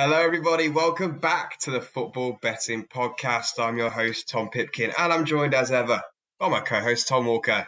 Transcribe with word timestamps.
Hello, 0.00 0.16
everybody. 0.16 0.68
Welcome 0.68 1.18
back 1.18 1.58
to 1.62 1.72
the 1.72 1.80
Football 1.80 2.38
Betting 2.40 2.86
Podcast. 2.86 3.58
I'm 3.58 3.78
your 3.78 3.90
host, 3.90 4.28
Tom 4.28 4.48
Pipkin, 4.48 4.92
and 4.96 5.12
I'm 5.12 5.24
joined 5.24 5.54
as 5.54 5.72
ever 5.72 6.00
by 6.38 6.48
my 6.48 6.60
co 6.60 6.78
host, 6.78 7.08
Tom 7.08 7.26
Walker. 7.26 7.66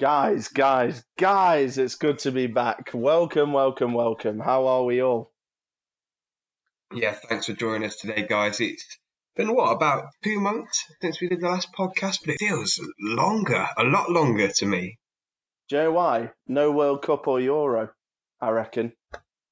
Guys, 0.00 0.48
guys, 0.48 1.04
guys, 1.16 1.78
it's 1.78 1.94
good 1.94 2.18
to 2.18 2.32
be 2.32 2.48
back. 2.48 2.90
Welcome, 2.92 3.52
welcome, 3.52 3.94
welcome. 3.94 4.40
How 4.40 4.66
are 4.66 4.82
we 4.82 5.00
all? 5.00 5.30
Yeah, 6.92 7.12
thanks 7.12 7.46
for 7.46 7.52
joining 7.52 7.86
us 7.86 7.98
today, 7.98 8.26
guys. 8.28 8.60
It's 8.60 8.98
been 9.36 9.54
what, 9.54 9.70
about 9.70 10.06
two 10.24 10.40
months 10.40 10.86
since 11.00 11.20
we 11.20 11.28
did 11.28 11.40
the 11.40 11.50
last 11.50 11.68
podcast, 11.72 12.18
but 12.26 12.34
it 12.34 12.40
feels 12.40 12.80
longer, 13.00 13.68
a 13.76 13.84
lot 13.84 14.10
longer 14.10 14.48
to 14.48 14.66
me. 14.66 14.98
Do 15.68 15.76
you 15.76 15.82
know 15.84 15.92
why? 15.92 16.32
No 16.48 16.72
World 16.72 17.02
Cup 17.02 17.28
or 17.28 17.38
Euro, 17.38 17.90
I 18.40 18.50
reckon. 18.50 18.92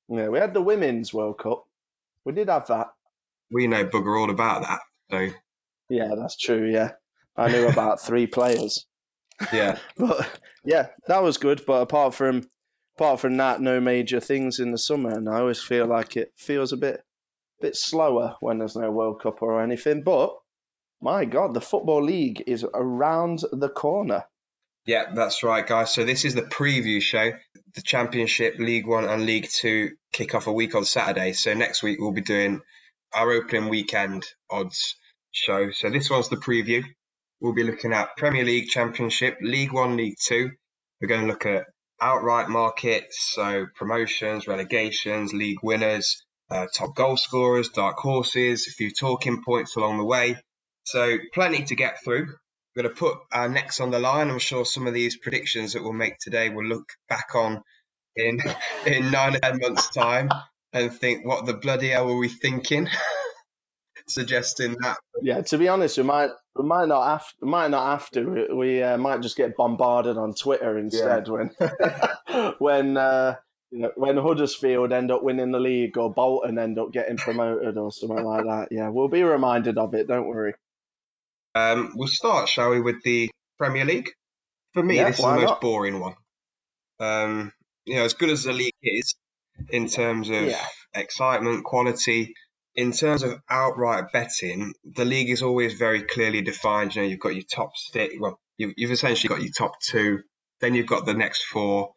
Yeah, 0.09 0.29
we 0.29 0.41
had 0.41 0.53
the 0.53 0.63
Women's 0.63 1.15
World 1.15 1.39
Cup, 1.39 1.66
we 2.27 2.33
did 2.33 2.49
have 2.49 2.67
that. 2.67 2.89
We 3.51 3.69
know 3.69 3.87
bugger 3.87 4.21
all 4.21 4.31
about 4.31 4.63
that. 4.63 4.81
So 5.11 5.35
yeah, 5.89 6.15
that's 6.19 6.37
true. 6.37 6.69
Yeah, 6.71 6.91
I 7.37 7.51
knew 7.51 7.69
about 7.69 8.03
three 8.03 8.27
players. 8.27 8.85
Yeah, 9.53 9.79
but 9.97 10.29
yeah, 10.65 10.89
that 11.07 11.23
was 11.23 11.39
good. 11.39 11.63
But 11.67 11.83
apart 11.83 12.15
from 12.15 12.43
apart 12.97 13.21
from 13.21 13.37
that, 13.37 13.61
no 13.61 13.81
major 13.81 14.21
things 14.21 14.59
in 14.59 14.73
the 14.73 14.79
summer, 14.79 15.11
and 15.11 15.29
I 15.29 15.39
always 15.39 15.63
feel 15.63 15.87
like 15.87 16.17
it 16.17 16.33
feels 16.37 16.73
a 16.73 16.77
bit 16.77 17.01
bit 17.61 17.77
slower 17.77 18.35
when 18.41 18.59
there's 18.59 18.77
no 18.77 18.91
World 18.91 19.23
Cup 19.23 19.41
or 19.41 19.63
anything. 19.63 20.03
But 20.03 20.35
my 21.01 21.25
God, 21.25 21.55
the 21.55 21.61
football 21.61 22.03
league 22.03 22.43
is 22.47 22.67
around 22.75 23.45
the 23.53 23.69
corner. 23.69 24.25
Yeah, 24.87 25.13
that's 25.13 25.43
right, 25.43 25.67
guys. 25.67 25.93
So 25.93 26.05
this 26.05 26.25
is 26.25 26.35
the 26.35 26.43
preview 26.43 27.03
show. 27.03 27.33
The 27.75 27.83
Championship, 27.83 28.59
League 28.59 28.87
One, 28.87 29.05
and 29.05 29.27
League 29.27 29.49
Two 29.51 29.91
kick 30.13 30.35
off 30.35 30.47
a 30.47 30.53
week 30.53 30.75
on 30.75 30.85
Saturday. 30.85 31.33
So 31.33 31.55
next 31.55 31.83
week 31.83 31.99
we'll 32.01 32.13
be 32.13 32.21
doing 32.21 32.61
our 33.13 33.33
opening 33.33 33.69
weekend 33.69 34.25
odds 34.49 34.95
show. 35.33 35.73
So 35.73 35.91
this 35.91 36.09
one's 36.09 36.29
the 36.29 36.37
preview. 36.37 36.85
We'll 37.41 37.53
be 37.53 37.65
looking 37.65 37.93
at 37.93 38.17
Premier 38.17 38.45
League, 38.45 38.69
Championship, 38.69 39.39
League 39.43 39.73
One, 39.73 39.97
League 39.97 40.17
Two. 40.25 40.53
We're 41.01 41.09
going 41.09 41.23
to 41.23 41.27
look 41.27 41.45
at 41.47 41.67
outright 42.01 42.49
markets, 42.49 43.33
so 43.35 43.67
promotions, 43.75 44.47
relegations, 44.47 45.33
league 45.35 45.59
winners, 45.63 46.25
uh, 46.51 46.67
top 46.73 46.95
goal 46.95 47.17
scorers, 47.17 47.71
dark 47.71 47.97
horses, 47.99 48.69
a 48.69 48.71
few 48.71 48.91
talking 48.91 49.43
points 49.43 49.77
along 49.77 49.99
the 49.99 50.05
way. 50.05 50.37
So 50.85 51.19
plenty 51.35 51.65
to 51.65 51.75
get 51.75 52.03
through. 52.05 52.29
We're 52.77 52.83
going 52.83 52.95
to 52.95 53.01
put 53.01 53.19
our 53.33 53.49
necks 53.49 53.81
on 53.81 53.91
the 53.91 53.99
line. 53.99 54.29
I'm 54.29 54.39
sure 54.39 54.67
some 54.67 54.87
of 54.87 54.93
these 54.93 55.17
predictions 55.17 55.73
that 55.73 55.83
we'll 55.83 55.95
make 55.95 56.19
today 56.19 56.51
will 56.51 56.67
look 56.67 56.91
back 57.09 57.35
on 57.35 57.63
in 58.15 58.39
in 58.87 59.11
nine 59.11 59.37
or 59.37 59.39
ten 59.39 59.59
months' 59.61 59.91
time 59.91 60.29
and 60.75 60.93
think, 60.93 61.25
what 61.25 61.47
the 61.47 61.55
bloody 61.55 61.89
hell 61.89 62.07
were 62.07 62.19
we 62.19 62.29
thinking? 62.29 62.89
Suggesting 64.09 64.77
that. 64.83 64.99
Yeah, 65.23 65.41
to 65.41 65.59
be 65.59 65.69
honest, 65.69 65.97
we 65.97 66.05
might 66.05 66.31
we 66.55 66.65
might 66.65 66.87
not 66.87 67.09
have 67.09 67.27
might 67.41 67.71
not 67.71 67.99
have 67.99 68.11
to. 68.11 68.55
We 68.55 68.83
uh, 68.83 68.99
might 68.99 69.23
just 69.23 69.37
get 69.37 69.57
bombarded 69.57 70.19
on 70.19 70.35
Twitter 70.35 70.79
instead 70.79 71.27
yeah. 71.27 71.33
when 71.33 72.53
when 72.59 72.97
uh, 72.99 73.37
you 73.71 73.81
know, 73.81 73.93
when 73.97 74.17
Huddersfield 74.17 74.93
end 74.93 75.11
up 75.11 75.23
winning 75.23 75.51
the 75.51 75.59
league 75.59 75.97
or 75.97 76.13
Bolton 76.13 76.59
end 76.59 76.79
up 76.79 76.93
getting 76.93 77.17
promoted 77.17 77.79
or 77.79 77.91
something 77.91 78.25
like 78.25 78.45
that. 78.45 78.69
Yeah, 78.71 78.91
we'll 78.91 79.09
be 79.09 79.23
reminded 79.23 79.79
of 79.79 79.95
it. 79.95 80.07
Don't 80.07 80.29
worry. 80.29 80.55
Um, 81.57 81.93
we'll 81.95 82.07
start, 82.07 82.51
shall 82.51 82.71
we, 82.71 82.83
with 82.83 83.03
the 83.03 83.31
Premier 83.57 83.87
League? 83.87 84.11
For 84.75 84.83
me, 84.83 84.97
yeah, 84.97 85.09
this 85.09 85.19
is 85.19 85.25
the 85.25 85.33
most 85.33 85.45
not? 85.45 85.61
boring 85.63 86.01
one. 86.01 86.15
Um, 87.01 87.53
you 87.87 87.95
know, 87.95 88.05
as 88.05 88.13
good 88.13 88.29
as 88.29 88.45
the 88.45 88.53
league 88.53 88.75
is 88.83 89.15
in 89.71 89.89
terms 89.89 90.29
of 90.29 90.43
yeah. 90.43 90.67
excitement, 90.95 91.65
quality, 91.65 92.35
in 92.75 92.93
terms 92.93 93.23
of 93.23 93.41
outright 93.49 94.13
betting, 94.13 94.75
the 94.85 95.07
league 95.07 95.31
is 95.31 95.43
always 95.43 95.73
very 95.73 96.03
clearly 96.03 96.43
defined. 96.43 96.95
You 96.95 97.03
know, 97.03 97.09
you've 97.09 97.21
got 97.21 97.35
your 97.35 97.45
top 97.51 97.71
six. 97.75 98.15
Well, 98.21 98.39
you've, 98.59 98.75
you've 98.77 98.91
essentially 98.91 99.35
got 99.35 99.43
your 99.43 99.53
top 99.57 99.81
two. 99.81 100.21
Then 100.61 100.75
you've 100.75 100.87
got 100.87 101.07
the 101.07 101.15
next 101.15 101.45
four. 101.45 101.93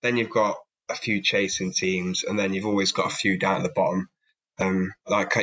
Then 0.00 0.16
you've 0.16 0.30
got 0.30 0.56
a 0.88 0.94
few 0.94 1.20
chasing 1.20 1.74
teams, 1.74 2.24
and 2.24 2.38
then 2.38 2.54
you've 2.54 2.66
always 2.66 2.92
got 2.92 3.12
a 3.12 3.14
few 3.14 3.38
down 3.38 3.58
at 3.58 3.62
the 3.62 3.72
bottom. 3.74 4.08
Um, 4.58 4.90
like 5.06 5.34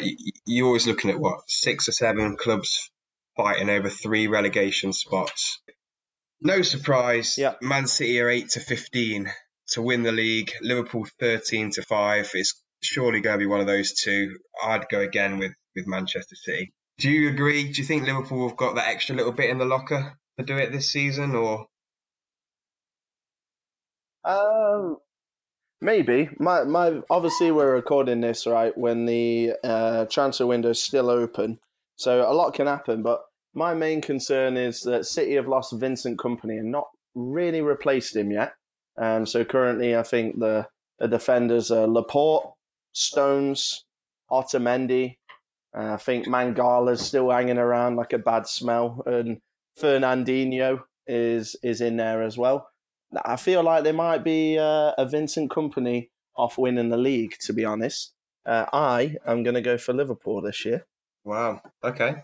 you're 0.48 0.66
always 0.66 0.88
looking 0.88 1.12
at 1.12 1.20
what 1.20 1.42
six 1.48 1.88
or 1.88 1.92
seven 1.92 2.36
clubs 2.36 2.90
fighting 3.40 3.70
over 3.70 3.90
three 3.90 4.28
relegation 4.28 4.92
spots. 4.92 5.62
No 6.42 6.62
surprise, 6.62 7.38
yeah. 7.38 7.54
Man 7.62 7.88
City 7.88 8.20
are 8.20 8.30
8 8.30 8.50
to 8.50 8.60
15 8.60 9.32
to 9.70 9.82
win 9.82 10.04
the 10.04 10.12
league. 10.12 10.52
Liverpool 10.62 11.08
13 11.22 11.72
to 11.72 11.82
5. 11.82 12.32
It's 12.34 12.62
surely 12.84 13.22
going 13.22 13.36
to 13.36 13.44
be 13.44 13.50
one 13.50 13.62
of 13.62 13.68
those 13.68 13.94
two. 13.94 14.38
I'd 14.62 14.90
go 14.90 15.00
again 15.00 15.40
with, 15.40 15.54
with 15.74 15.88
Manchester 15.88 16.36
City. 16.36 16.74
Do 16.98 17.10
you 17.10 17.30
agree? 17.30 17.72
Do 17.72 17.82
you 17.82 17.88
think 17.88 18.06
Liverpool 18.06 18.50
have 18.50 18.58
got 18.58 18.76
that 18.76 18.90
extra 18.90 19.16
little 19.16 19.32
bit 19.32 19.50
in 19.50 19.58
the 19.58 19.66
locker 19.66 20.18
to 20.38 20.46
do 20.46 20.58
it 20.58 20.74
this 20.74 20.92
season 20.92 21.34
or? 21.34 21.66
Um, 24.26 24.98
maybe. 25.80 26.30
My, 26.40 26.66
my, 26.66 27.00
obviously 27.10 27.52
we're 27.52 27.74
recording 27.74 28.20
this 28.20 28.46
right 28.46 28.78
when 28.78 29.06
the 29.06 29.54
uh, 29.64 30.06
transfer 30.06 30.46
window 30.46 30.72
is 30.72 30.84
still 30.84 31.10
open. 31.10 31.58
So 31.96 32.30
a 32.30 32.34
lot 32.34 32.54
can 32.54 32.68
happen, 32.68 33.02
but 33.02 33.24
my 33.54 33.74
main 33.74 34.02
concern 34.02 34.58
is 34.58 34.82
that 34.82 35.06
City 35.06 35.36
have 35.36 35.48
lost 35.48 35.74
Vincent 35.74 36.18
Kompany 36.18 36.60
and 36.60 36.72
not 36.72 36.88
really 37.16 37.62
replaced 37.62 38.16
him 38.16 38.32
yet. 38.32 38.54
Um, 38.98 39.26
so 39.26 39.46
currently, 39.46 39.96
I 39.96 40.04
think 40.04 40.40
the, 40.40 40.68
the 41.00 41.08
defenders 41.08 41.72
are 41.72 41.88
Laporte, 41.88 42.54
Stones, 42.94 43.86
Otamendi. 44.30 45.18
Uh, 45.76 45.94
I 45.94 45.98
think 45.98 46.28
Mangala's 46.28 47.02
still 47.02 47.30
hanging 47.30 47.58
around 47.58 47.96
like 47.96 48.14
a 48.14 48.18
bad 48.18 48.48
smell, 48.48 49.04
and 49.06 49.40
Fernandinho 49.80 50.82
is 51.08 51.56
is 51.64 51.82
in 51.82 51.98
there 51.98 52.24
as 52.24 52.38
well. 52.38 52.68
I 53.26 53.38
feel 53.38 53.64
like 53.64 53.84
there 53.84 53.94
might 53.94 54.24
be 54.24 54.58
uh, 54.58 54.94
a 54.98 55.08
Vincent 55.08 55.52
Kompany 55.52 56.10
off 56.36 56.58
winning 56.58 56.90
the 56.90 56.98
league. 56.98 57.36
To 57.42 57.54
be 57.54 57.66
honest, 57.66 58.14
uh, 58.46 58.66
I 58.72 59.18
am 59.26 59.44
going 59.44 59.56
to 59.56 59.62
go 59.62 59.78
for 59.78 59.94
Liverpool 59.94 60.42
this 60.42 60.66
year. 60.66 60.86
Wow. 61.24 61.62
Okay. 61.84 62.24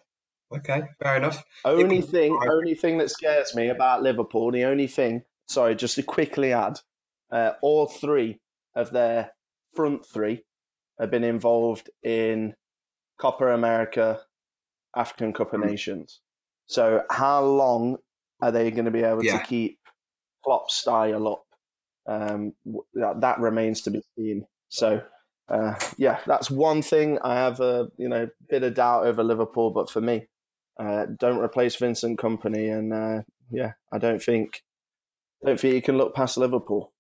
Okay. 0.58 0.84
Fair 1.02 1.18
enough. 1.18 1.44
Only 1.64 2.02
thing, 2.02 2.38
only 2.50 2.76
thing 2.76 3.00
that 3.00 3.10
scares 3.10 3.56
me 3.56 3.70
about 3.70 4.04
Liverpool, 4.04 4.52
the 4.52 4.66
only 4.66 4.88
thing. 4.88 5.24
Sorry, 5.48 5.76
just 5.76 5.96
to 5.96 6.04
quickly 6.04 6.54
add, 6.54 6.80
uh, 7.32 7.52
all 7.62 7.88
three 7.88 8.40
of 8.76 8.92
their 8.92 9.32
front 9.76 10.06
three 10.06 10.44
have 11.00 11.12
been 11.12 11.24
involved 11.24 11.90
in 12.04 12.56
Copa 13.20 13.48
America, 13.48 14.22
African 14.96 15.34
Cup 15.34 15.54
of 15.54 15.62
hmm. 15.62 15.68
Nations. 15.68 16.20
So 16.68 17.04
how 17.10 17.44
long 17.44 17.98
are 18.42 18.52
they 18.52 18.72
going 18.72 18.86
to 18.86 18.92
be 18.92 19.04
able 19.04 19.24
yeah. 19.24 19.38
to 19.38 19.46
keep 19.46 19.80
Klopp's 20.44 20.76
style 20.76 21.28
up? 21.28 21.46
Um, 22.08 22.54
that, 22.94 23.22
that 23.22 23.40
remains 23.40 23.82
to 23.82 23.92
be 23.92 24.02
seen. 24.16 24.46
So 24.70 25.02
uh, 25.48 25.76
yeah, 25.98 26.20
that's 26.26 26.50
one 26.50 26.82
thing 26.82 27.20
I 27.24 27.36
have 27.36 27.60
a 27.60 27.88
you 27.98 28.10
know 28.10 28.30
bit 28.50 28.64
of 28.64 28.74
doubt 28.74 29.06
over 29.06 29.24
Liverpool, 29.24 29.72
but 29.72 29.90
for 29.90 30.02
me, 30.02 30.28
uh, 30.80 31.06
don't 31.20 31.40
replace 31.40 31.76
Vincent 31.76 32.20
Kompany, 32.20 32.72
and 32.72 32.94
uh, 32.94 33.22
yeah, 33.52 33.74
I 33.92 33.98
don't 33.98 34.22
think 34.22 34.62
don't 35.44 35.60
think 35.60 35.76
you 35.76 35.82
can 35.82 35.98
look 35.98 36.16
past 36.16 36.38
Liverpool. 36.38 36.92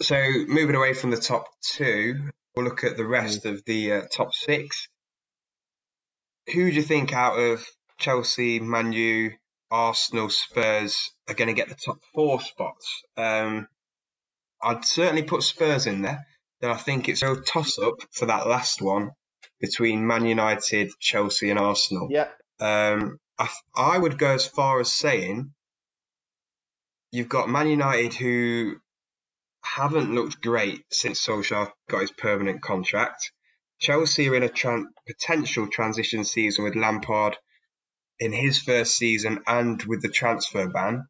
So 0.00 0.16
moving 0.48 0.74
away 0.74 0.92
from 0.92 1.10
the 1.10 1.16
top 1.16 1.46
two, 1.62 2.30
we'll 2.54 2.64
look 2.64 2.84
at 2.84 2.96
the 2.96 3.06
rest 3.06 3.44
mm. 3.44 3.52
of 3.52 3.64
the 3.64 3.92
uh, 3.92 4.02
top 4.10 4.34
six. 4.34 4.88
Who 6.52 6.70
do 6.70 6.76
you 6.76 6.82
think 6.82 7.12
out 7.12 7.38
of 7.38 7.64
Chelsea, 7.98 8.60
Manu, 8.60 9.30
Arsenal, 9.70 10.28
Spurs 10.28 11.10
are 11.28 11.34
going 11.34 11.48
to 11.48 11.54
get 11.54 11.68
the 11.68 11.74
top 11.74 12.00
four 12.12 12.40
spots? 12.40 13.04
Um, 13.16 13.68
I'd 14.62 14.84
certainly 14.84 15.22
put 15.22 15.42
Spurs 15.42 15.86
in 15.86 16.02
there 16.02 16.26
then 16.64 16.72
I 16.72 16.78
think 16.78 17.10
it's 17.10 17.22
a 17.22 17.36
toss 17.36 17.78
up 17.78 18.00
for 18.10 18.24
that 18.24 18.46
last 18.46 18.80
one 18.80 19.10
between 19.64 20.06
Man 20.06 20.26
United, 20.26 20.90
Chelsea, 21.00 21.48
and 21.48 21.58
Arsenal. 21.58 22.08
Yeah. 22.10 22.28
Um, 22.60 23.18
I, 23.38 23.48
I 23.74 23.98
would 23.98 24.18
go 24.18 24.30
as 24.30 24.46
far 24.46 24.78
as 24.80 24.92
saying 24.92 25.52
you've 27.10 27.30
got 27.30 27.48
Man 27.48 27.68
United 27.68 28.12
who 28.14 28.76
haven't 29.62 30.14
looked 30.14 30.42
great 30.42 30.84
since 30.92 31.26
Solskjaer 31.26 31.72
got 31.88 32.02
his 32.02 32.10
permanent 32.12 32.60
contract. 32.60 33.32
Chelsea 33.80 34.28
are 34.28 34.34
in 34.34 34.42
a 34.42 34.48
tran- 34.48 34.88
potential 35.06 35.66
transition 35.68 36.24
season 36.24 36.64
with 36.64 36.76
Lampard 36.76 37.38
in 38.20 38.32
his 38.32 38.58
first 38.60 38.96
season 38.96 39.42
and 39.46 39.82
with 39.84 40.02
the 40.02 40.10
transfer 40.10 40.68
ban. 40.68 41.06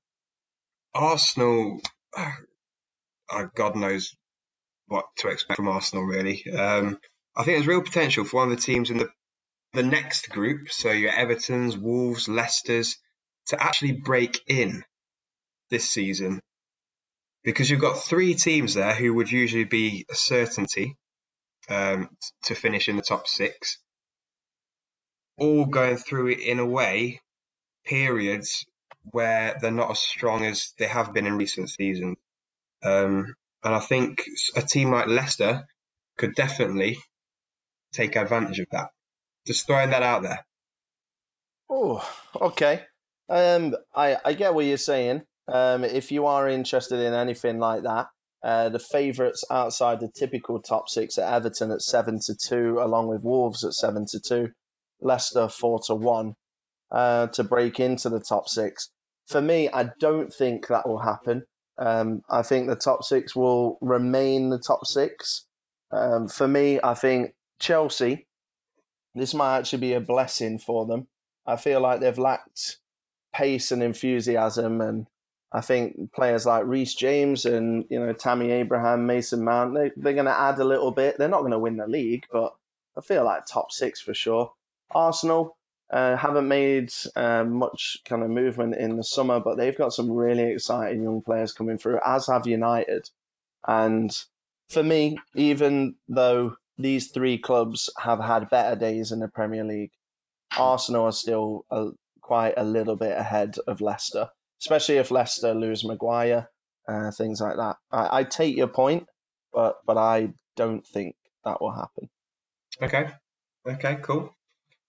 Arsenal, 0.94 1.80
uh, 2.16 3.46
God 3.56 3.74
knows 3.74 4.14
what 4.86 5.06
to 5.18 5.28
expect 5.28 5.56
from 5.56 5.68
Arsenal, 5.68 6.04
really. 6.04 6.44
Um, 6.50 6.98
I 7.36 7.42
think 7.42 7.56
there's 7.56 7.66
real 7.66 7.82
potential 7.82 8.24
for 8.24 8.36
one 8.38 8.50
of 8.50 8.56
the 8.56 8.62
teams 8.62 8.90
in 8.90 8.98
the 8.98 9.10
the 9.72 9.82
next 9.82 10.30
group, 10.30 10.70
so 10.70 10.92
your 10.92 11.10
Everton's, 11.10 11.76
Wolves, 11.76 12.28
Leicester's, 12.28 12.96
to 13.48 13.60
actually 13.60 13.92
break 13.92 14.40
in 14.46 14.84
this 15.68 15.90
season. 15.90 16.40
Because 17.42 17.68
you've 17.68 17.80
got 17.80 17.98
three 17.98 18.34
teams 18.34 18.74
there 18.74 18.94
who 18.94 19.12
would 19.14 19.30
usually 19.30 19.64
be 19.64 20.06
a 20.10 20.14
certainty 20.14 20.96
um, 21.68 22.08
to 22.44 22.54
finish 22.54 22.88
in 22.88 22.96
the 22.96 23.02
top 23.02 23.26
six. 23.26 23.78
All 25.36 25.66
going 25.66 25.96
through 25.96 26.28
it 26.28 26.38
in 26.40 26.60
a 26.60 26.66
way, 26.66 27.20
periods 27.84 28.64
where 29.10 29.58
they're 29.60 29.70
not 29.72 29.90
as 29.90 29.98
strong 29.98 30.46
as 30.46 30.72
they 30.78 30.86
have 30.86 31.12
been 31.12 31.26
in 31.26 31.36
recent 31.36 31.68
seasons. 31.68 32.16
Um, 32.82 33.34
and 33.62 33.74
I 33.74 33.80
think 33.80 34.22
a 34.54 34.62
team 34.62 34.90
like 34.90 35.08
Leicester 35.08 35.66
could 36.16 36.34
definitely 36.34 36.98
take 37.94 38.16
advantage 38.16 38.60
of 38.60 38.66
that. 38.72 38.88
Just 39.46 39.66
throwing 39.66 39.90
that 39.90 40.02
out 40.02 40.22
there. 40.22 40.44
Oh, 41.70 42.06
okay. 42.40 42.82
Um, 43.28 43.74
I 43.94 44.16
I 44.24 44.32
get 44.34 44.54
what 44.54 44.66
you're 44.66 44.76
saying. 44.76 45.22
Um, 45.48 45.84
if 45.84 46.12
you 46.12 46.26
are 46.26 46.48
interested 46.48 47.00
in 47.00 47.14
anything 47.14 47.58
like 47.58 47.82
that, 47.82 48.08
uh, 48.42 48.68
the 48.68 48.78
favourites 48.78 49.44
outside 49.50 50.00
the 50.00 50.10
typical 50.14 50.60
top 50.60 50.88
six 50.88 51.18
are 51.18 51.34
Everton 51.34 51.70
at 51.70 51.82
seven 51.82 52.20
to 52.26 52.34
two, 52.34 52.78
along 52.80 53.08
with 53.08 53.22
Wolves 53.22 53.64
at 53.64 53.72
seven 53.72 54.06
to 54.10 54.20
two, 54.20 54.50
Leicester 55.00 55.48
four 55.48 55.80
to 55.86 55.94
one, 55.94 56.34
uh, 56.90 57.28
to 57.28 57.44
break 57.44 57.80
into 57.80 58.08
the 58.08 58.20
top 58.20 58.48
six. 58.48 58.90
For 59.28 59.40
me, 59.40 59.70
I 59.70 59.90
don't 60.00 60.32
think 60.32 60.66
that 60.68 60.86
will 60.86 60.98
happen. 60.98 61.44
Um, 61.78 62.22
I 62.30 62.42
think 62.42 62.68
the 62.68 62.76
top 62.76 63.04
six 63.04 63.34
will 63.34 63.78
remain 63.80 64.50
the 64.50 64.58
top 64.58 64.86
six. 64.86 65.46
Um, 65.90 66.28
for 66.28 66.46
me, 66.46 66.80
I 66.82 66.94
think 66.94 67.34
Chelsea, 67.58 68.26
this 69.14 69.34
might 69.34 69.58
actually 69.58 69.80
be 69.80 69.92
a 69.94 70.00
blessing 70.00 70.58
for 70.58 70.86
them. 70.86 71.06
I 71.46 71.56
feel 71.56 71.80
like 71.80 72.00
they've 72.00 72.18
lacked 72.18 72.78
pace 73.32 73.72
and 73.72 73.82
enthusiasm, 73.82 74.80
and 74.80 75.06
I 75.52 75.60
think 75.60 76.12
players 76.12 76.46
like 76.46 76.66
Reece 76.66 76.94
James 76.94 77.44
and 77.44 77.84
you 77.90 78.00
know 78.00 78.12
Tammy 78.12 78.50
Abraham, 78.50 79.06
Mason 79.06 79.44
Mount, 79.44 79.74
they, 79.74 79.90
they're 79.96 80.14
going 80.14 80.24
to 80.26 80.38
add 80.38 80.58
a 80.58 80.64
little 80.64 80.90
bit. 80.90 81.16
They're 81.18 81.28
not 81.28 81.40
going 81.40 81.52
to 81.52 81.58
win 81.58 81.76
the 81.76 81.86
league, 81.86 82.26
but 82.32 82.54
I 82.96 83.00
feel 83.00 83.24
like 83.24 83.46
top 83.46 83.72
six 83.72 84.00
for 84.00 84.14
sure. 84.14 84.52
Arsenal 84.90 85.56
uh, 85.90 86.16
haven't 86.16 86.48
made 86.48 86.92
uh, 87.14 87.44
much 87.44 87.98
kind 88.04 88.22
of 88.22 88.30
movement 88.30 88.76
in 88.76 88.96
the 88.96 89.04
summer, 89.04 89.40
but 89.40 89.56
they've 89.56 89.76
got 89.76 89.92
some 89.92 90.10
really 90.10 90.52
exciting 90.52 91.02
young 91.02 91.22
players 91.22 91.52
coming 91.52 91.78
through, 91.78 92.00
as 92.04 92.26
have 92.26 92.46
United. 92.46 93.08
And 93.66 94.16
for 94.70 94.82
me, 94.82 95.18
even 95.34 95.94
though 96.08 96.56
these 96.78 97.10
three 97.10 97.38
clubs 97.38 97.90
have 97.98 98.20
had 98.20 98.50
better 98.50 98.76
days 98.76 99.12
in 99.12 99.20
the 99.20 99.28
Premier 99.28 99.64
League, 99.64 99.92
Arsenal 100.56 101.06
are 101.06 101.12
still 101.12 101.64
a, 101.70 101.90
quite 102.20 102.54
a 102.56 102.64
little 102.64 102.96
bit 102.96 103.16
ahead 103.16 103.56
of 103.66 103.80
Leicester, 103.80 104.28
especially 104.60 104.96
if 104.96 105.10
Leicester 105.10 105.54
lose 105.54 105.84
Maguire, 105.84 106.48
uh, 106.88 107.10
things 107.10 107.40
like 107.40 107.56
that. 107.56 107.76
I, 107.90 108.20
I 108.20 108.24
take 108.24 108.56
your 108.56 108.68
point, 108.68 109.06
but 109.52 109.76
but 109.86 109.96
I 109.96 110.32
don't 110.56 110.86
think 110.86 111.16
that 111.44 111.60
will 111.60 111.72
happen. 111.72 112.08
Okay. 112.82 113.10
Okay. 113.66 113.98
Cool. 114.02 114.34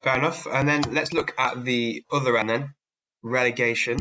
Fair 0.01 0.17
enough. 0.17 0.47
And 0.47 0.67
then 0.67 0.81
let's 0.91 1.13
look 1.13 1.33
at 1.38 1.63
the 1.63 2.03
other 2.11 2.38
end 2.38 2.49
then, 2.49 2.73
relegation. 3.23 3.99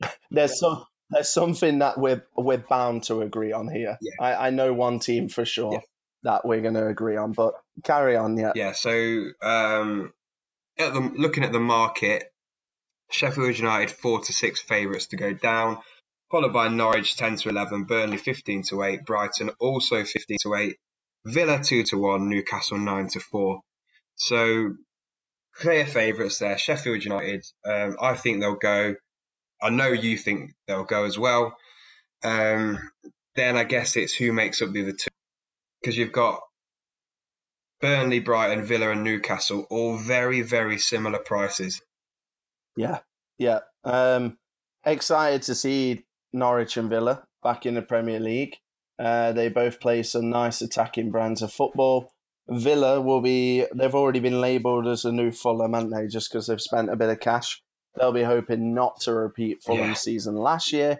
There's 0.30 0.58
some 0.58 0.84
there's 1.10 1.32
something 1.32 1.80
that 1.80 1.98
we're 1.98 2.24
we're 2.36 2.58
bound 2.58 3.04
to 3.04 3.20
agree 3.20 3.52
on 3.52 3.68
here. 3.68 3.98
Yeah. 4.00 4.12
I, 4.20 4.46
I 4.46 4.50
know 4.50 4.72
one 4.72 4.98
team 4.98 5.28
for 5.28 5.44
sure 5.44 5.74
Yeah. 5.74 5.80
That 6.24 6.44
we're 6.44 6.60
going 6.60 6.74
to 6.74 6.86
agree 6.86 7.16
on, 7.16 7.32
but 7.32 7.54
carry 7.84 8.16
on. 8.16 8.36
Yeah. 8.36 8.52
Yeah. 8.54 8.72
So 8.72 8.90
um, 9.42 10.12
at 10.78 10.92
the, 10.92 11.12
looking 11.16 11.44
at 11.44 11.52
the 11.52 11.60
market, 11.60 12.24
Sheffield 13.10 13.56
United 13.56 13.90
four 13.90 14.20
to 14.20 14.32
six 14.32 14.60
favourites 14.60 15.06
to 15.08 15.16
go 15.16 15.32
down, 15.32 15.78
followed 16.30 16.52
by 16.52 16.68
Norwich 16.68 17.16
ten 17.16 17.36
to 17.36 17.48
eleven, 17.48 17.84
Burnley 17.84 18.16
fifteen 18.16 18.62
to 18.70 18.82
eight, 18.82 19.04
Brighton 19.04 19.50
also 19.60 20.02
fifteen 20.04 20.38
to 20.42 20.54
eight, 20.54 20.76
Villa 21.24 21.62
two 21.62 21.84
to 21.84 21.98
one, 21.98 22.28
Newcastle 22.28 22.78
nine 22.78 23.08
to 23.08 23.20
four. 23.20 23.60
So 24.16 24.72
clear 25.54 25.86
favourites 25.86 26.38
there. 26.38 26.58
Sheffield 26.58 27.04
United. 27.04 27.44
Um, 27.64 27.96
I 28.00 28.14
think 28.14 28.40
they'll 28.40 28.56
go. 28.56 28.96
I 29.62 29.70
know 29.70 29.88
you 29.88 30.16
think 30.16 30.52
they'll 30.66 30.84
go 30.84 31.04
as 31.04 31.18
well. 31.18 31.56
Um, 32.24 32.78
then 33.36 33.56
I 33.56 33.64
guess 33.64 33.96
it's 33.96 34.14
who 34.14 34.32
makes 34.32 34.62
up 34.62 34.72
the 34.72 34.82
other 34.82 34.92
two 34.92 35.10
because 35.84 35.98
you've 35.98 36.12
got 36.12 36.40
Burnley, 37.82 38.20
Brighton, 38.20 38.64
Villa, 38.64 38.90
and 38.90 39.04
Newcastle, 39.04 39.66
all 39.68 39.98
very, 39.98 40.40
very 40.40 40.78
similar 40.78 41.18
prices. 41.18 41.82
Yeah, 42.76 43.00
yeah. 43.38 43.60
Um, 43.84 44.38
excited 44.86 45.42
to 45.42 45.54
see 45.54 46.04
Norwich 46.32 46.78
and 46.78 46.88
Villa 46.88 47.22
back 47.42 47.66
in 47.66 47.74
the 47.74 47.82
Premier 47.82 48.18
League. 48.18 48.56
Uh, 48.98 49.32
they 49.32 49.48
both 49.50 49.78
play 49.80 50.02
some 50.02 50.30
nice 50.30 50.62
attacking 50.62 51.10
brands 51.10 51.42
of 51.42 51.52
football. 51.52 52.10
Villa 52.48 53.00
will 53.00 53.20
be, 53.20 53.66
they've 53.74 53.94
already 53.94 54.20
been 54.20 54.40
labelled 54.40 54.86
as 54.86 55.04
a 55.04 55.12
new 55.12 55.32
Fulham, 55.32 55.74
haven't 55.74 55.90
they? 55.90 56.06
Just 56.06 56.30
because 56.30 56.46
they've 56.46 56.60
spent 56.60 56.90
a 56.90 56.96
bit 56.96 57.10
of 57.10 57.20
cash. 57.20 57.60
They'll 57.96 58.12
be 58.12 58.22
hoping 58.22 58.72
not 58.74 59.00
to 59.02 59.12
repeat 59.12 59.62
Fulham's 59.62 59.88
Yeah. 59.88 59.94
season 59.94 60.34
last 60.36 60.72
year. 60.72 60.98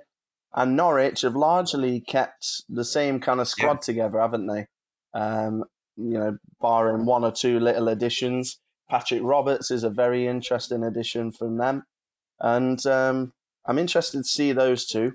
And 0.55 0.77
Norwich 0.77 1.23
have 1.23 1.35
largely 1.35 2.01
kept 2.01 2.63
the 2.69 2.85
same 2.85 3.21
kind 3.21 3.41
of 3.41 3.49
squad 3.49 3.75
Yeah. 3.79 3.81
together, 3.81 4.21
haven't 4.21 4.47
they? 4.47 4.67
Um, 5.15 5.65
you 5.97 6.19
know, 6.19 6.39
barring 6.61 7.07
one 7.07 7.25
or 7.25 7.33
two 7.33 7.61
little 7.61 7.89
additions. 7.89 8.59
Patrick 8.91 9.23
Roberts 9.23 9.71
is 9.71 9.85
a 9.85 9.91
very 9.91 10.27
interesting 10.27 10.83
addition 10.83 11.33
from 11.33 11.57
them. 11.57 11.85
And 12.41 12.85
um, 12.87 13.33
I'm 13.65 13.79
interested 13.79 14.19
to 14.19 14.25
see 14.25 14.53
those 14.53 14.87
two. 14.87 15.15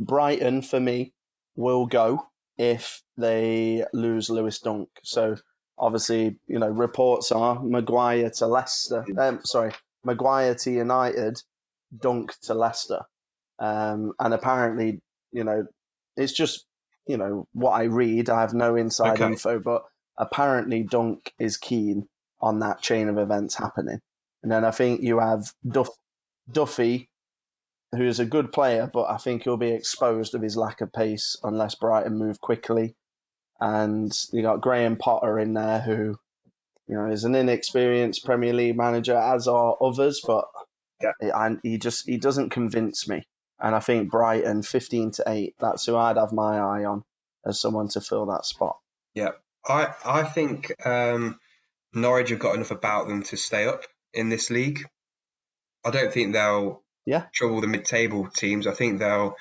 Brighton, 0.00 0.62
for 0.62 0.80
me, 0.80 1.12
will 1.56 1.86
go 1.86 2.26
if 2.56 3.02
they 3.16 3.84
lose 3.92 4.30
Lewis 4.30 4.60
Dunk. 4.60 4.88
So 5.04 5.36
obviously, 5.76 6.38
you 6.46 6.58
know, 6.58 6.68
reports 6.68 7.30
are 7.30 7.62
Maguire 7.62 8.30
to 8.30 8.46
Leicester. 8.46 9.04
Um, 9.16 9.40
sorry, 9.44 9.72
Maguire 10.04 10.54
to 10.54 10.70
United, 10.70 11.40
Dunk 11.96 12.32
to 12.42 12.54
Leicester. 12.54 13.02
Um, 13.58 14.12
and 14.18 14.34
apparently, 14.34 15.00
you 15.32 15.44
know, 15.44 15.66
it's 16.16 16.32
just, 16.32 16.64
you 17.08 17.16
know, 17.16 17.46
what 17.52 17.72
I 17.72 17.84
read. 17.84 18.30
I 18.30 18.42
have 18.42 18.54
no 18.54 18.76
inside 18.76 19.20
Okay. 19.20 19.32
info, 19.32 19.58
but 19.58 19.82
apparently 20.16 20.82
Dunk 20.84 21.32
is 21.38 21.56
keen 21.56 22.06
on 22.40 22.60
that 22.60 22.80
chain 22.80 23.08
of 23.08 23.18
events 23.18 23.54
happening. 23.54 24.00
And 24.42 24.52
then 24.52 24.64
I 24.64 24.70
think 24.70 25.00
you 25.02 25.18
have 25.18 25.50
Duff, 25.66 25.88
Duffy, 26.50 27.08
who 27.92 28.04
is 28.04 28.20
a 28.20 28.26
good 28.26 28.52
player, 28.52 28.88
but 28.92 29.04
I 29.10 29.16
think 29.16 29.42
he'll 29.42 29.56
be 29.56 29.72
exposed 29.72 30.34
of 30.34 30.42
his 30.42 30.56
lack 30.56 30.82
of 30.82 30.92
pace 30.92 31.36
unless 31.42 31.74
Brighton 31.74 32.16
move 32.18 32.40
quickly. 32.40 32.94
And 33.60 34.12
you 34.32 34.42
got 34.42 34.60
Graham 34.60 34.96
Potter 34.96 35.38
in 35.38 35.54
there, 35.54 35.80
who 35.80 36.16
you 36.86 36.94
know 36.94 37.10
is 37.10 37.24
an 37.24 37.34
inexperienced 37.34 38.24
Premier 38.24 38.52
League 38.52 38.76
manager, 38.76 39.16
as 39.16 39.48
are 39.48 39.76
others, 39.80 40.20
but 40.24 40.44
Yeah. 41.02 41.12
and 41.20 41.58
he 41.62 41.78
just 41.78 42.06
he 42.06 42.18
doesn't 42.18 42.50
convince 42.50 43.08
me. 43.08 43.26
And 43.60 43.74
I 43.74 43.80
think 43.80 44.10
Brighton, 44.10 44.62
fifteen 44.62 45.10
to 45.12 45.24
eight, 45.26 45.54
that's 45.58 45.84
who 45.86 45.96
I'd 45.96 46.16
have 46.16 46.32
my 46.32 46.58
eye 46.58 46.84
on 46.84 47.04
as 47.44 47.60
someone 47.60 47.88
to 47.88 48.00
fill 48.00 48.26
that 48.26 48.44
spot. 48.46 48.78
Yeah, 49.14 49.30
I 49.66 49.94
I 50.04 50.22
think 50.24 50.72
um, 50.86 51.38
Norwich 51.92 52.30
have 52.30 52.38
got 52.38 52.54
enough 52.54 52.70
about 52.70 53.08
them 53.08 53.22
to 53.24 53.36
stay 53.36 53.66
up 53.66 53.82
in 54.14 54.28
this 54.28 54.50
league. 54.50 54.86
I 55.84 55.90
don't 55.90 56.12
think 56.12 56.32
they'll 56.32 56.82
Yeah. 57.04 57.26
trouble 57.34 57.60
the 57.60 57.66
mid-table 57.66 58.28
teams. 58.30 58.66
I 58.66 58.72
think 58.74 58.98
they'll, 58.98 59.34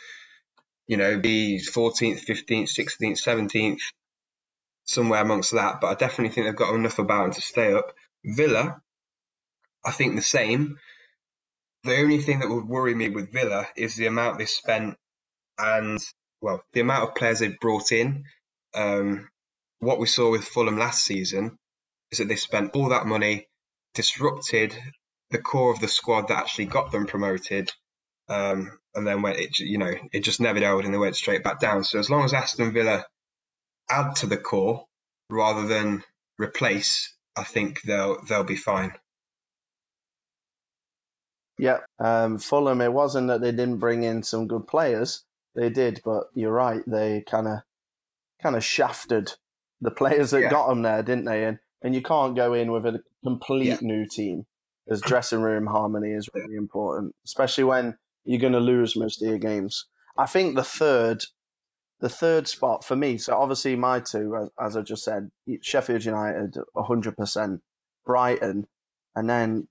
you 0.88 0.98
know, 0.98 1.20
be 1.20 1.60
14th, 1.60 2.26
15th, 2.26 2.70
16th, 2.70 3.20
17th, 3.22 3.82
somewhere 4.86 5.22
amongst 5.22 5.52
that. 5.52 5.82
But 5.82 5.88
I 5.88 5.94
definitely 5.96 6.34
think 6.34 6.48
they've 6.48 6.56
got 6.56 6.74
enough 6.74 7.00
about 7.00 7.24
them 7.24 7.34
to 7.34 7.42
stay 7.42 7.74
up. 7.74 7.94
Villa, 8.24 8.82
I 9.86 9.92
think 9.92 10.16
the 10.16 10.22
same. 10.22 10.80
The 11.88 12.02
only 12.02 12.22
thing 12.22 12.40
that 12.40 12.50
would 12.50 12.68
worry 12.68 12.94
me 12.94 13.08
with 13.08 13.32
Villa 13.32 13.66
is 13.78 13.96
the 13.96 14.08
amount 14.08 14.38
they 14.38 14.46
spent 14.46 14.98
and, 15.58 15.98
well, 16.42 16.62
the 16.74 16.82
amount 16.82 17.08
of 17.08 17.16
players 17.16 17.40
they've 17.40 17.60
brought 17.62 17.94
in. 17.94 18.26
Um, 18.76 19.30
what 19.80 19.98
we 19.98 20.06
saw 20.06 20.30
with 20.30 20.44
Fulham 20.44 20.78
last 20.78 21.06
season 21.06 21.58
is 22.12 22.18
that 22.18 22.28
they 22.28 22.36
spent 22.36 22.76
all 22.76 22.90
that 22.90 23.06
money, 23.06 23.48
disrupted 23.94 24.76
the 25.30 25.38
core 25.38 25.72
of 25.72 25.80
the 25.80 25.88
squad 25.88 26.28
that 26.28 26.38
actually 26.38 26.66
got 26.66 26.92
them 26.92 27.06
promoted, 27.06 27.72
um, 28.28 28.78
and 28.94 29.08
then 29.08 29.22
went 29.22 29.40
it 29.40 29.58
you 29.60 29.78
know 29.78 29.94
it 30.12 30.26
just 30.26 30.42
never 30.42 30.60
held 30.60 30.84
and 30.84 30.94
they 30.94 30.98
went 30.98 31.16
straight 31.16 31.44
back 31.46 31.62
down. 31.62 31.86
So 31.86 32.00
as 32.00 32.10
long 32.10 32.26
as 32.26 32.34
Aston 32.34 32.74
Villa 32.74 33.06
add 33.90 34.18
to 34.18 34.28
the 34.28 34.38
core 34.38 34.86
rather 35.30 35.66
than 35.66 36.04
replace, 36.38 37.16
I 37.38 37.46
think 37.46 37.82
they'll 37.84 38.22
they'll 38.26 38.44
be 38.44 38.58
fine. 38.58 38.92
Yeah, 41.58 41.80
um, 42.00 42.38
Fulham. 42.40 42.82
It 42.82 42.94
wasn't 42.94 43.28
that 43.30 43.42
they 43.42 43.52
didn't 43.52 43.78
bring 43.78 44.04
in 44.04 44.24
some 44.24 44.48
good 44.48 44.68
players; 44.68 45.24
they 45.56 45.70
did, 45.70 46.02
but 46.06 46.26
you're 46.34 46.52
right. 46.52 46.84
They 46.88 47.22
kind 47.22 47.48
of, 47.48 47.60
kind 48.42 48.56
of 48.56 48.64
shafted 48.64 49.32
the 49.82 49.92
players 49.92 50.32
that 50.32 50.42
Yeah. 50.42 50.50
got 50.50 50.68
them 50.70 50.82
there, 50.84 51.04
didn't 51.04 51.26
they? 51.26 51.46
And 51.46 51.60
and 51.82 51.94
you 51.96 52.02
can't 52.02 52.36
go 52.36 52.54
in 52.54 52.72
with 52.72 52.86
a 52.86 53.04
complete 53.24 53.66
Yeah. 53.68 53.78
new 53.82 54.06
team. 54.08 54.46
Because 54.86 55.02
dressing 55.06 55.42
room 55.42 55.66
harmony 55.68 56.12
is 56.12 56.30
really 56.34 56.56
important, 56.56 57.16
especially 57.26 57.66
when 57.66 57.98
you're 58.26 58.40
going 58.42 58.54
to 58.54 58.60
lose 58.60 58.96
most 58.96 59.22
of 59.22 59.28
your 59.30 59.38
games. 59.38 59.86
I 60.18 60.26
think 60.26 60.56
the 60.56 60.64
third 60.64 61.24
the 62.00 62.10
third 62.10 62.48
spot 62.48 62.84
for 62.84 62.96
me. 62.96 63.18
So 63.18 63.36
obviously 63.36 63.76
my 63.76 64.00
two, 64.02 64.36
as, 64.36 64.50
as 64.60 64.78
I 64.78 64.82
just 64.82 65.04
said, 65.04 65.32
Sheffield 65.62 66.06
United, 66.06 66.56
hundred 66.76 67.18
percent, 67.18 67.62
Brighton, 68.06 68.68
and 69.16 69.30
then 69.30 69.68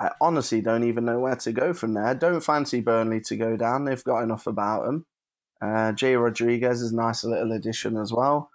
I 0.00 0.12
honestly 0.18 0.62
don't 0.62 0.84
even 0.84 1.04
know 1.04 1.20
where 1.20 1.36
to 1.36 1.52
go 1.52 1.74
from 1.74 1.92
there. 1.92 2.14
Don't 2.14 2.40
fancy 2.40 2.80
Burnley 2.80 3.20
to 3.26 3.36
go 3.36 3.56
down. 3.56 3.84
They've 3.84 4.02
got 4.02 4.22
enough 4.22 4.46
about 4.46 4.86
them. 4.86 5.06
Uh, 5.60 5.92
Jay 5.92 6.16
Rodriguez 6.16 6.80
is 6.80 6.92
a 6.92 6.96
nice 6.96 7.22
little 7.22 7.52
addition 7.52 7.98
as 7.98 8.10
well. 8.10 8.50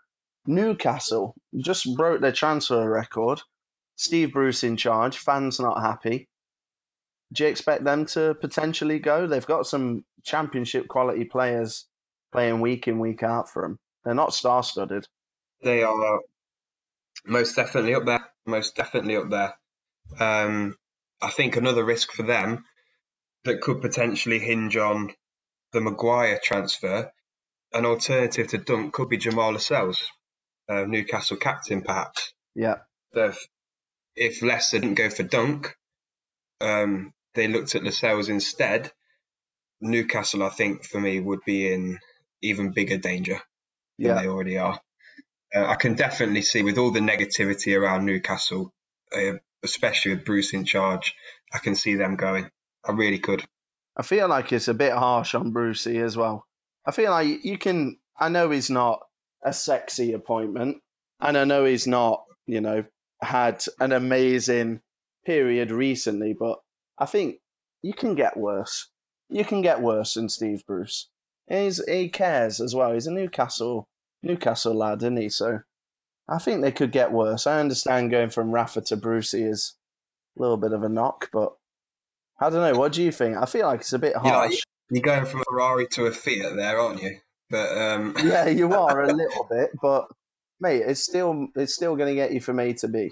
Newcastle 0.47 1.35
just 1.55 1.95
broke 1.95 2.21
their 2.21 2.31
transfer 2.31 2.89
record. 2.89 3.41
Steve 3.95 4.33
Bruce 4.33 4.63
in 4.63 4.75
charge. 4.75 5.19
Fans 5.19 5.59
not 5.59 5.81
happy. 5.81 6.27
Do 7.31 7.43
you 7.43 7.49
expect 7.49 7.83
them 7.83 8.07
to 8.07 8.35
potentially 8.35 8.99
go? 8.99 9.27
They've 9.27 9.45
got 9.45 9.67
some 9.67 10.03
championship 10.23 10.87
quality 10.87 11.25
players 11.25 11.85
playing 12.31 12.59
week 12.59 12.87
in, 12.87 12.99
week 12.99 13.21
out 13.21 13.49
for 13.49 13.61
them. 13.61 13.79
They're 14.03 14.13
not 14.15 14.33
star 14.33 14.63
studded. 14.63 15.07
They 15.61 15.83
are 15.83 16.21
most 17.25 17.55
definitely 17.55 17.95
up 17.95 18.05
there. 18.05 18.25
Most 18.45 18.75
definitely 18.75 19.15
up 19.15 19.29
there. 19.29 19.53
Um, 20.19 20.75
I 21.25 21.31
think 21.31 21.55
another 21.55 21.83
risk 21.83 22.11
for 22.11 22.21
them 22.21 22.65
that 23.45 23.59
could 23.59 23.81
potentially 23.81 24.37
hinge 24.37 24.77
on 24.77 25.11
the 25.73 25.81
Maguire 25.81 26.39
transfer, 26.41 27.11
an 27.73 27.83
alternative 27.83 28.47
to 28.49 28.59
Dunk 28.59 28.93
could 28.93 29.09
be 29.09 29.17
Jamal 29.17 29.53
Lascelles, 29.53 30.03
uh, 30.69 30.83
Newcastle 30.83 31.37
captain, 31.37 31.81
perhaps. 31.81 32.31
Yeah. 32.53 32.75
If, 33.13 33.39
if 34.15 34.43
Leicester 34.43 34.77
didn't 34.77 34.95
go 34.95 35.09
for 35.09 35.23
Dunk, 35.23 35.75
um, 36.61 37.11
they 37.33 37.47
looked 37.47 37.73
at 37.73 37.83
Lascelles 37.83 38.29
instead. 38.29 38.91
Newcastle, 39.81 40.43
I 40.43 40.49
think, 40.49 40.85
for 40.85 41.01
me, 41.01 41.19
would 41.19 41.41
be 41.43 41.73
in 41.73 41.97
even 42.43 42.71
bigger 42.71 42.97
danger 42.97 43.39
than 43.97 44.07
yeah. 44.09 44.21
they 44.21 44.27
already 44.27 44.59
are. 44.59 44.79
Uh, 45.53 45.65
I 45.65 45.75
can 45.75 45.95
definitely 45.95 46.43
see, 46.43 46.61
with 46.61 46.77
all 46.77 46.91
the 46.91 46.99
negativity 46.99 47.75
around 47.75 48.05
Newcastle, 48.05 48.71
uh, 49.11 49.33
especially 49.65 50.15
with 50.15 50.25
Bruce 50.25 50.53
in 50.53 50.63
charge, 50.63 51.13
I 51.53 51.57
can 51.57 51.75
see 51.75 51.95
them 51.95 52.15
going. 52.15 52.49
I 52.87 52.93
really 52.93 53.19
could. 53.19 53.43
I 53.97 54.03
feel 54.03 54.27
like 54.27 54.53
it's 54.53 54.69
a 54.69 54.73
bit 54.73 54.93
harsh 54.93 55.35
on 55.35 55.51
Brucey 55.51 55.97
as 55.99 56.15
well. 56.15 56.45
I 56.85 56.91
feel 56.91 57.11
like 57.11 57.43
you 57.43 57.57
can. 57.57 57.97
I 58.17 58.29
know 58.29 58.49
he's 58.49 58.69
not 58.69 59.01
a 59.43 59.51
sexy 59.51 60.13
appointment, 60.13 60.77
and 61.19 61.37
I 61.37 61.43
know 61.43 61.65
he's 61.65 61.87
not, 61.87 62.23
you 62.45 62.61
know, 62.61 62.85
had 63.21 63.63
an 63.79 63.91
amazing 63.91 64.81
period 65.25 65.71
recently, 65.71 66.33
but 66.33 66.59
I 66.97 67.05
think 67.05 67.37
you 67.81 67.93
can 67.93 68.15
get 68.15 68.37
worse. 68.37 68.87
You 69.29 69.43
can 69.43 69.61
get 69.61 69.81
worse 69.81 70.13
than 70.13 70.29
Steve 70.29 70.63
Bruce. 70.65 71.09
He's, 71.47 71.83
he 71.85 72.09
cares 72.09 72.61
as 72.61 72.73
well. 72.73 72.93
He's 72.93 73.07
a 73.07 73.11
Newcastle 73.11 73.87
Newcastle 74.23 74.73
lad, 74.73 75.03
isn't 75.03 75.17
he? 75.17 75.29
So 75.29 75.59
I 76.27 76.39
think 76.39 76.61
they 76.61 76.71
could 76.71 76.91
get 76.91 77.11
worse. 77.11 77.47
I 77.47 77.59
understand 77.59 78.11
going 78.11 78.29
from 78.29 78.51
Rafa 78.51 78.81
to 78.81 78.97
Brucey 78.97 79.43
is 79.43 79.75
a 80.37 80.41
little 80.41 80.57
bit 80.57 80.73
of 80.73 80.83
a 80.83 80.89
knock, 80.89 81.29
but 81.31 81.53
I 82.39 82.49
don't 82.49 82.61
know. 82.61 82.79
What 82.79 82.93
do 82.93 83.03
you 83.03 83.11
think? 83.11 83.37
I 83.37 83.45
feel 83.45 83.67
like 83.67 83.81
it's 83.81 83.93
a 83.93 83.99
bit 83.99 84.15
harsh. 84.15 84.61
You're 84.89 85.01
going 85.01 85.25
from 85.25 85.41
a 85.41 85.43
Ferrari 85.49 85.87
to 85.91 86.05
a 86.05 86.11
Fiat 86.11 86.55
there, 86.55 86.79
aren't 86.79 87.01
you? 87.01 87.17
But 87.49 87.77
um... 87.77 88.15
yeah, 88.23 88.47
you 88.47 88.73
are 88.73 89.03
a 89.03 89.13
little 89.13 89.47
bit, 89.49 89.71
but 89.81 90.07
mate, 90.59 90.81
it's 90.85 91.03
still 91.03 91.47
it's 91.55 91.75
still 91.75 91.95
going 91.95 92.09
to 92.09 92.15
get 92.15 92.33
you 92.33 92.41
from 92.41 92.59
A 92.59 92.73
to 92.73 92.87
B. 92.87 93.11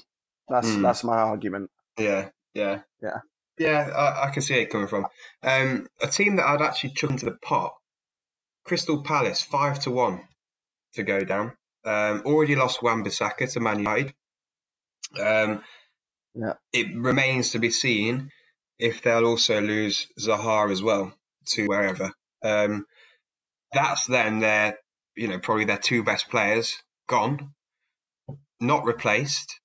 That's 0.50 0.68
mm. 0.68 0.82
that's 0.82 1.04
my 1.04 1.18
argument. 1.18 1.70
Yeah, 1.98 2.30
yeah, 2.54 2.82
yeah, 3.02 3.20
yeah. 3.58 3.90
I, 3.96 4.28
I 4.28 4.30
can 4.32 4.42
see 4.42 4.56
it 4.56 4.70
coming 4.70 4.88
from 4.88 5.08
um, 5.42 5.88
a 6.02 6.08
team 6.08 6.36
that 6.38 6.46
I'd 6.46 6.62
actually 6.62 6.92
chuck 6.92 7.12
into 7.12 7.26
the 7.26 7.38
pot. 7.42 7.74
Crystal 8.66 9.04
Palace 9.04 9.42
five 9.42 9.80
to 9.82 9.92
one 9.92 10.22
to 10.94 11.04
go 11.04 11.22
down. 11.22 11.54
Um, 11.86 12.24
already 12.26 12.56
lost 12.56 12.82
Wan-Bissaka 12.82 13.52
to 13.54 13.60
Man 13.60 13.80
United. 13.80 14.14
Um, 15.20 15.64
yeah. 16.36 16.54
It 16.72 16.96
remains 16.96 17.52
to 17.52 17.60
be 17.60 17.70
seen 17.70 18.32
if 18.80 19.02
they'll 19.02 19.26
also 19.26 19.62
lose 19.62 20.08
Zaha 20.20 20.72
as 20.72 20.82
well 20.82 21.14
to 21.48 21.68
wherever. 21.68 22.12
Um, 22.44 22.86
that's 23.72 24.06
then 24.08 24.40
their, 24.40 24.78
you 25.16 25.28
know, 25.28 25.40
probably 25.40 25.66
their 25.66 25.78
two 25.78 26.04
best 26.04 26.30
players 26.30 26.76
gone, 27.08 27.54
not 28.60 28.86
replaced. 28.86 29.60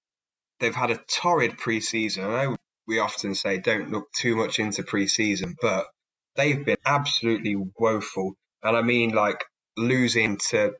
They've 0.60 0.74
had 0.74 0.90
a 0.90 1.00
torrid 1.08 1.56
pre-season. 1.56 2.24
I 2.24 2.44
know 2.44 2.56
we 2.86 2.98
often 2.98 3.34
say 3.34 3.58
don't 3.58 3.90
look 3.90 4.10
too 4.12 4.34
much 4.34 4.58
into 4.58 4.82
pre-season, 4.82 5.56
but 5.60 5.86
they've 6.36 6.64
been 6.64 6.78
absolutely 6.84 7.56
woeful. 7.78 8.34
And 8.62 8.76
I 8.76 8.82
mean 8.82 9.10
like 9.10 9.44
losing 9.76 10.38
to 10.50 10.74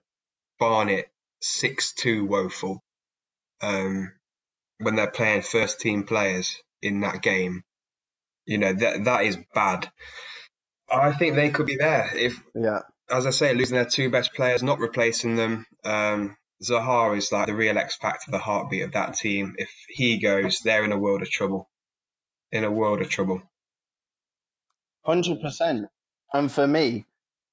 Barnet 0.58 1.08
6-2 1.42 2.26
woeful 2.26 2.82
um, 3.60 4.12
when 4.78 4.96
they're 4.96 5.10
playing 5.10 5.42
first 5.42 5.80
team 5.80 6.04
players 6.04 6.56
in 6.82 7.00
that 7.00 7.22
game. 7.22 7.62
You 8.46 8.58
know, 8.58 8.72
that 8.72 9.04
that 9.04 9.24
is 9.24 9.36
bad. 9.54 9.90
I 10.90 11.12
think 11.12 11.34
they 11.34 11.50
could 11.50 11.66
be 11.66 11.76
there 11.76 12.10
if, 12.14 12.40
yeah. 12.54 12.80
as 13.10 13.26
I 13.26 13.30
say, 13.30 13.52
losing 13.52 13.76
their 13.76 13.84
two 13.84 14.10
best 14.10 14.32
players, 14.32 14.62
not 14.62 14.78
replacing 14.78 15.36
them. 15.36 15.66
Um, 15.84 16.36
Zaha 16.62 17.16
is 17.16 17.30
like 17.30 17.46
the 17.46 17.54
real 17.54 17.76
X 17.76 17.96
factor, 17.96 18.30
the 18.30 18.38
heartbeat 18.38 18.82
of 18.82 18.92
that 18.92 19.14
team. 19.14 19.54
If 19.58 19.70
he 19.88 20.18
goes, 20.18 20.60
they're 20.60 20.84
in 20.84 20.92
a 20.92 20.98
world 20.98 21.22
of 21.22 21.30
trouble. 21.30 21.68
In 22.50 22.64
a 22.64 22.70
world 22.70 23.02
of 23.02 23.10
trouble. 23.10 23.42
Hundred 25.04 25.42
percent. 25.42 25.86
And 26.32 26.50
for 26.50 26.66
me, 26.66 27.04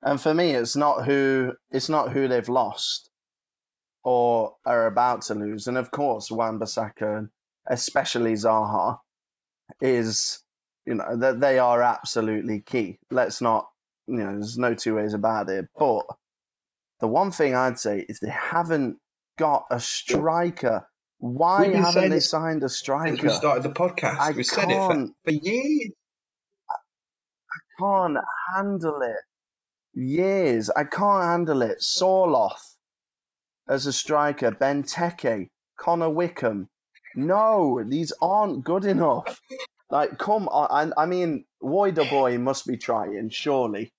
and 0.01 0.19
for 0.19 0.33
me, 0.33 0.51
it's 0.51 0.75
not 0.75 1.05
who 1.05 1.53
it's 1.71 1.89
not 1.89 2.13
who 2.13 2.27
they've 2.27 2.47
lost 2.47 3.09
or 4.05 4.53
are 4.65 4.85
about 4.85 5.24
to 5.24 5.33
lose. 5.33 5.67
And 5.67 5.77
of 5.77 5.91
course, 5.91 6.29
Wan-Bissaka 6.31 7.17
and 7.17 7.29
especially 7.67 8.33
Zaha 8.33 9.00
is 9.81 10.43
you 10.85 10.93
know 10.93 11.17
that 11.17 11.41
they 11.41 11.57
are 11.57 11.81
absolutely 11.81 12.62
key. 12.62 13.00
Let's 13.09 13.41
not 13.41 13.67
you 14.07 14.17
know 14.17 14.33
there's 14.33 14.59
no 14.59 14.75
two 14.75 14.95
ways 14.95 15.15
about 15.15 15.50
it. 15.50 15.65
But 15.77 16.05
the 17.00 17.07
one 17.07 17.31
thing 17.31 17.55
I'd 17.55 17.79
say 17.79 18.05
is 18.07 18.19
they 18.19 18.29
haven't 18.29 18.97
got 19.39 19.65
a 19.71 19.79
striker. 19.79 20.88
Why 21.17 21.74
haven't 21.74 22.12
they 22.12 22.19
signed 22.19 22.63
a 22.63 22.69
striker? 22.69 23.24
We 23.24 23.29
started 23.29 23.63
the 23.63 23.69
podcast, 23.69 24.19
I 24.19 24.31
we 24.31 24.43
said 24.43 24.69
it 24.69 24.75
for, 24.75 25.07
for 25.25 25.31
years. 25.31 25.91
I 26.69 27.81
can't 27.81 28.17
handle 28.53 29.01
it 29.01 29.17
years. 29.95 30.69
I 30.69 30.83
can't 30.83 31.24
handle 31.24 31.63
it. 31.63 31.79
Sorloth 31.81 32.75
as 33.67 33.86
a 33.86 33.93
striker, 33.93 34.51
Benteke, 34.51 35.50
Connor 35.77 36.10
Wickham. 36.10 36.69
No, 37.15 37.84
these 37.84 38.13
aren't 38.22 38.63
good 38.63 38.86
enough. 38.86 39.39
Like, 39.89 40.17
come 40.17 40.48
on. 40.48 40.93
I, 40.98 41.03
I 41.03 41.05
mean, 41.05 41.45
Voida 41.62 42.10
boy 42.10 42.38
must 42.38 42.65
be 42.65 42.77
trying, 42.77 43.29
surely. 43.29 43.93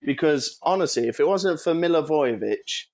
Because 0.00 0.58
honestly, 0.62 1.08
if 1.08 1.20
it 1.20 1.26
wasn't 1.26 1.60
for 1.60 1.74
Milivojevic 1.74 2.86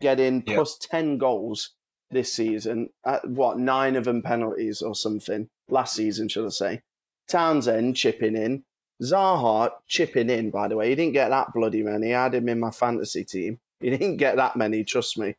getting 0.00 0.42
yep. 0.46 0.56
plus 0.56 0.78
10 0.78 1.18
goals 1.18 1.70
this 2.10 2.34
season, 2.34 2.88
at 3.04 3.28
what, 3.28 3.58
nine 3.58 3.96
of 3.96 4.04
them 4.04 4.22
penalties 4.22 4.82
or 4.82 4.94
something, 4.94 5.48
last 5.68 5.94
season, 5.94 6.28
should 6.28 6.46
I 6.46 6.50
say, 6.50 6.82
Townsend 7.28 7.96
chipping 7.96 8.36
in, 8.36 8.64
Zaha 9.02 9.70
chipping 9.86 10.30
in, 10.30 10.50
by 10.50 10.68
the 10.68 10.76
way. 10.76 10.88
He 10.90 10.94
didn't 10.94 11.14
get 11.14 11.30
that 11.30 11.52
bloody 11.52 11.82
many. 11.82 12.14
I 12.14 12.24
had 12.24 12.34
him 12.34 12.48
in 12.48 12.60
my 12.60 12.70
fantasy 12.70 13.24
team. 13.24 13.58
He 13.80 13.90
didn't 13.90 14.18
get 14.18 14.36
that 14.36 14.56
many, 14.56 14.84
trust 14.84 15.18
me. 15.18 15.34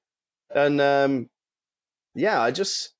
And 0.53 0.79
um, 0.79 1.29
yeah, 2.15 2.41
I 2.41 2.51
just 2.51 2.93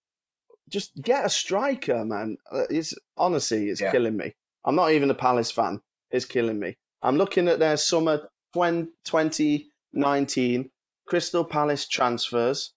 just 0.70 0.92
get 1.00 1.26
a 1.26 1.30
striker, 1.30 2.04
man. 2.04 2.38
Uh, 2.52 2.64
it's 2.70 2.96
honestly, 3.16 3.70
it's 3.70 3.82
yeah. 3.82 3.92
killing 3.92 4.18
me. 4.18 4.34
I'm 4.66 4.76
not 4.76 4.92
even 4.92 5.12
a 5.12 5.16
Palace 5.16 5.52
fan. 5.52 5.82
It's 6.10 6.26
killing 6.26 6.60
me. 6.60 6.78
I'm 7.02 7.18
looking 7.18 7.48
at 7.48 7.60
their 7.60 7.78
summer 7.78 8.30
2019 8.54 10.70
Crystal 11.06 11.44
Palace 11.44 11.88
transfers. 11.88 12.74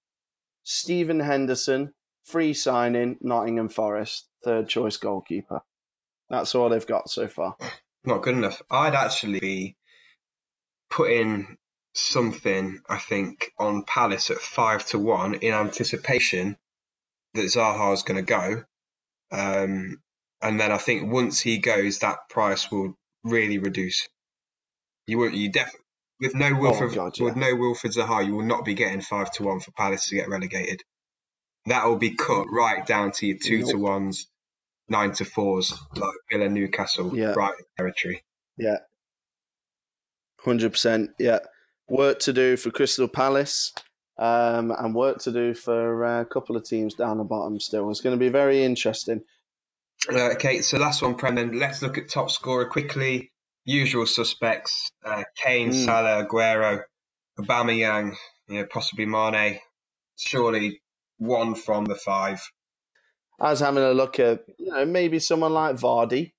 Stephen 0.64 1.20
Henderson, 1.20 1.94
free 2.24 2.52
signing, 2.52 3.18
Nottingham 3.20 3.68
Forest, 3.68 4.26
third 4.42 4.68
choice 4.68 4.96
goalkeeper. 4.96 5.60
That's 6.28 6.56
all 6.56 6.68
they've 6.68 6.86
got 6.86 7.08
so 7.08 7.28
far. 7.28 7.56
Not 8.04 8.22
good 8.22 8.34
enough. 8.34 8.62
I'd 8.70 8.94
actually 8.94 9.38
be 9.38 9.76
putting 10.90 11.56
something, 11.96 12.80
I 12.88 12.98
think, 12.98 13.52
on 13.58 13.84
Palace 13.84 14.30
at 14.30 14.38
five 14.38 14.86
to 14.86 14.98
one 14.98 15.34
in 15.34 15.52
anticipation 15.52 16.56
that 17.34 17.46
Zaha 17.46 17.92
is 17.94 18.02
going 18.02 18.24
to 18.24 18.30
go. 18.30 18.64
Um, 19.32 20.00
and 20.42 20.60
then 20.60 20.72
I 20.72 20.78
think 20.78 21.10
once 21.10 21.40
he 21.40 21.58
goes, 21.58 21.98
that 22.00 22.28
price 22.28 22.70
will 22.70 22.94
really 23.24 23.58
reduce. 23.58 24.08
You 25.06 25.18
won't. 25.18 25.34
You 25.34 25.50
definitely 25.50 25.80
with 26.20 26.34
no 26.34 26.54
Wilfred, 26.54 26.92
oh 26.92 26.94
God, 26.94 27.18
yeah. 27.18 27.24
with 27.24 27.36
no 27.36 27.54
Wilfred 27.54 27.92
Zaha, 27.92 28.26
you 28.26 28.34
will 28.34 28.44
not 28.44 28.64
be 28.64 28.74
getting 28.74 29.00
five 29.00 29.30
to 29.32 29.42
one 29.42 29.60
for 29.60 29.70
Palace 29.72 30.08
to 30.08 30.14
get 30.14 30.28
relegated. 30.28 30.82
That 31.66 31.86
will 31.86 31.96
be 31.96 32.14
cut 32.14 32.46
right 32.50 32.86
down 32.86 33.12
to 33.12 33.26
your 33.26 33.38
two 33.38 33.64
to 33.64 33.76
ones, 33.76 34.26
nine 34.88 35.12
to 35.12 35.24
fours 35.24 35.74
like 35.94 36.14
Villa 36.30 36.48
Newcastle, 36.48 37.16
yeah. 37.16 37.32
right 37.32 37.54
territory. 37.76 38.22
Yeah. 38.56 38.78
Hundred 40.40 40.72
percent. 40.72 41.10
Yeah. 41.18 41.40
Work 41.88 42.20
to 42.20 42.32
do 42.32 42.56
for 42.56 42.70
Crystal 42.70 43.08
Palace 43.08 43.72
um, 44.18 44.70
and 44.70 44.94
work 44.94 45.18
to 45.20 45.32
do 45.32 45.54
for 45.54 46.20
a 46.20 46.24
couple 46.24 46.56
of 46.56 46.64
teams 46.64 46.94
down 46.94 47.18
the 47.18 47.24
bottom 47.24 47.60
still. 47.60 47.90
It's 47.90 48.00
going 48.00 48.16
to 48.16 48.24
be 48.24 48.30
very 48.30 48.64
interesting. 48.64 49.22
Uh, 50.10 50.32
okay, 50.32 50.60
so 50.60 50.78
last 50.78 51.02
one, 51.02 51.14
Prem. 51.16 51.34
Then 51.34 51.58
let's 51.58 51.82
look 51.82 51.98
at 51.98 52.08
top 52.08 52.30
scorer 52.30 52.66
quickly. 52.66 53.32
Usual 53.64 54.06
suspects: 54.06 54.90
uh, 55.04 55.24
Kane, 55.36 55.70
mm. 55.70 55.84
Salah, 55.84 56.24
Aguero, 56.24 56.82
Aubameyang, 57.38 58.14
you 58.48 58.60
know, 58.60 58.66
possibly 58.66 59.06
Mane. 59.06 59.58
Surely 60.16 60.80
one 61.18 61.54
from 61.54 61.84
the 61.84 61.94
five. 61.94 62.40
I 63.40 63.50
was 63.50 63.60
having 63.60 63.82
a 63.82 63.92
look 63.92 64.18
at, 64.18 64.44
you 64.58 64.70
know, 64.70 64.86
maybe 64.86 65.18
someone 65.18 65.52
like 65.52 65.76
Vardy. 65.76 66.32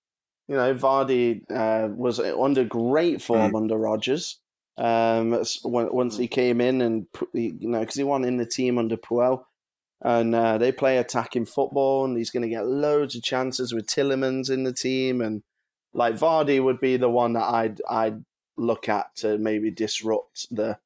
You 0.47 0.55
know, 0.55 0.73
Vardy 0.73 1.41
uh, 1.51 1.89
was 1.93 2.19
under 2.19 2.63
great 2.63 3.21
form 3.21 3.51
mm. 3.51 3.57
under 3.57 3.77
Rodgers. 3.77 4.39
Um, 4.77 5.43
once 5.63 6.17
he 6.17 6.27
came 6.27 6.61
in 6.61 6.81
and 6.81 7.07
you 7.33 7.69
know, 7.69 7.79
because 7.79 7.95
he 7.95 8.03
won 8.03 8.25
in 8.25 8.37
the 8.37 8.45
team 8.45 8.77
under 8.77 8.97
Puel, 8.97 9.43
and 10.01 10.35
uh, 10.35 10.59
they 10.59 10.71
play 10.71 10.97
attacking 10.97 11.45
football, 11.45 12.05
and 12.05 12.15
he's 12.15 12.29
going 12.29 12.43
to 12.43 12.49
get 12.49 12.67
loads 12.67 13.15
of 13.15 13.23
chances 13.23 13.73
with 13.73 13.87
Tielemans 13.87 14.51
in 14.51 14.63
the 14.63 14.73
team, 14.73 15.21
and 15.21 15.41
like 15.93 16.15
Vardy 16.15 16.63
would 16.63 16.79
be 16.79 16.97
the 16.97 17.09
one 17.09 17.33
that 17.33 17.45
I'd 17.45 17.81
I'd 17.89 18.23
look 18.55 18.89
at 18.89 19.15
to 19.17 19.37
maybe 19.37 19.71
disrupt 19.71 20.47
the 20.51 20.77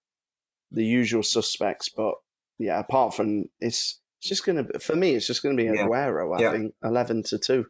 the 0.72 0.86
usual 0.86 1.24
suspects. 1.24 1.90
But 1.90 2.16
yeah, 2.58 2.80
apart 2.80 3.14
from 3.14 3.46
it's 3.60 4.00
it's 4.20 4.30
just 4.30 4.46
gonna 4.46 4.80
for 4.80 4.96
me, 4.96 5.16
it's 5.16 5.28
just 5.28 5.44
gonna 5.44 5.56
be 5.56 5.66
Aguero. 5.66 6.38
I 6.38 6.42
yeah. 6.42 6.52
think 6.52 6.74
eleven 6.82 7.24
to 7.24 7.40
two. 7.40 7.66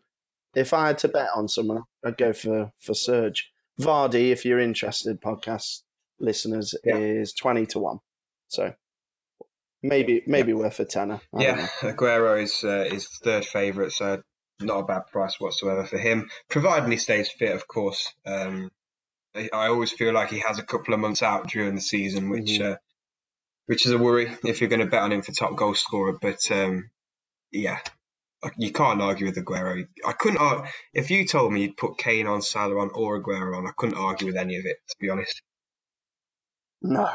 If 0.54 0.74
I 0.74 0.88
had 0.88 1.00
to 1.00 1.08
bet 1.08 1.30
on 1.36 1.48
someone, 1.48 1.84
I'd 2.06 2.18
go 2.18 2.34
for 2.34 2.72
for 2.80 2.94
Serge. 2.94 3.52
Vardy, 3.80 4.32
if 4.32 4.46
you're 4.46 4.60
interested, 4.60 5.22
podcast 5.22 5.82
listeners, 6.22 6.76
yeah. 6.84 6.96
is 6.96 7.34
twenty 7.34 7.66
to 7.68 7.80
one. 7.80 8.00
So 8.48 8.74
maybe 9.84 10.24
maybe 10.28 10.54
worth 10.54 10.80
a 10.80 10.86
tenner. 10.86 11.22
I 11.34 11.44
yeah, 11.44 11.68
Aguero 11.82 12.42
is 12.42 12.64
uh, 12.64 12.86
is 12.94 13.08
third 13.24 13.46
favourite, 13.46 13.92
so 13.92 14.22
not 14.60 14.80
a 14.80 14.84
bad 14.84 15.08
price 15.08 15.40
whatsoever 15.40 15.86
for 15.86 15.98
him, 15.98 16.30
providing 16.50 16.92
he 16.92 16.98
stays 16.98 17.30
fit, 17.30 17.56
of 17.56 17.68
course. 17.68 18.14
Um, 18.26 18.72
I 19.36 19.68
always 19.68 19.92
feel 19.92 20.14
like 20.14 20.30
he 20.30 20.40
has 20.40 20.60
a 20.60 20.64
couple 20.64 20.94
of 20.94 21.00
months 21.00 21.24
out 21.24 21.48
during 21.48 21.76
the 21.76 21.82
season, 21.82 22.30
which 22.30 22.60
mm-hmm. 22.60 22.74
uh, 22.74 22.76
which 23.66 23.86
is 23.86 23.92
a 23.94 23.98
worry 23.98 24.32
if 24.44 24.60
you're 24.60 24.70
going 24.70 24.82
to 24.82 24.86
bet 24.86 25.04
on 25.04 25.12
him 25.12 25.22
for 25.22 25.32
top 25.32 25.56
goal 25.56 25.74
scorer. 25.74 26.18
But 26.22 26.40
um, 26.52 26.90
yeah, 27.52 27.80
you 28.58 28.72
can't 28.72 29.02
argue 29.02 29.28
with 29.28 29.38
Aguero. 29.38 29.88
I 30.06 30.14
couldn't 30.14 30.40
argue, 30.40 30.70
if 30.94 31.12
you 31.12 31.26
told 31.26 31.54
me 31.54 31.62
you'd 31.62 31.78
put 31.78 31.98
Kane 31.98 32.28
on, 32.28 32.42
Salah 32.42 32.80
on, 32.80 32.92
or 32.94 33.22
Aguero 33.22 33.58
on. 33.58 33.68
I 33.68 33.72
couldn't 33.78 33.98
argue 33.98 34.28
with 34.28 34.36
any 34.36 34.58
of 34.58 34.66
it, 34.66 34.78
to 34.90 34.96
be 35.00 35.10
honest. 35.10 35.42
No, 36.82 37.10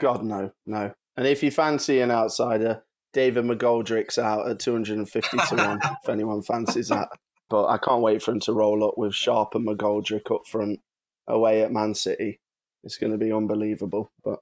God 0.00 0.24
no, 0.24 0.52
no. 0.66 0.92
And 1.16 1.26
if 1.26 1.42
you 1.42 1.50
fancy 1.50 2.00
an 2.00 2.10
outsider, 2.10 2.82
David 3.12 3.44
McGoldrick's 3.44 4.18
out 4.18 4.48
at 4.48 4.60
250 4.60 5.36
to 5.36 5.56
1, 5.56 5.80
if 6.02 6.08
anyone 6.08 6.42
fancies 6.42 6.88
that. 6.88 7.08
But 7.50 7.66
I 7.66 7.78
can't 7.78 8.00
wait 8.00 8.22
for 8.22 8.30
him 8.30 8.38
to 8.42 8.52
roll 8.52 8.86
up 8.86 8.96
with 8.96 9.12
Sharp 9.12 9.56
and 9.56 9.66
McGoldrick 9.66 10.32
up 10.32 10.46
front 10.46 10.78
away 11.26 11.64
at 11.64 11.72
Man 11.72 11.96
City. 11.96 12.38
It's 12.84 12.96
going 12.96 13.10
to 13.10 13.18
be 13.18 13.32
unbelievable. 13.32 14.12
But 14.24 14.38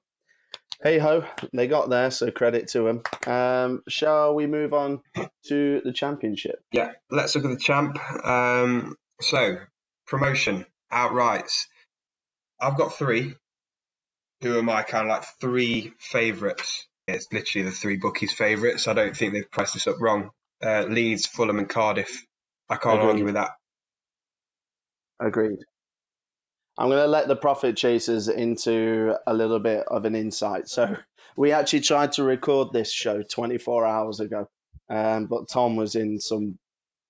hey 0.83 0.99
ho, 0.99 1.25
they 1.51 1.67
got 1.67 1.89
there, 1.89 2.11
so 2.11 2.29
credit 2.29 2.67
to 2.69 2.83
them. 2.83 3.01
Um, 3.25 3.81
shall 3.89 4.35
we 4.35 4.45
move 4.45 4.75
on 4.75 5.01
to 5.47 5.81
the 5.83 5.91
championship? 5.91 6.61
Yeah, 6.71 6.91
let's 7.09 7.35
look 7.35 7.45
at 7.45 7.49
the 7.49 7.57
champ. 7.57 7.97
Um, 8.23 8.95
so, 9.21 9.57
promotion, 10.05 10.67
outrights. 10.93 11.65
I've 12.61 12.77
got 12.77 12.93
three. 12.93 13.33
Who 14.41 14.57
are 14.57 14.63
my 14.63 14.83
kind 14.83 15.03
of 15.05 15.09
like 15.09 15.25
three 15.41 15.93
favourites? 15.99 16.87
It's 17.07 17.27
literally 17.31 17.65
the 17.65 17.75
three 17.75 17.97
bookies' 17.97 18.31
favourites. 18.31 18.87
I 18.87 18.93
don't 18.93 19.15
think 19.15 19.33
they've 19.33 19.49
priced 19.49 19.73
this 19.73 19.87
up 19.87 19.99
wrong. 19.99 20.31
Uh, 20.63 20.85
Leeds, 20.87 21.25
Fulham, 21.25 21.59
and 21.59 21.67
Cardiff. 21.69 22.25
I 22.69 22.75
can't 22.75 22.99
Agreed. 22.99 23.09
argue 23.09 23.25
with 23.25 23.33
that. 23.33 23.51
Agreed. 25.19 25.59
I'm 26.77 26.87
going 26.87 27.01
to 27.01 27.07
let 27.07 27.27
the 27.27 27.35
profit 27.35 27.75
chasers 27.75 28.29
into 28.29 29.15
a 29.27 29.33
little 29.33 29.59
bit 29.59 29.83
of 29.87 30.05
an 30.05 30.15
insight. 30.15 30.69
So 30.69 30.95
we 31.35 31.51
actually 31.51 31.81
tried 31.81 32.13
to 32.13 32.23
record 32.23 32.71
this 32.71 32.91
show 32.91 33.21
24 33.21 33.85
hours 33.85 34.19
ago, 34.21 34.47
um, 34.89 35.25
but 35.25 35.49
Tom 35.49 35.75
was 35.75 35.95
in 35.95 36.21
some 36.21 36.57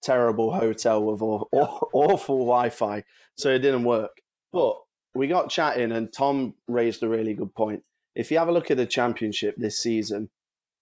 terrible 0.01 0.51
hotel 0.51 1.03
with 1.03 1.21
awful 1.53 2.37
Wi-Fi, 2.45 3.03
so 3.37 3.49
it 3.49 3.59
didn't 3.59 3.83
work. 3.83 4.11
But 4.51 4.77
we 5.15 5.27
got 5.27 5.49
chatting, 5.49 5.91
and 5.91 6.11
Tom 6.11 6.53
raised 6.67 7.03
a 7.03 7.09
really 7.09 7.33
good 7.33 7.53
point 7.53 7.83
if 8.19 8.31
you 8.31 8.37
have 8.37 8.49
a 8.49 8.51
look 8.51 8.69
at 8.69 8.75
the 8.75 8.85
championship 8.85 9.55
this 9.57 9.79
season, 9.79 10.29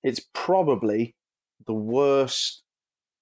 it's 0.03 0.21
probably 0.33 1.15
the 1.65 1.73
worst 1.73 2.63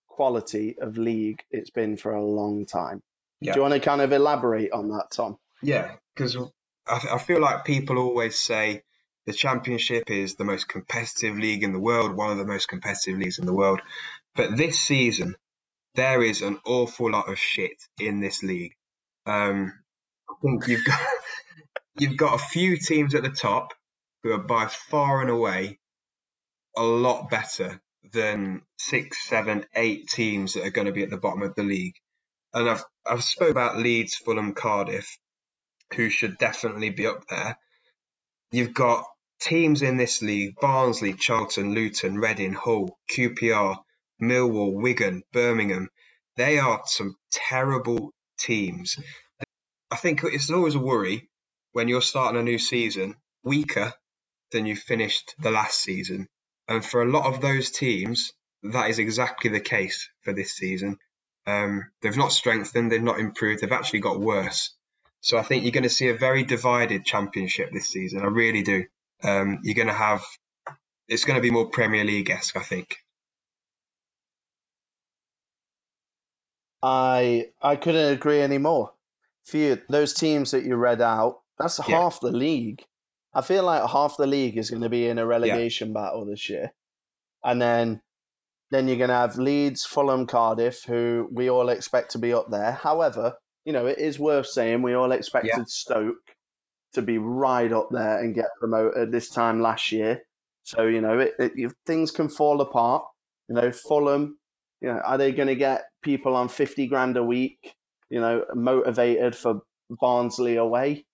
quality 0.07 0.77
of 0.79 0.97
league 0.97 1.43
it's 1.51 1.69
been 1.69 1.97
for 1.97 2.13
a 2.13 2.23
long 2.23 2.65
time. 2.65 3.01
Yeah. 3.41 3.53
Do 3.53 3.59
you 3.59 3.61
want 3.63 3.73
to 3.73 3.79
kind 3.81 3.99
of 3.99 4.13
elaborate 4.13 4.71
on 4.71 4.89
that, 4.89 5.07
Tom? 5.11 5.37
Yeah, 5.61 5.95
because 6.15 6.37
I, 6.87 7.01
I 7.11 7.17
feel 7.17 7.41
like 7.41 7.65
people 7.65 7.97
always 7.97 8.39
say 8.39 8.83
the 9.25 9.33
championship 9.33 10.09
is 10.09 10.35
the 10.35 10.45
most 10.45 10.69
competitive 10.69 11.37
league 11.37 11.63
in 11.63 11.73
the 11.73 11.79
world, 11.79 12.15
one 12.15 12.31
of 12.31 12.37
the 12.37 12.45
most 12.45 12.67
competitive 12.69 13.19
leagues 13.19 13.39
in 13.39 13.45
the 13.45 13.53
world. 13.53 13.81
But 14.35 14.55
this 14.55 14.79
season, 14.79 15.35
there 15.95 16.23
is 16.23 16.41
an 16.41 16.59
awful 16.65 17.11
lot 17.11 17.29
of 17.29 17.37
shit 17.37 17.77
in 17.99 18.21
this 18.21 18.43
league. 18.43 18.75
Um, 19.25 19.73
think 20.41 20.67
you've 20.67 20.85
got 20.85 20.99
you've 21.99 22.17
got 22.17 22.35
a 22.35 22.43
few 22.45 22.77
teams 22.77 23.15
at 23.15 23.23
the 23.23 23.29
top 23.29 23.73
who 24.23 24.33
are 24.33 24.39
by 24.39 24.67
far 24.67 25.21
and 25.21 25.29
away 25.31 25.79
a 26.77 26.83
lot 26.83 27.29
better 27.29 27.81
than 28.13 28.61
six, 28.77 29.27
seven, 29.27 29.65
eight 29.75 30.07
teams 30.09 30.53
that 30.53 30.65
are 30.65 30.71
going 30.71 30.87
to 30.87 30.93
be 30.93 31.03
at 31.03 31.09
the 31.09 31.17
bottom 31.17 31.43
of 31.43 31.55
the 31.55 31.63
league. 31.63 31.95
And 32.53 32.69
I've 32.69 32.83
I've 33.05 33.23
spoke 33.23 33.51
about 33.51 33.77
Leeds, 33.77 34.15
Fulham, 34.15 34.53
Cardiff, 34.53 35.17
who 35.95 36.09
should 36.09 36.37
definitely 36.37 36.91
be 36.91 37.07
up 37.07 37.27
there. 37.29 37.57
You've 38.51 38.73
got 38.73 39.05
teams 39.41 39.81
in 39.81 39.97
this 39.97 40.21
league: 40.21 40.55
Barnsley, 40.61 41.13
Charlton, 41.13 41.73
Luton, 41.73 42.17
Reading, 42.17 42.53
Hull, 42.53 42.97
QPR, 43.11 43.77
Millwall, 44.21 44.73
Wigan, 44.81 45.23
Birmingham. 45.33 45.89
They 46.37 46.59
are 46.59 46.81
some 46.85 47.15
terrible 47.31 48.13
teams. 48.39 48.97
I 49.95 49.97
think 49.97 50.25
it's 50.25 50.49
always 50.49 50.75
a 50.75 50.79
worry 50.79 51.29
when 51.71 51.87
you're 51.87 52.01
starting 52.01 52.37
a 52.37 52.43
new 52.43 52.59
season, 52.59 53.15
weaker 53.45 53.93
than 54.51 54.65
you 54.65 54.75
finished 54.75 55.33
the 55.39 55.51
last 55.51 55.79
season. 55.79 56.27
And 56.67 56.83
for 56.83 57.01
a 57.01 57.09
lot 57.09 57.33
of 57.33 57.39
those 57.39 57.71
teams, 57.71 58.33
that 58.63 58.89
is 58.89 58.99
exactly 58.99 59.49
the 59.49 59.61
case 59.61 60.09
for 60.23 60.33
this 60.33 60.51
season. 60.51 60.97
Um, 61.47 61.91
they've 62.01 62.17
not 62.17 62.33
strengthened, 62.33 62.91
they've 62.91 63.01
not 63.01 63.21
improved, 63.21 63.61
they've 63.61 63.71
actually 63.71 64.01
got 64.01 64.19
worse. 64.19 64.75
So 65.21 65.37
I 65.37 65.43
think 65.43 65.63
you're 65.63 65.71
going 65.71 65.83
to 65.83 65.89
see 65.89 66.09
a 66.09 66.17
very 66.17 66.43
divided 66.43 67.05
championship 67.05 67.69
this 67.71 67.87
season. 67.87 68.19
I 68.19 68.25
really 68.25 68.63
do. 68.63 68.83
Um, 69.23 69.59
you're 69.63 69.75
going 69.75 69.87
to 69.87 69.93
have, 69.93 70.25
it's 71.07 71.23
going 71.23 71.37
to 71.37 71.41
be 71.41 71.51
more 71.51 71.69
Premier 71.69 72.03
League 72.03 72.29
esque, 72.29 72.57
I 72.57 72.63
think. 72.63 72.97
I 76.83 77.51
I 77.61 77.77
couldn't 77.77 78.11
agree 78.11 78.41
anymore. 78.41 78.94
You, 79.53 79.81
those 79.89 80.13
teams 80.13 80.51
that 80.51 80.65
you 80.65 80.75
read 80.75 81.01
out, 81.01 81.39
that's 81.57 81.79
yeah. 81.79 81.97
half 81.97 82.19
the 82.19 82.31
league. 82.31 82.83
I 83.33 83.41
feel 83.41 83.63
like 83.63 83.87
half 83.89 84.17
the 84.17 84.27
league 84.27 84.57
is 84.57 84.69
going 84.69 84.81
to 84.81 84.89
be 84.89 85.07
in 85.07 85.17
a 85.17 85.25
relegation 85.25 85.89
yeah. 85.89 85.93
battle 85.93 86.25
this 86.25 86.49
year, 86.49 86.71
and 87.43 87.61
then 87.61 88.01
then 88.71 88.87
you're 88.87 88.97
going 88.97 89.09
to 89.09 89.15
have 89.15 89.37
Leeds, 89.37 89.85
Fulham, 89.85 90.25
Cardiff, 90.25 90.83
who 90.83 91.29
we 91.31 91.49
all 91.49 91.69
expect 91.69 92.11
to 92.11 92.17
be 92.17 92.33
up 92.33 92.49
there. 92.49 92.71
However, 92.71 93.35
you 93.65 93.73
know 93.73 93.87
it 93.87 93.99
is 93.99 94.19
worth 94.19 94.47
saying 94.47 94.81
we 94.81 94.93
all 94.93 95.11
expected 95.11 95.53
yeah. 95.57 95.63
Stoke 95.67 96.15
to 96.93 97.01
be 97.01 97.17
right 97.17 97.71
up 97.71 97.89
there 97.91 98.19
and 98.19 98.33
get 98.33 98.45
promoted 98.59 99.11
this 99.11 99.29
time 99.29 99.61
last 99.61 99.91
year. 99.91 100.21
So 100.63 100.83
you 100.83 101.01
know 101.01 101.19
it, 101.19 101.33
it, 101.39 101.73
things 101.85 102.11
can 102.11 102.29
fall 102.29 102.61
apart. 102.61 103.03
You 103.49 103.55
know 103.55 103.71
Fulham, 103.71 104.37
you 104.81 104.87
know 104.87 104.99
are 104.99 105.17
they 105.17 105.31
going 105.31 105.49
to 105.49 105.55
get 105.55 105.85
people 106.01 106.35
on 106.35 106.47
fifty 106.47 106.87
grand 106.87 107.17
a 107.17 107.23
week? 107.23 107.75
You 108.09 108.21
know 108.21 108.45
motivated 108.53 109.35
for 109.35 109.61
Barnsley 109.89 110.57
away? 110.57 111.05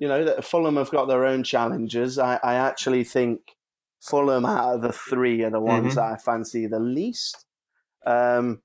you 0.00 0.08
know, 0.08 0.24
that 0.24 0.44
Fulham 0.44 0.76
have 0.76 0.90
got 0.90 1.08
their 1.08 1.26
own 1.26 1.44
challenges. 1.44 2.18
I, 2.18 2.40
I 2.42 2.54
actually 2.54 3.04
think 3.04 3.42
Fulham 4.00 4.46
out 4.46 4.76
of 4.76 4.82
the 4.82 4.92
three 4.92 5.44
are 5.44 5.50
the 5.50 5.60
ones 5.60 5.88
mm-hmm. 5.88 5.96
that 5.96 6.12
I 6.12 6.16
fancy 6.16 6.66
the 6.66 6.80
least. 6.80 7.44
Um, 8.06 8.62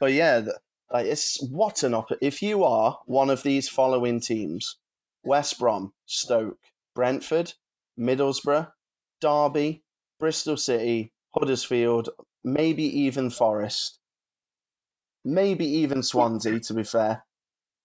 but 0.00 0.14
yeah, 0.14 0.46
like 0.90 1.06
it's 1.06 1.46
what 1.46 1.82
an 1.82 1.92
op. 1.92 2.08
If 2.22 2.40
you 2.40 2.64
are 2.64 2.98
one 3.04 3.28
of 3.28 3.42
these 3.42 3.68
following 3.68 4.20
teams: 4.20 4.78
West 5.22 5.58
Brom, 5.58 5.92
Stoke, 6.06 6.58
Brentford, 6.94 7.52
Middlesbrough, 8.00 8.72
Derby, 9.20 9.82
Bristol 10.18 10.56
City, 10.56 11.12
Huddersfield, 11.34 12.08
maybe 12.42 13.00
even 13.00 13.28
Forest, 13.28 13.98
maybe 15.24 15.66
even 15.80 16.02
Swansea. 16.02 16.60
To 16.60 16.74
be 16.74 16.84
fair, 16.84 17.24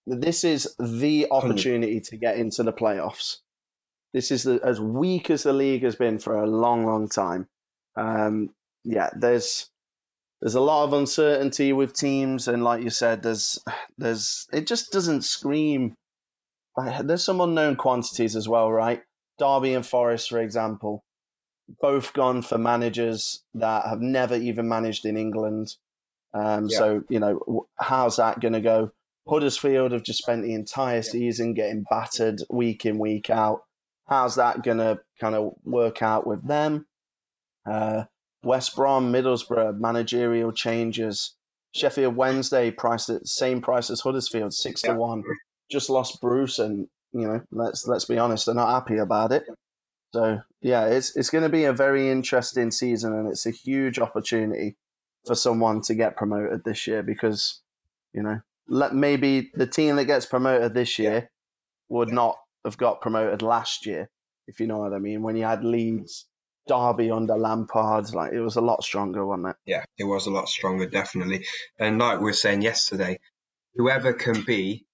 this 0.08 0.44
is 0.44 0.76
the 0.80 1.28
opportunity 1.32 2.02
to 2.02 2.18
get 2.18 2.38
into 2.38 2.64
the 2.64 2.74
playoffs. 2.74 3.38
This 4.14 4.32
is 4.32 4.44
the, 4.44 4.60
as 4.64 4.80
weak 4.80 5.30
as 5.30 5.44
the 5.44 5.54
league 5.54 5.84
has 5.84 5.96
been 5.96 6.20
for 6.20 6.36
a 6.36 6.48
long, 6.48 6.86
long 6.86 7.10
time. 7.10 7.48
Um, 7.96 8.50
yeah, 8.84 9.10
there's 9.16 9.70
there's 10.42 10.56
a 10.56 10.62
lot 10.62 10.86
of 10.86 10.94
uncertainty 10.94 11.74
with 11.74 11.94
teams, 11.94 12.48
and 12.48 12.64
like 12.64 12.84
you 12.84 12.90
said, 12.90 13.22
there's 13.24 13.60
there's 13.98 14.48
it 14.54 14.68
just 14.68 14.92
doesn't 14.92 15.24
scream. 15.24 15.96
There's 17.04 17.24
some 17.24 17.42
unknown 17.42 17.76
quantities 17.76 18.36
as 18.36 18.48
well, 18.48 18.72
right? 18.72 19.02
Derby 19.38 19.74
and 19.74 19.86
Forest, 19.86 20.30
for 20.30 20.40
example, 20.40 21.04
both 21.82 22.14
gone 22.14 22.42
for 22.42 22.58
managers 22.58 23.44
that 23.56 23.86
have 23.86 24.00
never 24.00 24.36
even 24.36 24.70
managed 24.70 25.06
in 25.06 25.18
England. 25.18 25.76
Um, 26.34 26.68
yeah. 26.70 26.78
So 26.78 27.04
you 27.10 27.20
know, 27.20 27.68
how's 27.78 28.18
that 28.18 28.40
going 28.40 28.54
to 28.54 28.62
go? 28.62 28.92
Huddersfield 29.28 29.92
have 29.92 30.04
just 30.04 30.20
spent 30.20 30.44
the 30.44 30.54
entire 30.54 31.02
season 31.02 31.54
getting 31.54 31.86
battered 31.90 32.42
week 32.50 32.86
in 32.86 32.98
week 32.98 33.30
out. 33.30 33.62
How's 34.08 34.36
that 34.36 34.64
going 34.64 34.80
to 34.80 35.00
kind 35.20 35.36
of 35.36 35.54
work 35.64 36.02
out 36.02 36.26
with 36.26 36.46
them? 36.48 36.88
Uh, 37.70 38.06
West 38.44 38.76
Brom, 38.76 39.14
Middlesbrough, 39.14 39.80
managerial 39.80 40.52
changes. 40.52 41.36
Sheffield 41.76 42.16
Wednesday 42.16 42.72
priced 42.72 43.10
at 43.10 43.28
same 43.28 43.62
price 43.62 43.92
as 43.92 44.02
Huddersfield, 44.02 44.54
six 44.54 44.84
yeah. 44.84 44.94
to 44.94 45.00
one. 45.00 45.24
Just 45.70 45.92
lost 45.92 46.20
Bruce, 46.22 46.58
and 46.58 46.88
you 47.12 47.28
know, 47.28 47.42
let's 47.52 47.86
let's 47.86 48.06
be 48.06 48.18
honest, 48.18 48.48
they're 48.48 48.56
not 48.56 48.74
happy 48.74 48.98
about 48.98 49.32
it. 49.32 49.44
So 50.14 50.40
yeah, 50.62 50.88
it's 50.88 51.16
it's 51.16 51.30
going 51.30 51.44
to 51.44 51.50
be 51.50 51.66
a 51.66 51.74
very 51.74 52.10
interesting 52.10 52.72
season, 52.72 53.14
and 53.14 53.30
it's 53.30 53.46
a 53.46 53.52
huge 53.52 54.00
opportunity 54.00 54.78
for 55.26 55.36
someone 55.36 55.82
to 55.82 55.96
get 55.96 56.18
promoted 56.18 56.64
this 56.64 56.88
year 56.88 57.04
because 57.04 57.62
you 58.14 58.24
know 58.24 58.40
let 58.70 58.94
maybe 58.94 59.50
the 59.54 59.68
team 59.68 59.96
that 59.96 60.06
gets 60.06 60.26
promoted 60.26 60.74
this 60.74 61.00
year 61.00 61.30
would 61.90 62.12
not 62.12 62.38
have 62.64 62.78
got 62.78 63.02
promoted 63.02 63.42
last 63.42 63.86
year, 63.86 64.10
if 64.48 64.60
you 64.60 64.68
know 64.68 64.78
what 64.78 64.94
I 64.94 65.00
mean. 65.00 65.24
When 65.24 65.36
you 65.36 65.44
had 65.44 65.64
Leeds, 65.64 66.28
Derby 66.68 67.10
under 67.10 67.36
Lampard, 67.36 68.14
like 68.14 68.32
it 68.32 68.42
was 68.42 68.58
a 68.58 68.62
lot 68.62 68.84
stronger, 68.84 69.26
wasn't 69.26 69.50
it? 69.50 69.56
Yeah, 69.66 69.84
it 69.98 70.04
was 70.04 70.28
a 70.28 70.32
lot 70.32 70.48
stronger, 70.48 70.86
definitely. 70.86 71.46
And 71.80 71.98
like 71.98 72.20
we 72.20 72.26
were 72.26 72.34
saying 72.34 72.62
yesterday, 72.62 73.20
whoever 73.76 74.14
can 74.14 74.44
be 74.44 74.86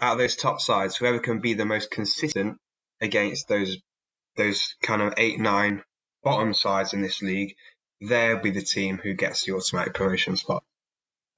out 0.00 0.12
of 0.12 0.18
those 0.18 0.36
top 0.36 0.60
sides, 0.60 0.96
whoever 0.96 1.18
can 1.18 1.40
be 1.40 1.54
the 1.54 1.64
most 1.64 1.90
consistent 1.90 2.58
against 3.00 3.48
those 3.48 3.78
those 4.36 4.76
kind 4.82 5.02
of 5.02 5.14
eight, 5.16 5.38
nine 5.38 5.82
bottom 6.22 6.54
sides 6.54 6.94
in 6.94 7.02
this 7.02 7.20
league, 7.22 7.54
they'll 8.02 8.40
be 8.40 8.50
the 8.50 8.62
team 8.62 8.98
who 8.98 9.14
gets 9.14 9.44
the 9.44 9.54
automatic 9.54 9.94
promotion 9.94 10.36
spot. 10.36 10.64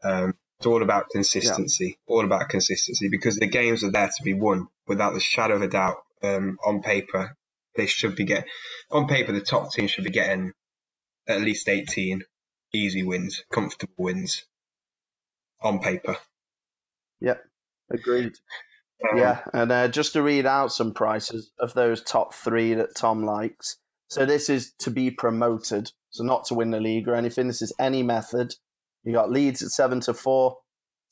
Um, 0.02 0.34
it's 0.58 0.66
all 0.66 0.82
about 0.82 1.10
consistency, 1.10 1.98
yeah. 2.08 2.14
all 2.14 2.24
about 2.24 2.48
consistency 2.48 3.08
because 3.08 3.36
the 3.36 3.46
games 3.46 3.84
are 3.84 3.90
there 3.90 4.06
to 4.06 4.22
be 4.22 4.34
won 4.34 4.68
without 4.86 5.14
the 5.14 5.20
shadow 5.20 5.56
of 5.56 5.62
a 5.62 5.68
doubt. 5.68 5.96
Um, 6.22 6.58
on 6.64 6.82
paper, 6.82 7.36
they 7.76 7.86
should 7.86 8.16
be 8.16 8.24
getting, 8.24 8.48
on 8.90 9.08
paper, 9.08 9.32
the 9.32 9.40
top 9.40 9.72
team 9.72 9.88
should 9.88 10.04
be 10.04 10.10
getting 10.10 10.52
at 11.26 11.40
least 11.42 11.68
18 11.68 12.22
easy 12.72 13.02
wins, 13.02 13.44
comfortable 13.52 13.94
wins 13.98 14.44
on 15.60 15.80
paper. 15.80 16.16
Yep, 17.20 17.42
agreed. 17.90 18.32
Um, 19.10 19.18
yeah, 19.18 19.40
and 19.52 19.72
uh, 19.72 19.88
just 19.88 20.14
to 20.14 20.22
read 20.22 20.46
out 20.46 20.72
some 20.72 20.94
prices 20.94 21.50
of 21.58 21.74
those 21.74 22.02
top 22.02 22.34
three 22.34 22.74
that 22.74 22.94
Tom 22.94 23.24
likes. 23.24 23.76
So 24.08 24.26
this 24.26 24.48
is 24.48 24.72
to 24.80 24.90
be 24.90 25.10
promoted, 25.10 25.90
so 26.10 26.24
not 26.24 26.46
to 26.46 26.54
win 26.54 26.70
the 26.70 26.80
league 26.80 27.08
or 27.08 27.14
anything. 27.14 27.46
This 27.46 27.62
is 27.62 27.72
any 27.78 28.02
method. 28.02 28.54
You 29.02 29.12
got 29.12 29.30
Leeds 29.30 29.62
at 29.62 29.70
seven 29.70 30.00
to 30.00 30.14
four, 30.14 30.58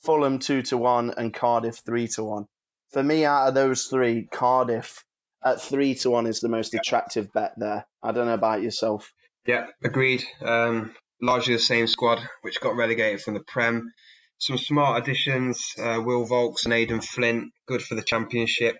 Fulham 0.04 0.38
two 0.38 0.62
to 0.62 0.76
one, 0.76 1.12
and 1.16 1.32
Cardiff 1.32 1.82
three 1.84 2.08
to 2.08 2.24
one. 2.24 2.46
For 2.92 3.02
me, 3.02 3.24
out 3.24 3.48
of 3.48 3.54
those 3.54 3.86
three, 3.86 4.28
Cardiff 4.30 5.04
at 5.44 5.60
three 5.60 5.94
to 5.96 6.10
one 6.10 6.26
is 6.26 6.40
the 6.40 6.48
most 6.48 6.74
attractive 6.74 7.32
bet 7.32 7.54
there. 7.56 7.86
I 8.02 8.12
don't 8.12 8.26
know 8.26 8.34
about 8.34 8.62
yourself. 8.62 9.12
Yeah, 9.46 9.66
agreed. 9.82 10.24
Um, 10.40 10.94
largely 11.20 11.54
the 11.54 11.60
same 11.60 11.86
squad, 11.86 12.20
which 12.42 12.60
got 12.60 12.76
relegated 12.76 13.22
from 13.22 13.34
the 13.34 13.40
Prem. 13.40 13.92
Some 14.38 14.58
smart 14.58 15.02
additions: 15.02 15.72
uh, 15.78 16.00
Will 16.04 16.26
Vaulks 16.26 16.64
and 16.64 16.74
Aden 16.74 17.00
Flint, 17.00 17.52
good 17.66 17.82
for 17.82 17.94
the 17.94 18.02
championship, 18.02 18.76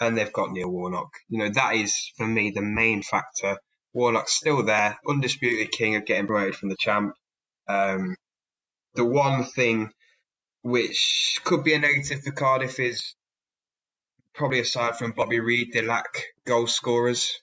and 0.00 0.16
they've 0.16 0.32
got 0.32 0.52
Neil 0.52 0.70
Warnock. 0.70 1.10
You 1.28 1.38
know 1.38 1.48
that 1.50 1.74
is 1.74 1.94
for 2.16 2.26
me 2.26 2.50
the 2.50 2.62
main 2.62 3.02
factor. 3.02 3.58
Warnock's 3.92 4.34
still 4.34 4.62
there, 4.62 4.98
undisputed 5.08 5.72
king 5.72 5.96
of 5.96 6.04
getting 6.04 6.26
promoted 6.26 6.54
from 6.56 6.68
the 6.68 6.76
champ. 6.78 7.14
Um, 7.66 8.16
the 8.94 9.04
one 9.04 9.44
thing 9.44 9.90
which 10.62 11.38
could 11.44 11.64
be 11.64 11.74
a 11.74 11.78
negative 11.78 12.22
for 12.22 12.32
Cardiff 12.32 12.78
is 12.80 13.14
probably 14.34 14.60
aside 14.60 14.96
from 14.96 15.12
Bobby 15.12 15.40
Reid, 15.40 15.72
they 15.72 15.82
lack 15.82 16.24
goal 16.46 16.66
scorers. 16.66 17.40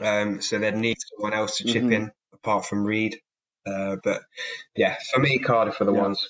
Um, 0.00 0.40
so 0.40 0.58
they'd 0.58 0.76
need 0.76 0.96
someone 1.00 1.32
else 1.32 1.58
to 1.58 1.64
chip 1.64 1.82
mm-hmm. 1.82 1.92
in 1.92 2.12
apart 2.32 2.66
from 2.66 2.84
Reid. 2.84 3.18
Uh, 3.66 3.96
but 4.02 4.22
yeah, 4.76 4.96
for 5.12 5.20
me, 5.20 5.38
Cardiff 5.38 5.80
are 5.80 5.84
the 5.84 5.92
yeah. 5.92 6.02
ones. 6.02 6.28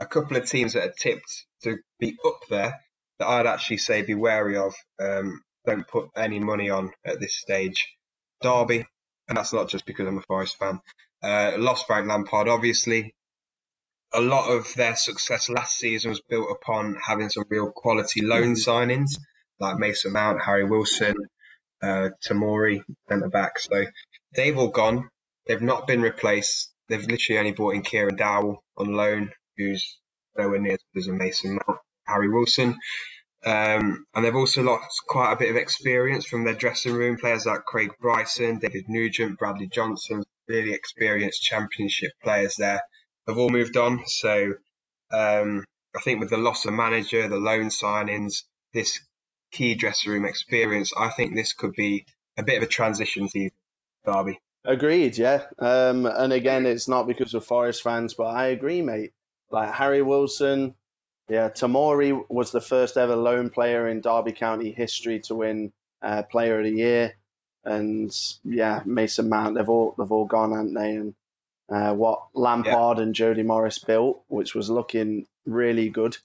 A 0.00 0.06
couple 0.06 0.36
of 0.36 0.48
teams 0.48 0.72
that 0.72 0.88
are 0.88 0.94
tipped 0.98 1.44
to 1.64 1.78
be 1.98 2.16
up 2.24 2.40
there 2.48 2.80
that 3.18 3.28
I'd 3.28 3.46
actually 3.46 3.78
say 3.78 4.02
be 4.02 4.14
wary 4.14 4.56
of. 4.56 4.74
Um, 5.00 5.42
don't 5.66 5.86
put 5.86 6.08
any 6.16 6.38
money 6.38 6.70
on 6.70 6.92
at 7.04 7.20
this 7.20 7.36
stage. 7.36 7.86
Derby, 8.40 8.86
and 9.28 9.36
that's 9.36 9.52
not 9.52 9.68
just 9.68 9.84
because 9.84 10.06
I'm 10.06 10.18
a 10.18 10.22
Forest 10.22 10.56
fan. 10.56 10.80
Uh, 11.22 11.52
lost 11.58 11.86
Frank 11.86 12.06
Lampard, 12.06 12.48
obviously. 12.48 13.14
A 14.14 14.20
lot 14.20 14.50
of 14.50 14.72
their 14.74 14.96
success 14.96 15.50
last 15.50 15.76
season 15.76 16.10
was 16.10 16.22
built 16.28 16.48
upon 16.50 16.96
having 17.04 17.28
some 17.28 17.44
real 17.50 17.70
quality 17.70 18.24
loan 18.24 18.54
mm-hmm. 18.54 18.70
signings 18.70 19.18
like 19.60 19.78
Mason 19.78 20.12
Mount, 20.12 20.40
Harry 20.40 20.64
Wilson, 20.64 21.16
uh, 21.82 22.10
Tomori, 22.24 22.80
and 23.08 23.22
the 23.22 23.28
back. 23.28 23.58
So 23.58 23.84
they've 24.34 24.56
all 24.56 24.68
gone. 24.68 25.08
They've 25.46 25.60
not 25.60 25.86
been 25.86 26.00
replaced. 26.00 26.72
They've 26.88 27.04
literally 27.04 27.38
only 27.38 27.52
brought 27.52 27.74
in 27.74 27.82
Kieran 27.82 28.16
Dowell 28.16 28.62
on 28.76 28.94
loan, 28.94 29.32
who's 29.56 29.98
nowhere 30.36 30.60
near 30.60 30.74
as 30.74 30.84
good 30.94 31.00
as 31.00 31.08
a 31.08 31.12
Mason 31.12 31.54
Mount, 31.54 31.80
Harry 32.08 32.28
Wilson. 32.28 32.76
Um, 33.44 34.04
and 34.14 34.24
they've 34.24 34.34
also 34.34 34.62
lost 34.62 35.00
quite 35.06 35.32
a 35.32 35.36
bit 35.36 35.50
of 35.50 35.56
experience 35.56 36.26
from 36.26 36.44
their 36.44 36.54
dressing 36.54 36.94
room. 36.94 37.18
Players 37.18 37.46
like 37.46 37.64
Craig 37.64 37.92
Bryson, 38.00 38.58
David 38.58 38.88
Nugent, 38.88 39.38
Bradley 39.38 39.68
Johnson, 39.68 40.24
really 40.48 40.72
experienced 40.72 41.42
championship 41.42 42.12
players 42.22 42.56
there 42.56 42.82
have 43.28 43.38
all 43.38 43.50
moved 43.50 43.76
on. 43.76 44.02
So 44.06 44.54
um, 45.12 45.64
I 45.94 46.00
think 46.00 46.20
with 46.20 46.30
the 46.30 46.36
loss 46.36 46.64
of 46.64 46.74
manager, 46.74 47.28
the 47.28 47.36
loan 47.36 47.66
signings, 47.68 48.42
this 48.74 48.98
key 49.52 49.74
dressing 49.74 50.12
room 50.12 50.24
experience, 50.24 50.92
I 50.98 51.10
think 51.10 51.34
this 51.34 51.52
could 51.52 51.72
be 51.72 52.06
a 52.36 52.42
bit 52.42 52.56
of 52.56 52.62
a 52.64 52.66
transition 52.66 53.28
season, 53.28 53.56
Derby. 54.04 54.40
Agreed, 54.64 55.16
yeah. 55.16 55.44
Um, 55.58 56.06
and 56.06 56.32
again, 56.32 56.66
it's 56.66 56.88
not 56.88 57.06
because 57.06 57.34
of 57.34 57.46
Forest 57.46 57.82
fans, 57.82 58.14
but 58.14 58.26
I 58.26 58.48
agree, 58.48 58.82
mate. 58.82 59.12
Like 59.50 59.72
Harry 59.72 60.02
Wilson, 60.02 60.74
yeah, 61.28 61.48
Tomori 61.50 62.24
was 62.28 62.52
the 62.52 62.60
first 62.60 62.96
ever 62.96 63.16
loan 63.16 63.50
player 63.50 63.88
in 63.88 64.00
Derby 64.00 64.32
County 64.32 64.72
history 64.72 65.20
to 65.20 65.34
win 65.34 65.72
uh, 66.02 66.22
Player 66.22 66.58
of 66.58 66.64
the 66.64 66.70
Year 66.70 67.14
and 67.64 68.14
yeah, 68.44 68.82
Mason 68.84 69.28
Mount. 69.28 69.56
They've 69.56 69.68
all 69.68 69.94
they've 69.98 70.10
all 70.10 70.24
gone, 70.24 70.52
haven't 70.52 70.74
they? 70.74 70.96
And 70.96 71.14
uh, 71.68 71.94
what 71.94 72.28
Lampard 72.34 72.98
yeah. 72.98 73.04
and 73.04 73.14
Jody 73.14 73.42
Morris 73.42 73.78
built, 73.78 74.22
which 74.28 74.54
was 74.54 74.70
looking 74.70 75.26
really 75.44 75.90
good, 75.90 76.16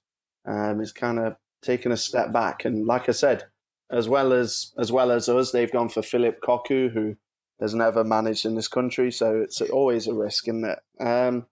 um, 0.45 0.79
is 0.79 0.93
kind 0.93 1.19
of 1.19 1.35
taken 1.61 1.91
a 1.91 1.97
step 1.97 2.31
back. 2.31 2.65
And 2.65 2.85
like 2.85 3.09
I 3.09 3.13
said, 3.13 3.43
as 3.91 4.07
well 4.07 4.31
as 4.33 4.71
as 4.77 4.91
well 4.91 5.11
as 5.11 5.27
us, 5.27 5.51
they've 5.51 5.71
gone 5.71 5.89
for 5.89 6.01
Philip 6.01 6.41
Cocu, 6.41 6.89
who 6.91 7.17
has 7.59 7.73
never 7.75 8.03
managed 8.03 8.45
in 8.45 8.55
this 8.55 8.67
country, 8.67 9.11
so 9.11 9.41
it's 9.41 9.61
always 9.61 10.07
a 10.07 10.13
risk, 10.13 10.47
isn't 10.47 10.65
it? 10.65 10.79
Um, 10.99 11.45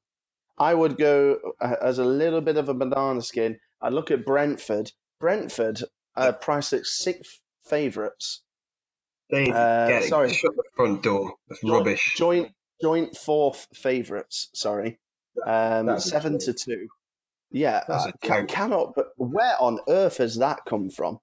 I 0.58 0.74
would 0.74 0.98
go 0.98 1.38
uh, 1.60 1.76
as 1.82 2.00
a 2.00 2.06
little 2.06 2.42
bit 2.42 2.58
of 2.58 2.70
a 2.70 2.74
banana 2.74 3.22
skin. 3.22 3.60
I 3.82 3.90
look 3.90 4.12
at 4.12 4.26
Brentford. 4.26 4.92
Brentford 5.20 5.82
uh, 6.16 6.32
priced 6.34 6.74
at 6.74 6.86
six 6.86 7.40
favourites 7.66 8.42
they 9.32 9.50
uh, 9.50 9.88
get 9.88 10.04
sorry. 10.04 10.32
shut 10.34 10.56
the 10.56 10.64
front 10.76 11.02
door. 11.02 11.34
That's 11.48 11.62
joint, 11.62 11.74
rubbish. 11.74 12.14
Joint 12.18 12.52
joint 12.82 13.16
fourth 13.16 13.66
favourites. 13.74 14.50
Sorry, 14.54 15.00
um, 15.46 16.00
seven 16.00 16.38
to 16.40 16.54
two. 16.54 16.90
Yeah, 17.50 17.84
I 17.88 18.12
can, 18.22 18.48
cannot. 18.48 18.94
But 18.96 19.08
where 19.18 19.60
on 19.60 19.80
earth 19.88 20.18
has 20.18 20.38
that 20.38 20.66
come 20.68 20.90
from? 20.90 21.20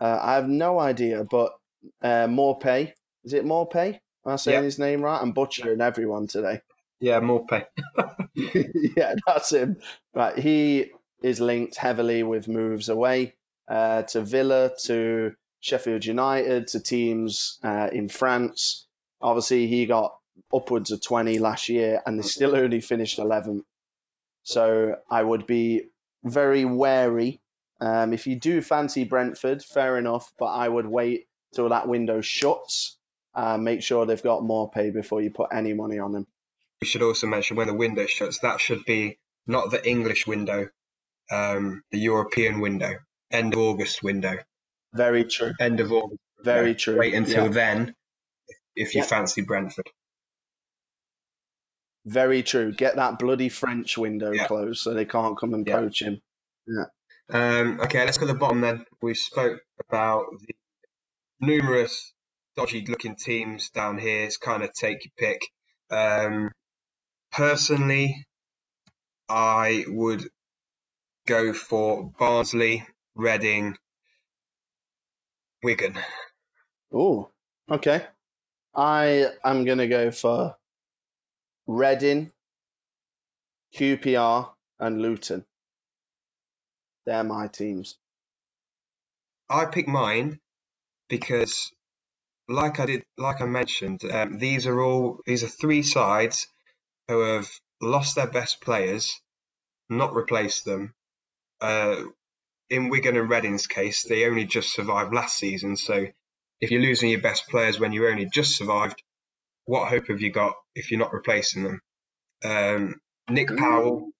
Uh, 0.00 0.18
I 0.20 0.34
have 0.34 0.48
no 0.48 0.78
idea. 0.78 1.24
But 1.24 1.52
uh, 2.02 2.26
Maupay, 2.26 2.92
is 3.24 3.32
it 3.32 3.44
Maupay? 3.44 3.98
Am 4.26 4.32
I 4.32 4.36
saying 4.36 4.56
yep. 4.56 4.64
his 4.64 4.78
name 4.78 5.00
right? 5.00 5.20
I'm 5.20 5.32
butchering 5.32 5.80
everyone 5.80 6.26
today. 6.26 6.60
Yeah, 7.00 7.20
Maupay. 7.20 7.66
yeah, 8.34 9.14
that's 9.26 9.52
him. 9.52 9.78
Right, 10.14 10.38
he 10.38 10.92
is 11.22 11.40
linked 11.40 11.76
heavily 11.76 12.22
with 12.22 12.48
moves 12.48 12.88
away 12.88 13.34
uh, 13.68 14.02
to 14.02 14.22
Villa, 14.22 14.72
to 14.84 15.32
Sheffield 15.60 16.04
United 16.04 16.68
to 16.68 16.80
teams 16.80 17.58
uh, 17.64 17.88
in 17.92 18.08
France. 18.08 18.86
Obviously, 19.20 19.66
he 19.66 19.86
got 19.86 20.16
upwards 20.54 20.90
of 20.92 21.02
20 21.02 21.38
last 21.38 21.68
year 21.68 22.00
and 22.06 22.18
they 22.18 22.22
still 22.22 22.56
only 22.56 22.80
finished 22.80 23.18
11th. 23.18 23.64
So 24.44 24.96
I 25.10 25.22
would 25.22 25.46
be 25.46 25.84
very 26.24 26.64
wary 26.64 27.40
Um, 27.80 28.12
if 28.12 28.26
you 28.26 28.36
do 28.36 28.60
fancy 28.62 29.04
Brentford, 29.04 29.62
fair 29.64 29.98
enough, 29.98 30.32
but 30.38 30.46
I 30.46 30.68
would 30.68 30.86
wait 30.86 31.28
till 31.54 31.68
that 31.70 31.88
window 31.88 32.20
shuts. 32.20 32.98
Uh, 33.34 33.56
make 33.58 33.82
sure 33.82 34.06
they've 34.06 34.22
got 34.22 34.42
Maupay 34.42 34.92
before 34.92 35.22
you 35.22 35.30
put 35.30 35.50
any 35.52 35.74
money 35.74 35.98
on 36.00 36.12
them. 36.12 36.26
We 36.80 36.86
should 36.86 37.02
also 37.02 37.26
mention 37.26 37.56
when 37.56 37.66
the 37.66 37.74
window 37.74 38.06
shuts, 38.06 38.38
that 38.40 38.60
should 38.60 38.84
be 38.84 39.18
not 39.46 39.70
the 39.70 39.86
English 39.88 40.26
window, 40.26 40.68
um, 41.30 41.82
the 41.90 41.98
European 41.98 42.60
window, 42.60 42.94
end 43.30 43.54
of 43.54 43.58
August 43.60 44.02
window. 44.02 44.38
Very 44.94 45.24
true. 45.24 45.52
End 45.60 45.80
of 45.80 45.92
August. 45.92 46.20
Very 46.44 46.66
window. 46.68 46.78
true. 46.78 46.98
Wait 46.98 47.14
until 47.14 47.44
Yeah. 47.46 47.50
then 47.50 47.94
if 48.76 48.94
you 48.94 49.00
Yeah. 49.00 49.06
fancy 49.06 49.42
Brentford. 49.42 49.90
Very 52.04 52.42
true. 52.42 52.72
Get 52.72 52.96
that 52.96 53.18
bloody 53.18 53.48
French 53.48 53.98
window 53.98 54.30
Yeah. 54.30 54.46
closed 54.46 54.80
so 54.80 54.94
they 54.94 55.04
can't 55.04 55.36
come 55.36 55.54
and 55.54 55.66
Yeah. 55.66 55.76
poach 55.76 56.00
him. 56.02 56.22
Um, 57.30 57.80
okay, 57.80 58.04
let's 58.06 58.16
go 58.16 58.26
to 58.26 58.32
the 58.32 58.38
bottom 58.38 58.60
then. 58.62 58.86
We 59.02 59.14
spoke 59.14 59.60
about 59.88 60.26
the 60.40 60.54
numerous 61.40 62.14
dodgy 62.56 62.86
looking 62.86 63.16
teams 63.16 63.68
down 63.70 63.98
here. 63.98 64.24
It's 64.24 64.38
kind 64.38 64.62
of 64.62 64.72
take 64.72 65.04
your 65.04 65.12
pick. 65.18 65.42
Um, 65.90 66.50
personally, 67.32 68.26
I 69.28 69.84
would 69.88 70.28
go 71.26 71.52
for 71.52 72.10
Barnsley, 72.18 72.86
Reading, 73.14 73.76
Wigan. 75.62 75.98
Oh, 76.92 77.30
okay. 77.70 78.06
I 78.74 79.26
am 79.44 79.64
going 79.64 79.78
to 79.78 79.88
go 79.88 80.10
for 80.10 80.56
Reading, 81.66 82.32
QPR, 83.74 84.50
and 84.80 85.02
Luton. 85.02 85.44
They're 87.04 87.24
my 87.24 87.48
teams. 87.48 87.96
I 89.50 89.66
pick 89.66 89.88
mine 89.88 90.40
because, 91.08 91.72
like 92.48 92.80
I 92.80 92.86
did, 92.86 93.04
like 93.16 93.40
I 93.40 93.46
mentioned, 93.46 94.04
um, 94.04 94.38
these 94.38 94.66
are 94.66 94.80
all 94.80 95.20
these 95.26 95.44
are 95.44 95.48
three 95.48 95.82
sides 95.82 96.46
who 97.08 97.20
have 97.20 97.48
lost 97.80 98.16
their 98.16 98.26
best 98.28 98.60
players, 98.60 99.20
not 99.90 100.14
replaced 100.14 100.64
them. 100.64 100.94
Uh, 101.60 102.02
in 102.70 102.88
Wigan 102.90 103.16
and 103.16 103.30
Reading's 103.30 103.66
case, 103.66 104.04
they 104.04 104.26
only 104.26 104.44
just 104.44 104.72
survived 104.74 105.14
last 105.14 105.38
season. 105.38 105.76
So, 105.76 106.06
if 106.60 106.70
you're 106.70 106.82
losing 106.82 107.10
your 107.10 107.20
best 107.20 107.48
players 107.48 107.80
when 107.80 107.92
you 107.92 108.06
only 108.08 108.26
just 108.32 108.56
survived, 108.56 109.02
what 109.66 109.88
hope 109.88 110.08
have 110.08 110.20
you 110.20 110.30
got 110.30 110.54
if 110.74 110.90
you're 110.90 111.00
not 111.00 111.12
replacing 111.12 111.64
them? 111.64 111.80
Um, 112.44 112.96
Nick 113.30 113.56
Powell, 113.56 114.10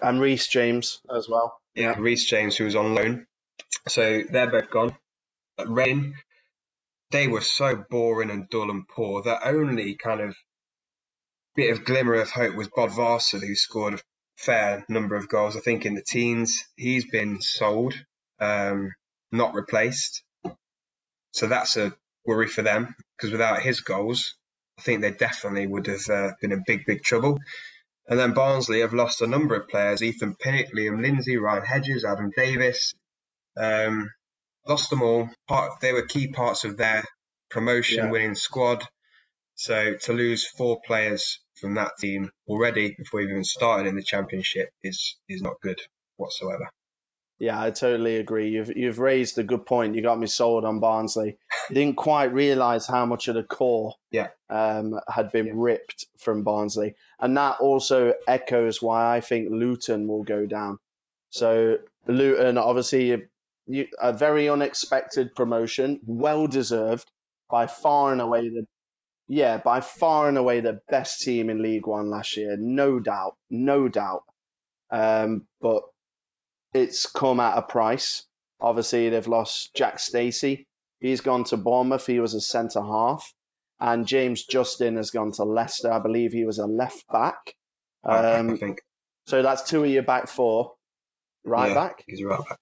And 0.00 0.20
Reece 0.20 0.48
James 0.48 1.00
as 1.14 1.28
well. 1.28 1.58
yeah, 1.74 1.94
Reece 1.98 2.24
James, 2.26 2.56
who 2.56 2.64
was 2.64 2.76
on 2.76 2.94
loan. 2.94 3.26
So 3.88 4.22
they're 4.30 4.50
both 4.50 4.70
gone. 4.70 4.96
Reading, 5.66 6.14
they 7.10 7.28
were 7.28 7.40
so 7.40 7.84
boring 7.90 8.30
and 8.30 8.48
dull 8.50 8.70
and 8.70 8.86
poor. 8.88 9.22
Their 9.22 9.44
only 9.44 9.96
kind 9.96 10.20
of 10.20 10.36
bit 11.56 11.72
of 11.72 11.84
glimmer 11.84 12.14
of 12.14 12.30
hope 12.30 12.54
was 12.54 12.68
Bodvarsson, 12.68 13.40
who 13.40 13.54
scored 13.54 13.94
a 13.94 13.98
fair 14.36 14.84
number 14.88 15.16
of 15.16 15.28
goals. 15.28 15.56
I 15.56 15.60
think 15.60 15.86
in 15.86 15.94
the 15.94 16.02
teens, 16.02 16.64
he's 16.76 17.06
been 17.10 17.40
sold, 17.40 17.94
um, 18.40 18.92
not 19.32 19.54
replaced. 19.54 20.22
So 21.32 21.46
that's 21.46 21.76
a 21.76 21.92
worry 22.24 22.46
for 22.46 22.62
them 22.62 22.94
because 23.16 23.32
without 23.32 23.62
his 23.62 23.80
goals, 23.80 24.34
I 24.78 24.82
think 24.82 25.00
they 25.00 25.10
definitely 25.10 25.66
would 25.66 25.86
have 25.86 26.08
uh, 26.08 26.32
been 26.40 26.52
in 26.52 26.62
big, 26.66 26.84
big 26.86 27.02
trouble. 27.02 27.38
And 28.08 28.18
then 28.18 28.34
Barnsley 28.34 28.80
have 28.80 28.94
lost 28.94 29.20
a 29.22 29.26
number 29.26 29.54
of 29.56 29.68
players: 29.68 30.02
Ethan 30.02 30.36
Pinnock, 30.36 30.72
Liam 30.72 31.02
Lindsay, 31.02 31.36
Ryan 31.38 31.64
Hedges, 31.64 32.04
Adam 32.04 32.30
Davies. 32.36 32.94
Um, 33.56 34.10
lost 34.68 34.90
them 34.90 35.02
all. 35.02 35.30
Part 35.48 35.80
they 35.80 35.92
were 35.92 36.02
key 36.06 36.28
parts 36.28 36.64
of 36.64 36.76
their 36.76 37.04
promotion 37.50 38.04
Yeah. 38.04 38.10
winning 38.10 38.34
squad. 38.34 38.86
So 39.54 39.94
to 39.94 40.12
lose 40.12 40.46
four 40.46 40.80
players 40.86 41.40
from 41.60 41.74
that 41.74 41.92
team 41.98 42.30
already 42.48 42.94
before 42.96 43.20
we've 43.20 43.30
even 43.30 43.44
started 43.44 43.86
in 43.86 43.96
the 43.96 44.02
championship 44.02 44.70
is 44.82 45.16
is 45.28 45.42
not 45.42 45.60
good 45.62 45.78
whatsoever. 46.16 46.68
Yeah, 47.38 47.60
I 47.60 47.70
totally 47.70 48.16
agree. 48.16 48.48
You've 48.50 48.74
you've 48.76 48.98
raised 48.98 49.38
a 49.38 49.42
good 49.42 49.66
point. 49.66 49.94
You 49.94 50.00
got 50.02 50.18
me 50.18 50.26
sold 50.26 50.64
on 50.64 50.80
Barnsley. 50.80 51.36
Didn't 51.68 51.96
quite 51.96 52.32
realise 52.32 52.86
how 52.86 53.04
much 53.04 53.28
of 53.28 53.34
the 53.34 53.42
core 53.42 53.94
Yeah. 54.10 54.28
um, 54.48 54.98
had 55.08 55.32
been 55.32 55.46
Yeah. 55.46 55.52
ripped 55.54 56.06
from 56.18 56.44
Barnsley, 56.44 56.94
and 57.20 57.36
that 57.36 57.60
also 57.60 58.14
echoes 58.26 58.80
why 58.80 59.14
I 59.16 59.20
think 59.20 59.50
Luton 59.50 60.08
will 60.08 60.22
go 60.22 60.46
down. 60.46 60.78
So 61.30 61.78
Luton, 62.06 62.56
obviously, 62.56 63.24
you, 63.66 63.86
a 64.00 64.12
very 64.14 64.48
unexpected 64.48 65.34
promotion, 65.34 66.00
well 66.06 66.46
deserved, 66.46 67.10
by 67.50 67.66
far 67.66 68.12
and 68.12 68.20
away 68.22 68.48
the 68.48 68.66
yeah, 69.28 69.58
by 69.58 69.80
far 69.80 70.28
and 70.28 70.38
away 70.38 70.60
the 70.60 70.80
best 70.88 71.20
team 71.20 71.50
in 71.50 71.62
League 71.62 71.86
One 71.86 72.10
last 72.10 72.36
year, 72.36 72.56
no 72.58 73.00
doubt, 73.00 73.36
no 73.50 73.88
doubt. 73.88 74.22
Um, 74.90 75.46
but 75.60 75.82
it's 76.72 77.06
come 77.10 77.40
at 77.40 77.58
a 77.58 77.62
price. 77.62 78.24
Obviously, 78.60 79.08
they've 79.10 79.26
lost 79.26 79.74
Jack 79.74 79.98
Stacey. 79.98 80.66
He's 81.00 81.20
gone 81.20 81.44
to 81.44 81.56
Bournemouth. 81.56 82.06
He 82.06 82.20
was 82.20 82.34
a 82.34 82.40
centre 82.40 82.82
half. 82.82 83.32
And 83.78 84.06
James 84.06 84.44
Justin 84.44 84.96
has 84.96 85.10
gone 85.10 85.32
to 85.32 85.44
Leicester. 85.44 85.92
I 85.92 85.98
believe 85.98 86.32
he 86.32 86.46
was 86.46 86.58
a 86.58 86.66
left 86.66 87.04
back. 87.12 87.54
I 88.02 88.36
Um, 88.36 88.56
think 88.56 88.80
so 89.26 89.42
that's 89.42 89.68
two 89.68 89.84
of 89.84 89.90
your 89.90 90.02
back 90.04 90.28
four. 90.28 90.72
Right 91.44 91.68
Yeah. 91.68 91.74
back, 91.74 92.04
he's 92.06 92.22
right 92.22 92.40
back. 92.48 92.58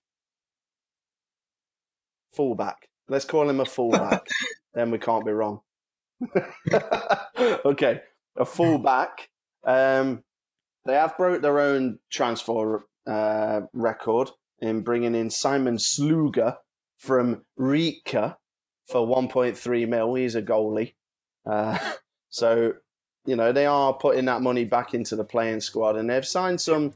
full 2.35 2.55
back. 2.57 2.89
Let's 3.09 3.25
call 3.25 3.49
him 3.49 3.61
a 3.61 3.65
full 3.65 3.91
back. 3.93 4.27
then 4.75 4.91
we 4.91 4.99
can't 4.99 5.25
be 5.25 5.31
wrong. 5.33 5.61
okay, 7.65 8.01
a 8.37 8.45
full 8.45 8.79
back. 8.79 9.29
Um, 9.65 10.23
they 10.87 10.95
have 10.95 11.17
broke 11.17 11.43
their 11.43 11.61
own 11.61 11.99
transfer 12.11 12.85
uh, 13.07 13.63
record 13.73 14.31
in 14.61 14.83
bringing 14.83 15.15
in 15.15 15.31
Simon 15.31 15.77
Sluga 15.77 16.57
from 16.99 17.43
Rijeka 17.59 18.37
for 18.89 19.07
1.3 19.07 19.89
mil. 19.89 20.15
He's 20.15 20.35
a 20.35 20.43
goalie. 20.43 20.95
Uh, 21.47 21.79
so, 22.29 22.75
you 23.27 23.37
know, 23.37 23.53
they 23.53 23.67
are 23.67 23.95
putting 23.95 24.27
that 24.27 24.43
money 24.43 24.65
back 24.65 24.95
into 24.95 25.17
the 25.17 25.25
playing 25.25 25.61
squad 25.61 25.97
and 25.97 26.09
they've 26.09 26.27
signed 26.27 26.61
some 26.61 26.95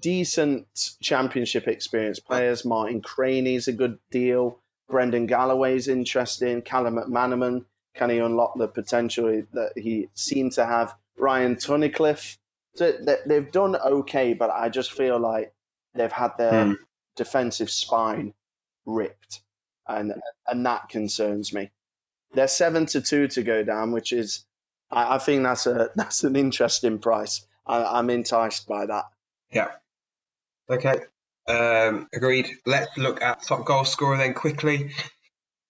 decent 0.00 0.66
championship 1.02 1.68
experience 1.68 2.20
players. 2.20 2.64
Martin 2.64 3.02
Cranie's 3.02 3.68
a 3.68 3.72
good 3.72 3.98
deal. 4.10 4.60
Brendan 4.88 5.26
Galloway's 5.26 5.88
interesting. 5.88 6.62
Callum 6.62 6.96
McManaman, 6.96 7.64
can 7.96 8.10
he 8.10 8.18
unlock 8.18 8.56
the 8.56 8.68
potential 8.68 9.42
that 9.52 9.72
he 9.76 10.08
seemed 10.14 10.52
to 10.52 10.64
have? 10.66 10.94
Ryan 11.18 11.56
Tunnicliffe. 11.56 12.36
So 12.74 12.92
they- 12.92 13.22
they've 13.26 13.50
done 13.52 13.74
okay, 13.76 14.34
but 14.34 14.50
I 14.50 14.68
just 14.68 14.92
feel 14.92 15.18
like 15.18 15.52
they've 15.94 16.12
had 16.12 16.36
their 16.36 16.66
Hmm. 16.66 16.72
defensive 17.16 17.70
spine 17.70 18.34
ripped, 18.84 19.40
and 19.88 20.14
and 20.46 20.66
that 20.66 20.88
concerns 20.90 21.52
me. 21.52 21.70
They're 22.34 22.48
seven 22.48 22.86
to 22.86 23.00
two 23.00 23.28
to 23.28 23.42
go 23.42 23.62
down, 23.64 23.92
which 23.92 24.12
is, 24.12 24.44
I, 24.90 25.14
I 25.14 25.18
think 25.18 25.42
that's 25.42 25.66
a 25.66 25.90
that's 25.96 26.22
an 26.24 26.36
interesting 26.36 26.98
price. 26.98 27.46
I, 27.66 27.82
I'm 27.98 28.10
enticed 28.10 28.68
by 28.68 28.86
that. 28.86 29.06
Yeah. 29.50 29.70
Okay. 30.68 31.00
Um, 31.48 32.08
agreed. 32.12 32.48
Let's 32.66 32.96
look 32.98 33.22
at 33.22 33.42
top 33.42 33.64
goal 33.64 33.84
scorer 33.84 34.16
then 34.18 34.34
quickly. 34.34 34.92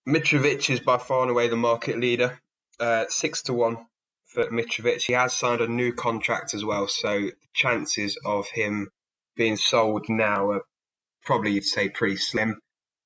Mitrovic 0.06 0.70
is 0.70 0.80
by 0.80 0.98
far 0.98 1.22
and 1.22 1.30
away 1.30 1.48
the 1.48 1.56
market 1.56 1.98
leader. 1.98 2.38
Uh, 2.78 3.06
six 3.08 3.42
to 3.42 3.54
one 3.54 3.78
for 4.26 4.48
Mitrovic. 4.50 5.02
He 5.02 5.14
has 5.14 5.32
signed 5.32 5.60
a 5.60 5.68
new 5.68 5.92
contract 5.92 6.54
as 6.54 6.64
well, 6.64 6.86
so 6.86 7.18
the 7.20 7.32
chances 7.54 8.16
of 8.24 8.48
him 8.48 8.88
being 9.36 9.56
sold 9.56 10.08
now 10.08 10.50
are 10.50 10.62
probably 11.24 11.52
you'd 11.52 11.64
say 11.64 11.88
pretty 11.88 12.16
slim. 12.16 12.60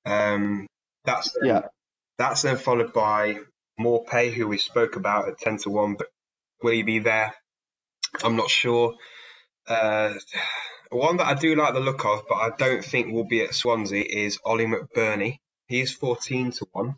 Um, 0.04 0.66
that's 1.04 1.30
then, 1.32 1.48
Yeah. 1.48 1.62
That's 2.18 2.42
then 2.42 2.58
followed 2.58 2.92
by 2.92 3.38
Maupay, 3.80 4.32
who 4.32 4.46
we 4.46 4.58
spoke 4.58 4.96
about 4.96 5.28
at 5.28 5.38
ten 5.38 5.56
to 5.58 5.70
one, 5.70 5.94
but 5.94 6.08
will 6.62 6.72
he 6.72 6.82
be 6.82 6.98
there? 6.98 7.34
I'm 8.22 8.36
not 8.36 8.50
sure. 8.50 8.94
Uh, 9.66 10.14
one 10.90 11.16
that 11.16 11.26
I 11.26 11.34
do 11.34 11.54
like 11.54 11.72
the 11.72 11.80
look 11.80 12.04
of, 12.04 12.24
but 12.28 12.34
I 12.34 12.50
don't 12.58 12.84
think 12.84 13.12
will 13.12 13.24
be 13.24 13.42
at 13.42 13.54
Swansea 13.54 14.04
is 14.06 14.38
Oli 14.44 14.66
McBurnie. 14.66 15.38
He's 15.70 15.92
14 15.92 16.50
to 16.50 16.66
1. 16.72 16.94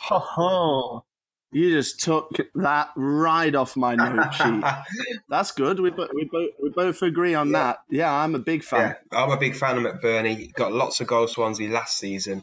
Ho 0.00 0.18
ho! 0.18 1.04
You 1.52 1.70
just 1.70 2.00
took 2.00 2.30
that 2.54 2.88
right 2.96 3.54
off 3.54 3.76
my 3.76 3.94
note 3.96 4.32
sheet. 4.32 4.64
That's 5.28 5.52
good. 5.52 5.78
We, 5.78 5.90
bo- 5.90 6.08
we, 6.14 6.24
bo- 6.24 6.48
we 6.60 6.70
both 6.70 7.02
agree 7.02 7.34
on 7.34 7.50
Yeah. 7.50 7.58
that. 7.58 7.78
Yeah, 7.90 8.10
I'm 8.12 8.34
a 8.34 8.38
big 8.38 8.64
fan. 8.64 8.96
yeah, 9.12 9.18
I'm 9.18 9.30
a 9.30 9.36
big 9.36 9.54
fan 9.54 9.76
of 9.76 9.84
McBurnie. 9.84 10.38
He 10.38 10.46
got 10.48 10.72
lots 10.72 11.02
of 11.02 11.06
goals 11.06 11.32
Swansea 11.32 11.68
last 11.70 11.98
season. 11.98 12.42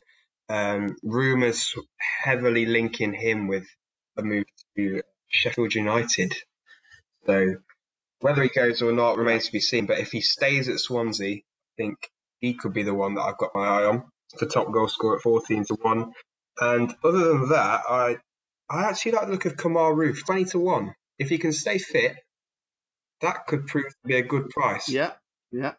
Um, 0.50 0.96
rumours 1.04 1.74
heavily 2.24 2.67
linking 2.67 3.13
him 3.13 3.48
with 3.48 3.65
a 4.17 4.22
move 4.22 4.46
to 4.78 5.02
Sheffield 5.30 5.74
United. 5.74 6.36
So 7.26 7.56
whether 8.20 8.44
he 8.44 8.50
goes 8.50 8.84
or 8.84 8.91
not 8.91 9.17
remains 9.17 9.48
to 9.48 9.52
be 9.52 9.60
seen. 9.62 9.88
But 9.88 9.98
if 10.00 10.12
he 10.12 10.22
stays 10.22 10.70
at 10.70 10.80
Swansea, 10.80 11.38
I 11.38 11.44
think 11.76 11.98
he 12.39 12.54
could 12.54 12.74
be 12.74 12.84
the 12.84 12.94
one 12.94 13.15
that 13.15 13.24
I've 13.24 13.38
got 13.39 13.56
my 13.56 13.65
eye 13.67 13.86
on 13.86 14.04
for 14.38 14.46
top 14.46 14.72
goal 14.72 14.88
scorer 14.88 15.17
at 15.17 15.22
14 15.22 15.65
to 15.65 15.74
1. 15.76 16.13
And 16.60 16.96
other 17.04 17.30
than 17.30 17.50
that, 17.50 17.82
I 17.89 18.17
I 18.70 18.88
actually 18.89 19.13
like 19.13 19.26
the 19.26 19.32
look 19.34 19.46
of 19.46 19.58
Kemar 19.58 19.94
Roofe, 19.94 20.26
20 20.26 20.46
to 20.46 20.60
1. 20.60 20.96
If 21.20 21.30
he 21.30 21.38
can 21.38 21.54
stay 21.54 21.78
fit, 21.78 22.15
that 23.22 23.46
could 23.48 23.67
prove 23.67 23.86
to 23.86 24.08
be 24.08 24.15
a 24.15 24.24
good 24.24 24.50
price. 24.50 24.89
Yeah, 24.89 25.12
yeah. 25.52 25.74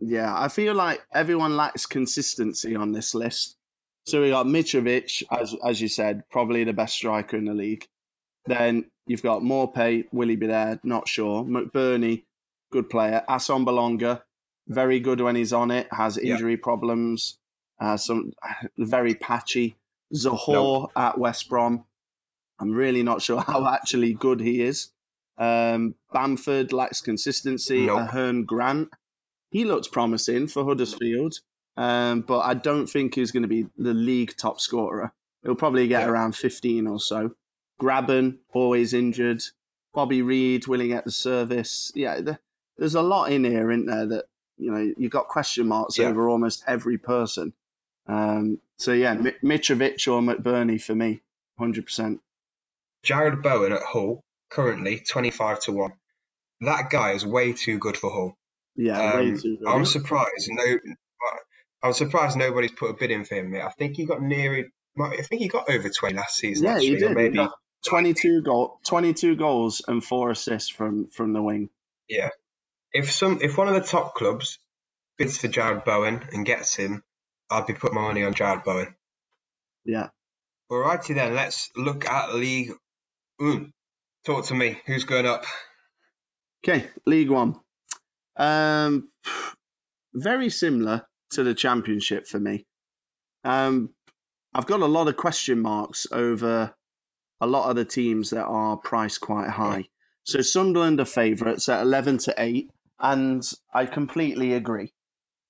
Yeah, 0.00 0.32
I 0.34 0.48
feel 0.48 0.74
like 0.74 1.00
everyone 1.12 1.56
lacks 1.56 1.86
consistency 1.86 2.74
on 2.74 2.92
this 2.92 3.14
list. 3.14 3.54
So 4.06 4.20
we 4.20 4.30
got 4.30 4.46
Mitrovic, 4.46 5.22
as 5.30 5.54
as 5.64 5.80
you 5.80 5.88
said, 5.88 6.24
probably 6.30 6.64
the 6.64 6.72
best 6.72 6.94
striker 6.94 7.36
in 7.36 7.44
the 7.44 7.54
league. 7.54 7.86
Then 8.46 8.86
you've 9.06 9.22
got 9.22 9.42
Maupay, 9.42 10.06
will 10.12 10.28
he 10.28 10.36
be 10.36 10.48
there? 10.48 10.80
Not 10.82 11.06
sure. 11.06 11.44
McBurnie, 11.44 12.24
good 12.72 12.90
player. 12.90 13.22
Assombalonga, 13.28 14.22
very 14.68 15.00
good 15.00 15.20
when 15.20 15.36
he's 15.36 15.52
on 15.52 15.70
it, 15.70 15.88
has 15.90 16.18
injury 16.18 16.56
problems, 16.56 17.38
uh, 17.80 17.96
some 17.96 18.32
very 18.78 19.14
patchy. 19.14 19.76
Zohore 20.14 20.90
at 20.94 21.18
West 21.18 21.48
Brom, 21.48 21.84
I'm 22.58 22.72
really 22.72 23.02
not 23.02 23.22
sure 23.22 23.40
how 23.46 23.66
actually 23.66 24.14
good 24.14 24.40
he 24.40 24.62
is. 24.62 24.90
Um, 25.38 25.94
Bamford 26.12 26.72
lacks 26.72 27.00
consistency. 27.00 27.86
Nope. 27.86 28.00
Ahern 28.00 28.44
Grant, 28.44 28.90
he 29.50 29.64
looks 29.64 29.88
promising 29.88 30.46
for 30.46 30.64
Huddersfield, 30.64 31.34
um, 31.76 32.20
but 32.20 32.40
I 32.40 32.54
don't 32.54 32.86
think 32.86 33.14
he's 33.14 33.32
going 33.32 33.42
to 33.42 33.48
be 33.48 33.66
the 33.76 33.94
league 33.94 34.36
top 34.36 34.60
scorer. 34.60 35.12
He'll 35.42 35.54
probably 35.56 35.88
get 35.88 36.08
around 36.08 36.36
15 36.36 36.86
or 36.86 37.00
so. 37.00 37.32
Grabban, 37.80 38.38
always 38.52 38.94
injured. 38.94 39.42
Bobby 39.92 40.22
Reid, 40.22 40.66
willing 40.68 40.92
at 40.92 41.04
the 41.04 41.10
service? 41.10 41.90
Yeah, 41.94 42.20
th- 42.20 42.36
there's 42.78 42.94
a 42.94 43.02
lot 43.02 43.32
in 43.32 43.44
here, 43.44 43.70
isn't 43.70 43.86
there, 43.86 44.06
that, 44.06 44.24
you 44.62 44.70
know, 44.70 44.92
you've 44.96 45.10
got 45.12 45.28
question 45.28 45.68
marks 45.68 45.98
Yeah. 45.98 46.06
over 46.08 46.28
almost 46.28 46.62
every 46.66 46.98
person. 46.98 47.52
Um, 48.06 48.58
so, 48.78 48.92
yeah, 48.92 49.14
Mi- 49.14 49.32
Mitrovic 49.42 50.06
or 50.08 50.20
McBurnie 50.20 50.82
for 50.82 50.94
me, 50.94 51.20
100%. 51.60 52.18
Jarrod 53.04 53.42
Bowen 53.42 53.72
at 53.72 53.82
Hull, 53.82 54.22
currently 54.50 54.98
25 55.00 55.60
to 55.62 55.72
1. 55.72 55.92
That 56.62 56.90
guy 56.90 57.12
is 57.12 57.26
way 57.26 57.52
too 57.52 57.78
good 57.78 57.96
for 57.96 58.10
Hull. 58.10 58.36
Yeah, 58.76 59.16
way 59.16 59.30
Um, 59.30 59.38
too 59.38 59.56
good. 59.58 59.68
I'm 59.68 59.84
surprised 59.84 60.48
no 60.50 60.78
I'm 61.84 61.92
surprised 61.92 62.36
nobody's 62.36 62.70
put 62.72 62.90
a 62.90 62.94
bid 62.94 63.10
in 63.10 63.24
for 63.24 63.34
him. 63.34 63.54
I 63.56 63.70
think 63.70 63.96
he 63.96 64.04
got 64.06 64.22
near 64.22 64.68
I 65.00 65.22
think 65.22 65.42
he 65.42 65.48
got 65.48 65.68
over 65.68 65.88
20 65.88 66.14
last 66.14 66.36
season 66.36 66.64
Yeah, 66.64 66.78
he 66.78 66.92
actually, 66.92 67.04
or 67.04 67.08
did. 67.14 67.16
Maybe 67.34 67.48
22 67.86 68.42
goal, 68.42 68.78
22 68.86 69.34
goals 69.36 69.82
and 69.88 70.02
four 70.04 70.30
assists 70.30 70.68
from 70.68 71.08
from 71.08 71.32
the 71.32 71.42
wing. 71.42 71.70
If 72.92 73.12
some 73.12 73.38
if 73.40 73.56
one 73.56 73.68
of 73.68 73.74
the 73.74 73.80
top 73.80 74.14
clubs 74.14 74.58
bids 75.18 75.38
for 75.38 75.48
Jarrod 75.48 75.84
Bowen 75.84 76.22
and 76.32 76.44
gets 76.44 76.76
him, 76.76 77.02
I'd 77.50 77.66
be 77.66 77.74
putting 77.74 77.94
my 77.94 78.02
money 78.02 78.24
on 78.24 78.34
Jarrod 78.34 78.64
Bowen. 78.64 78.94
Yeah. 79.84 80.08
Alrighty 80.70 81.14
then, 81.14 81.34
let's 81.34 81.70
look 81.76 82.06
at 82.06 82.34
League. 82.34 82.72
Mm. 83.40 83.72
Talk 84.24 84.46
to 84.46 84.54
me. 84.54 84.80
Who's 84.86 85.04
going 85.04 85.26
up? 85.26 85.44
Okay, 86.64 86.88
League 87.06 87.28
One. 87.28 87.56
Um, 88.36 89.08
very 90.14 90.48
similar 90.48 91.06
to 91.32 91.42
the 91.42 91.54
Championship 91.54 92.26
for 92.26 92.38
me. 92.38 92.64
Um, 93.44 93.90
I've 94.54 94.66
got 94.66 94.80
a 94.80 94.86
lot 94.86 95.08
of 95.08 95.16
question 95.16 95.60
marks 95.60 96.06
over 96.12 96.72
a 97.40 97.46
lot 97.46 97.70
of 97.70 97.76
the 97.76 97.84
teams 97.84 98.30
that 98.30 98.44
are 98.44 98.76
priced 98.76 99.20
quite 99.20 99.48
high. 99.48 99.88
So 100.24 100.40
Sunderland 100.42 101.00
are 101.00 101.04
favourites 101.04 101.68
at 101.68 101.82
11 101.82 102.18
to 102.18 102.34
8, 102.38 102.70
and 103.02 103.42
I 103.74 103.86
completely 103.86 104.54
agree 104.54 104.92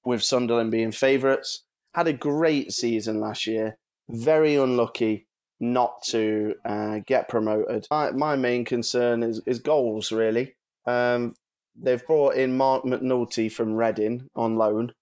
with 0.04 0.22
Sunderland 0.22 0.70
being 0.70 0.90
favourites. 0.90 1.62
Had 1.94 2.08
a 2.08 2.12
great 2.12 2.72
season 2.72 3.20
last 3.20 3.46
year. 3.46 3.76
Very 4.08 4.56
unlucky 4.56 5.26
not 5.60 6.02
to 6.04 6.54
uh, 6.64 7.00
get 7.06 7.28
promoted. 7.28 7.86
My, 7.90 8.10
my 8.10 8.36
main 8.36 8.64
concern 8.64 9.22
is, 9.22 9.42
is 9.46 9.60
goals, 9.60 10.10
really. 10.10 10.54
Um, 10.86 11.34
they've 11.76 12.04
brought 12.04 12.34
in 12.34 12.56
Marc 12.56 12.84
McNulty 12.84 13.52
from 13.52 13.74
Reading 13.74 14.28
on 14.34 14.56
loan. 14.56 14.92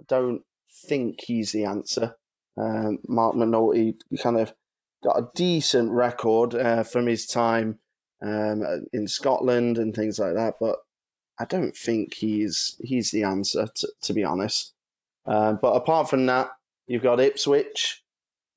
I 0.00 0.04
don't 0.08 0.42
think 0.88 1.20
he's 1.20 1.52
the 1.52 1.66
answer. 1.66 2.16
Um, 2.56 2.98
Marc 3.06 3.36
McNulty 3.36 4.00
kind 4.20 4.38
of 4.38 4.52
got 5.04 5.18
a 5.18 5.28
decent 5.34 5.92
record 5.92 6.54
uh, 6.54 6.82
from 6.82 7.06
his 7.06 7.26
time 7.26 7.78
um, 8.22 8.86
in 8.92 9.06
Scotland 9.06 9.78
and 9.78 9.94
things 9.94 10.18
like 10.18 10.34
that, 10.34 10.54
but 10.58 10.78
I 11.38 11.44
don't 11.44 11.76
think 11.76 12.14
he's 12.14 12.76
he's 12.80 13.10
the 13.10 13.24
answer 13.24 13.68
to, 13.72 13.88
to 14.02 14.12
be 14.14 14.24
honest. 14.24 14.72
Uh, 15.26 15.52
but 15.52 15.72
apart 15.72 16.08
from 16.10 16.26
that, 16.26 16.50
you've 16.86 17.02
got 17.02 17.20
Ipswich, 17.20 18.02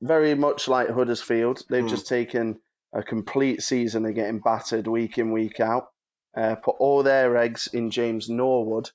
very 0.01 0.35
much 0.35 0.67
like 0.67 0.89
Huddersfield. 0.89 1.63
They've 1.69 1.83
Hmm. 1.83 1.89
just 1.89 2.07
taken 2.07 2.59
a 2.93 3.03
complete 3.03 3.61
season 3.61 4.05
of 4.05 4.15
getting 4.15 4.39
battered 4.39 4.87
week 4.87 5.17
in 5.17 5.31
week 5.31 5.59
out. 5.59 5.87
Uh, 6.35 6.55
put 6.55 6.75
all 6.79 7.03
their 7.03 7.35
eggs 7.37 7.67
in 7.73 7.91
James 7.91 8.29
Norwood, 8.29 8.89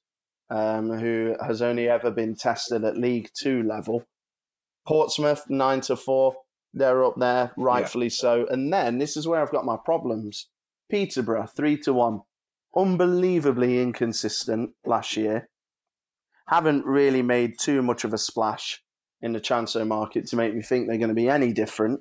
um, 0.50 0.90
who 0.90 1.36
has 1.40 1.60
only 1.62 1.88
ever 1.88 2.10
been 2.10 2.34
tested 2.34 2.82
at 2.84 2.96
League 2.96 3.30
Two 3.34 3.62
level. 3.62 4.04
Portsmouth 4.86 5.48
nine 5.50 5.80
to 5.82 5.96
four, 5.96 6.36
they're 6.72 7.04
up 7.04 7.14
there, 7.16 7.52
rightfully 7.56 8.08
so. 8.08 8.46
And 8.46 8.72
then 8.72 8.98
this 8.98 9.16
is 9.16 9.26
where 9.26 9.40
I've 9.42 9.50
got 9.50 9.64
my 9.64 9.76
problems. 9.84 10.48
Peterborough 10.90 11.46
three 11.46 11.76
to 11.78 11.92
one, 11.92 12.20
unbelievably 12.76 13.80
inconsistent 13.80 14.70
last 14.84 15.16
year. 15.16 15.48
Haven't 16.46 16.84
really 16.84 17.22
made 17.22 17.58
too 17.58 17.82
much 17.82 18.04
of 18.04 18.12
a 18.12 18.18
splash 18.18 18.80
in 19.20 19.32
the 19.32 19.40
transfer 19.40 19.84
market 19.84 20.28
to 20.28 20.36
make 20.36 20.54
me 20.54 20.62
think 20.62 20.86
they're 20.86 20.98
going 20.98 21.08
to 21.08 21.14
be 21.14 21.28
any 21.28 21.52
different. 21.52 22.00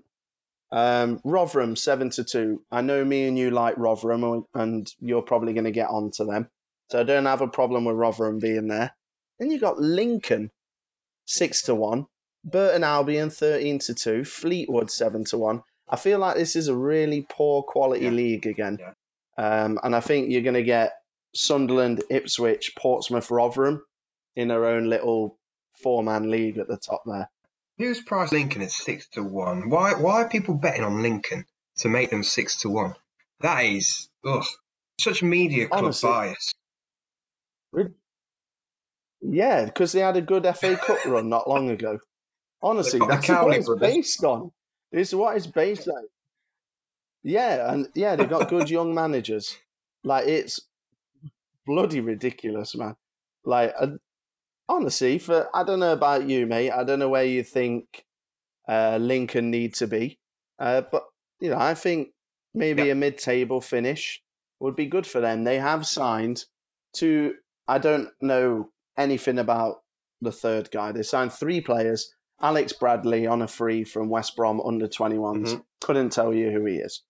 Um, 0.72 1.20
Rotherham 1.24 1.76
seven 1.76 2.10
to 2.12 2.24
two. 2.24 2.62
I 2.72 2.82
know 2.82 3.04
me 3.04 3.28
and 3.28 3.38
you 3.38 3.52
like 3.52 3.78
Rotherham, 3.78 4.44
and 4.54 4.92
you're 5.00 5.22
probably 5.22 5.54
going 5.54 5.64
to 5.66 5.72
get 5.72 5.90
on 5.90 6.12
to 6.18 6.26
them, 6.26 6.50
so 6.92 7.00
I 7.00 7.04
don't 7.04 7.26
have 7.26 7.42
a 7.42 7.48
problem 7.48 7.86
with 7.86 7.96
Rotherham 7.96 8.40
being 8.40 8.68
there. 8.68 8.92
Then 9.40 9.52
you 9.52 9.60
got 9.60 9.80
Lincoln 9.80 10.52
six 11.26 11.64
to 11.64 11.76
one, 11.76 12.06
Burton 12.44 12.84
Albion 12.84 13.30
thirteen 13.30 13.80
to 13.80 13.94
two, 13.96 14.26
Fleetwood 14.26 14.92
seven 14.92 15.24
to 15.26 15.38
one. 15.38 15.62
I 15.88 15.96
feel 15.98 16.20
like 16.20 16.36
this 16.36 16.56
is 16.56 16.68
a 16.68 16.76
really 16.76 17.26
poor 17.30 17.64
quality 17.64 18.06
Yeah. 18.06 18.12
league 18.12 18.48
again, 18.48 18.78
Yeah. 18.80 18.94
Um, 19.38 19.80
and 19.84 19.96
I 19.96 20.00
think 20.00 20.32
you're 20.32 20.42
going 20.42 20.56
to 20.56 20.64
get 20.64 20.94
Sunderland, 21.34 22.04
Ipswich, 22.10 22.74
Portsmouth, 22.78 23.30
Rotherham 23.32 23.84
in 24.36 24.48
their 24.48 24.66
own 24.66 24.90
little 24.90 25.38
four-man 25.84 26.32
league 26.32 26.58
at 26.58 26.68
the 26.68 26.78
top 26.78 27.04
there. 27.06 27.30
Who's 27.78 28.02
priced 28.02 28.32
Lincoln 28.32 28.62
at 28.62 28.72
six 28.72 29.08
to 29.10 29.24
one? 29.24 29.70
Why 29.70 29.94
why 29.96 30.24
are 30.24 30.30
people 30.30 30.56
betting 30.56 30.84
on 30.84 31.02
Lincoln 31.02 31.46
to 31.80 31.90
make 31.90 32.10
them 32.10 32.24
six 32.24 32.62
to 32.62 32.70
one? 32.70 32.96
That 33.42 33.66
is 33.66 34.08
ugh, 34.26 34.46
such 35.00 35.22
media 35.22 35.68
club 35.68 35.84
Honestly. 35.84 36.10
bias. 36.10 36.54
Yeah, 39.22 39.66
because 39.66 39.92
they 39.92 40.00
had 40.02 40.18
a 40.18 40.22
good 40.22 40.46
FA 40.56 40.78
Cup 40.78 41.04
run 41.06 41.30
not 41.30 41.50
long 41.50 41.70
ago. 41.70 42.00
Honestly, 42.62 43.00
They've 43.00 43.08
got 43.10 43.22
the 43.22 43.28
that's 43.28 43.44
what 43.44 43.56
it's 43.58 43.80
based 43.80 44.24
on. 44.24 44.52
This 44.92 45.10
is 45.10 45.16
what 45.16 45.36
it's 45.36 45.48
based 45.48 45.88
on. 45.88 46.06
Yeah, 47.28 47.72
and 47.74 47.88
yeah, 47.96 48.16
they've 48.16 48.30
got 48.30 48.50
good 48.50 48.70
young 48.70 48.94
managers. 48.94 49.58
Like 50.04 50.28
it's 50.28 50.60
bloody 51.66 52.00
ridiculous, 52.00 52.76
man. 52.76 52.96
Like 53.44 53.74
uh, 53.80 53.88
honestly, 54.70 55.18
for 55.20 55.50
I 55.54 55.64
don't 55.64 55.80
know 55.80 55.94
about 55.94 56.30
you, 56.30 56.46
mate. 56.46 56.72
I 56.72 56.84
don't 56.84 57.00
know 57.00 57.10
where 57.10 57.26
you 57.26 57.44
think 57.44 58.04
uh, 58.68 58.98
Lincoln 59.02 59.50
need 59.50 59.74
to 59.76 59.88
be, 59.88 60.20
uh, 60.60 60.82
but 60.92 61.04
you 61.40 61.50
know, 61.50 61.58
I 61.58 61.74
think 61.74 62.10
maybe 62.54 62.84
Yeah. 62.84 62.92
a 62.92 62.96
mid-table 62.96 63.60
finish 63.62 64.22
would 64.60 64.76
be 64.76 64.86
good 64.86 65.08
for 65.08 65.20
them. 65.20 65.44
They 65.44 65.58
have 65.60 65.86
signed 65.88 66.44
two. 66.94 67.34
I 67.68 67.80
don't 67.80 68.10
know 68.22 68.70
anything 68.98 69.40
about 69.40 69.82
the 70.22 70.32
third 70.32 70.70
guy. 70.72 70.92
They 70.92 71.02
signed 71.04 71.34
three 71.34 71.62
players. 71.62 72.14
Alex 72.40 72.74
Bradley 72.74 73.26
on 73.28 73.42
a 73.42 73.48
free 73.48 73.84
from 73.84 74.10
West 74.10 74.36
Brom 74.36 74.62
under 74.62 74.88
21s. 74.88 75.56
Mhm. 75.56 75.64
Couldn't 75.82 76.12
tell 76.12 76.34
you 76.34 76.52
who 76.52 76.66
he 76.66 76.76
is. 76.76 77.02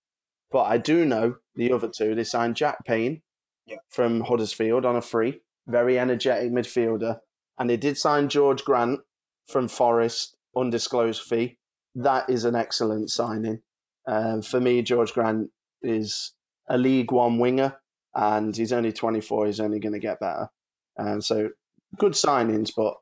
But 0.56 0.68
I 0.72 0.78
do 0.78 1.04
know 1.04 1.36
the 1.56 1.74
other 1.74 1.90
two. 1.90 2.16
They 2.16 2.24
signed 2.24 2.56
Jack 2.56 2.86
Payne 2.86 3.22
Yeah. 3.66 3.80
from 3.90 4.22
Huddersfield 4.22 4.86
on 4.86 4.96
a 4.96 5.02
free, 5.02 5.42
very 5.68 6.00
energetic 6.00 6.50
midfielder. 6.50 7.20
And 7.60 7.70
they 7.70 7.76
did 7.76 7.98
sign 7.98 8.30
Jorge 8.32 8.64
Grant 8.64 9.02
from 9.50 9.68
Forest, 9.68 10.38
undisclosed 10.56 11.22
fee. 11.24 11.58
That 11.96 12.30
is 12.30 12.46
an 12.46 12.56
excellent 12.56 13.12
signing. 13.12 13.64
Um, 14.08 14.42
for 14.44 14.62
me, 14.62 14.82
Jorge 14.88 15.12
Grant 15.12 15.52
is 15.82 16.32
a 16.70 16.78
League 16.78 17.12
One 17.12 17.38
winger, 17.38 17.78
and 18.14 18.56
he's 18.56 18.72
only 18.72 18.94
24. 18.94 19.48
He's 19.48 19.60
only 19.60 19.80
going 19.82 19.92
to 19.92 20.00
get 20.00 20.22
better. 20.22 20.48
And 20.96 21.22
so, 21.22 21.50
good 21.98 22.14
signings, 22.14 22.72
but 22.74 22.96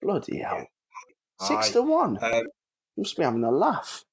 bloody 0.00 0.38
hell, 0.38 0.64
six 1.40 1.70
I- 1.70 1.72
to 1.72 1.82
one. 1.82 2.22
Um, 2.22 2.44
Must 2.96 3.16
be 3.16 3.24
having 3.24 3.42
a 3.42 3.50
laugh. 3.50 4.04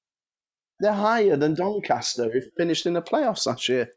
They're 0.82 0.92
higher 0.92 1.36
than 1.36 1.54
Doncaster, 1.54 2.28
who 2.28 2.40
finished 2.56 2.86
in 2.86 2.94
the 2.94 3.02
playoffs 3.02 3.46
last 3.46 3.68
year. 3.68 3.90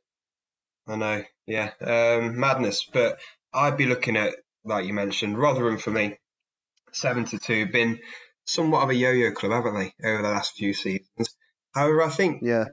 I 0.88 0.96
know, 0.96 1.24
yeah, 1.48 1.72
um, 1.82 2.40
madness. 2.40 2.88
But 2.94 3.20
I'd 3.52 3.76
be 3.76 3.88
looking 3.88 4.16
at 4.18 4.36
like 4.64 4.86
you 4.86 4.94
mentioned. 4.94 5.38
Rotherham 5.38 5.80
for 5.80 5.90
me, 5.90 6.18
seven 6.92 7.26
to 7.26 7.40
two, 7.40 7.66
been 7.66 8.00
somewhat 8.46 8.84
of 8.84 8.92
a 8.92 8.96
yo-yo 8.96 9.32
club, 9.32 9.52
haven't 9.52 9.80
they, 9.80 10.08
over 10.08 10.22
the 10.22 10.30
last 10.30 10.54
few 10.54 10.74
seasons? 10.76 11.36
However, 11.74 12.04
I 12.04 12.10
think 12.10 12.44
Yeah. 12.44 12.66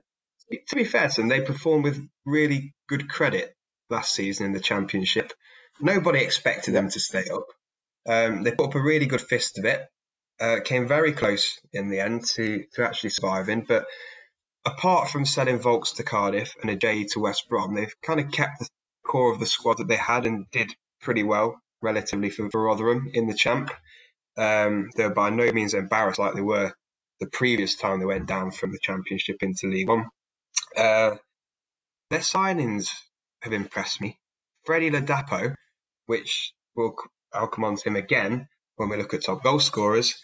to 0.69 0.77
be 0.77 0.85
fair 0.85 1.09
to 1.09 1.21
them, 1.23 1.29
they 1.29 1.41
performed 1.41 1.85
with 1.85 2.07
really 2.27 2.75
good 2.89 3.09
credit 3.09 3.57
last 3.89 4.13
season 4.13 4.45
in 4.47 4.53
the 4.53 4.61
championship. 4.61 5.33
Nobody 5.81 6.21
expected 6.21 6.75
them 6.75 6.91
to 6.91 7.01
stay 7.01 7.25
up. 7.33 7.47
Um, 8.07 8.43
they 8.43 8.53
put 8.53 8.67
up 8.69 8.75
a 8.75 8.83
really 8.83 9.07
good 9.07 9.23
fist 9.23 9.59
of 9.59 9.65
it. 9.65 9.81
Uh, 10.43 10.59
came 10.61 10.89
very 10.89 11.13
close 11.13 11.61
in 11.73 11.89
the 11.89 12.01
end 12.01 12.27
to, 12.27 12.65
to 12.75 12.85
actually 12.85 13.11
surviving. 13.11 13.65
But 13.67 13.87
apart 14.65 15.09
from 15.09 15.25
selling 15.25 15.61
Vaulks 15.61 15.95
to 15.97 16.03
Cardiff 16.03 16.57
and 16.61 16.69
Ajayi 16.69 17.07
to 17.13 17.21
West 17.21 17.49
Brom, 17.49 17.77
they've 17.77 17.95
kind 18.03 18.19
of 18.19 18.33
kept 18.33 18.59
the 18.59 18.69
core 19.07 19.33
of 19.33 19.39
the 19.39 19.47
squad 19.47 19.79
that 19.79 19.87
they 19.87 19.97
had 19.97 20.27
and 20.27 20.47
did 20.51 20.75
pretty 21.01 21.23
well 21.23 21.61
relatively 21.81 22.29
for, 22.29 22.51
for 22.51 22.65
Rotherham 22.65 23.09
in 23.15 23.29
the 23.29 23.35
champ. 23.35 23.71
Um, 24.37 24.91
they're 24.97 25.15
by 25.15 25.31
no 25.31 25.53
means 25.53 25.75
embarrassed 25.75 26.19
like 26.19 26.35
they 26.35 26.41
were 26.41 26.73
the 27.21 27.29
previous 27.29 27.77
time 27.77 28.01
they 28.01 28.07
went 28.07 28.27
down 28.27 28.51
from 28.51 28.73
the 28.73 28.81
championship 28.83 29.43
into 29.43 29.69
League 29.69 29.89
One. 29.89 30.07
Uh, 30.77 31.17
their 32.11 32.21
signings 32.21 32.91
have 33.43 33.53
impressed 33.53 34.01
me. 34.01 34.19
Freddie 34.65 34.91
Ladapo, 34.91 35.55
which 36.07 36.53
we'll, 36.75 36.95
I'll 37.33 37.47
come 37.47 37.65
on 37.65 37.77
to 37.77 37.89
him 37.89 37.97
again 37.97 38.49
when 38.77 38.89
we 38.89 38.97
look 38.97 39.15
at 39.15 39.23
top 39.23 39.45
goal 39.45 39.61
scorers. 39.61 40.15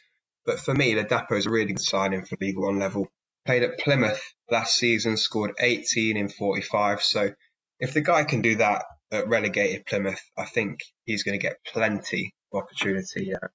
But 0.48 0.60
for 0.60 0.74
me, 0.74 0.94
Ladapo 0.94 1.36
is 1.36 1.44
a 1.44 1.50
really 1.50 1.74
good 1.74 1.82
signing 1.82 2.24
for 2.24 2.38
League 2.40 2.58
One 2.58 2.78
level. 2.78 3.06
Played 3.44 3.64
at 3.64 3.78
Plymouth 3.80 4.32
last 4.50 4.76
season, 4.76 5.18
scored 5.18 5.52
18 5.60 6.16
in 6.16 6.30
45. 6.30 7.02
So 7.02 7.34
if 7.78 7.92
the 7.92 8.00
guy 8.00 8.24
can 8.24 8.40
do 8.40 8.56
that 8.56 8.86
at 9.12 9.28
relegated 9.28 9.84
Plymouth, 9.84 10.22
I 10.38 10.46
think 10.46 10.80
he's 11.04 11.22
going 11.22 11.38
to 11.38 11.42
get 11.46 11.62
plenty 11.66 12.32
of 12.50 12.62
opportunity 12.62 13.32
at 13.32 13.50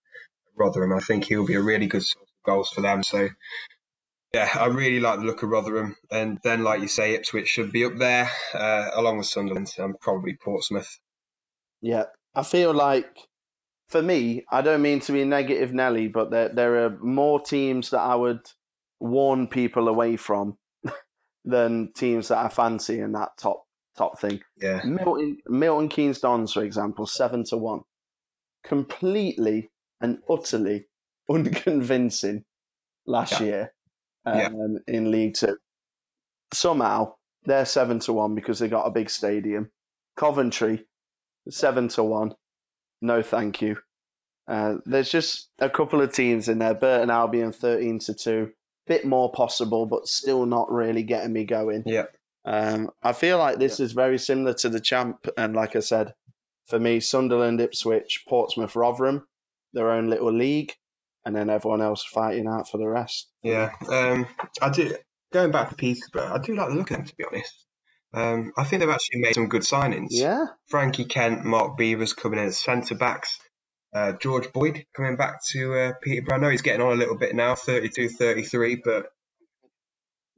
Rotherham. 0.55 0.93
I 0.93 0.99
think 0.99 1.25
he'll 1.25 1.47
be 1.47 1.55
a 1.55 1.63
really 1.63 1.87
good 1.87 2.03
source 2.03 2.29
of 2.29 2.45
goals 2.45 2.69
for 2.69 2.81
them. 2.81 3.01
So 3.01 3.27
yeah, 4.31 4.49
I 4.53 4.67
really 4.67 4.99
like 4.99 5.17
the 5.17 5.25
look 5.25 5.41
of 5.41 5.49
Rotherham. 5.49 5.95
And 6.11 6.37
then, 6.43 6.63
like 6.63 6.81
you 6.81 6.87
say, 6.87 7.15
Ipswich 7.15 7.47
should 7.47 7.71
be 7.71 7.85
up 7.85 7.97
there, 7.97 8.29
uh, 8.53 8.91
along 8.93 9.17
with 9.17 9.25
Sunderland 9.25 9.73
and 9.79 9.99
probably 9.99 10.37
Portsmouth. 10.37 10.95
Yeah, 11.81 12.03
I 12.35 12.43
feel 12.43 12.71
like 12.71 13.17
for 13.93 14.01
me, 14.01 14.43
I 14.51 14.63
don't 14.63 14.81
mean 14.81 15.01
to 15.01 15.11
be 15.11 15.23
negative, 15.23 15.71
Nelly, 15.71 16.07
but 16.07 16.31
there 16.31 16.49
there 16.49 16.85
are 16.85 16.97
more 16.99 17.39
teams 17.39 17.91
that 17.91 17.99
I 18.01 18.15
would 18.15 18.41
warn 18.99 19.47
people 19.47 19.87
away 19.87 20.17
from 20.17 20.57
than 21.45 21.93
teams 21.93 22.29
that 22.29 22.39
I 22.39 22.49
fancy 22.49 22.99
in 22.99 23.11
that 23.11 23.37
top 23.37 23.63
top 23.95 24.19
thing. 24.19 24.41
Yeah, 24.57 24.81
Milton 24.83 25.37
Milton 25.47 25.89
Keynes 25.89 26.19
Dons, 26.21 26.53
for 26.53 26.63
example, 26.63 27.05
seven 27.05 27.43
to 27.45 27.57
one, 27.57 27.81
completely 28.63 29.69
and 30.01 30.23
utterly 30.27 30.87
unconvincing 31.29 32.43
last 33.05 33.39
Yeah. 33.39 33.45
year 33.45 33.73
Yeah. 34.25 34.47
um, 34.47 34.79
in 34.87 35.11
League 35.11 35.35
Two. 35.35 35.57
Somehow 36.51 37.13
they're 37.45 37.65
seven 37.65 37.99
to 37.99 38.13
one 38.13 38.33
because 38.33 38.57
they 38.57 38.69
got 38.69 38.87
a 38.87 38.91
big 38.91 39.11
stadium. 39.11 39.69
Coventry, 40.15 40.87
seven 41.49 41.89
to 41.89 42.03
one. 42.03 42.33
No, 43.03 43.21
thank 43.21 43.61
you. 43.61 43.77
Uh, 44.47 44.75
there's 44.85 45.09
just 45.09 45.49
a 45.59 45.69
couple 45.69 46.01
of 46.01 46.13
teams 46.13 46.49
in 46.49 46.57
there. 46.59 46.73
Burton 46.73 47.09
Albion 47.09 47.51
thirteen 47.51 47.99
to 47.99 48.13
two, 48.13 48.51
bit 48.87 49.05
more 49.05 49.31
possible, 49.31 49.85
but 49.85 50.07
still 50.07 50.45
not 50.45 50.71
really 50.71 51.03
getting 51.03 51.31
me 51.33 51.43
going. 51.43 51.83
yeah, 51.85 52.05
Um, 52.45 52.89
I 53.03 53.13
feel 53.13 53.37
like 53.37 53.59
this 53.59 53.79
is 53.79 53.91
very 53.91 54.17
similar 54.17 54.53
to 54.55 54.69
the 54.69 54.79
champ, 54.79 55.27
and 55.37 55.53
like 55.55 55.75
I 55.75 55.79
said, 55.79 56.13
for 56.67 56.79
me, 56.79 56.99
Sunderland, 57.01 57.61
Ipswich, 57.61 58.23
Portsmouth, 58.27 58.75
Rotherham, 58.75 59.27
their 59.73 59.91
own 59.91 60.09
little 60.09 60.31
league, 60.31 60.73
and 61.25 61.35
then 61.35 61.49
everyone 61.49 61.81
else 61.81 62.03
fighting 62.05 62.47
out 62.47 62.69
for 62.69 62.77
the 62.77 62.87
rest. 62.87 63.29
yeah. 63.43 63.71
Um, 63.89 64.27
I 64.61 64.69
do. 64.69 64.95
Going 65.31 65.51
back 65.51 65.69
to 65.69 65.75
Peterborough, 65.75 66.33
I 66.35 66.37
do 66.37 66.55
like 66.55 66.69
the 66.69 66.75
look 66.75 66.91
of 66.91 66.97
them 66.97 67.05
to 67.05 67.15
be 67.15 67.25
honest. 67.25 67.65
Um, 68.13 68.51
I 68.57 68.63
think 68.63 68.79
they've 68.81 68.89
actually 68.89 69.21
made 69.21 69.33
some 69.33 69.47
good 69.47 69.63
signings. 69.63 70.09
Yeah, 70.11 70.45
Frankie 70.67 71.05
Kent, 71.05 71.43
Mark 71.45 71.77
Beevers 71.77 72.15
coming 72.15 72.39
in 72.39 72.45
as 72.45 72.59
centre 72.59 72.95
backs. 72.95 73.39
Uh, 73.93 74.13
George 74.13 74.51
Boyd 74.51 74.85
coming 74.95 75.15
back 75.17 75.43
to 75.51 75.73
uh, 75.75 75.93
Peterborough. 76.01 76.37
I 76.37 76.39
know 76.41 76.49
he's 76.49 76.63
getting 76.63 76.81
on 76.81 76.93
a 76.93 76.95
little 76.95 77.17
bit 77.17 77.35
now, 77.35 77.53
32, 77.55 78.09
33, 78.09 78.81
but 78.83 79.07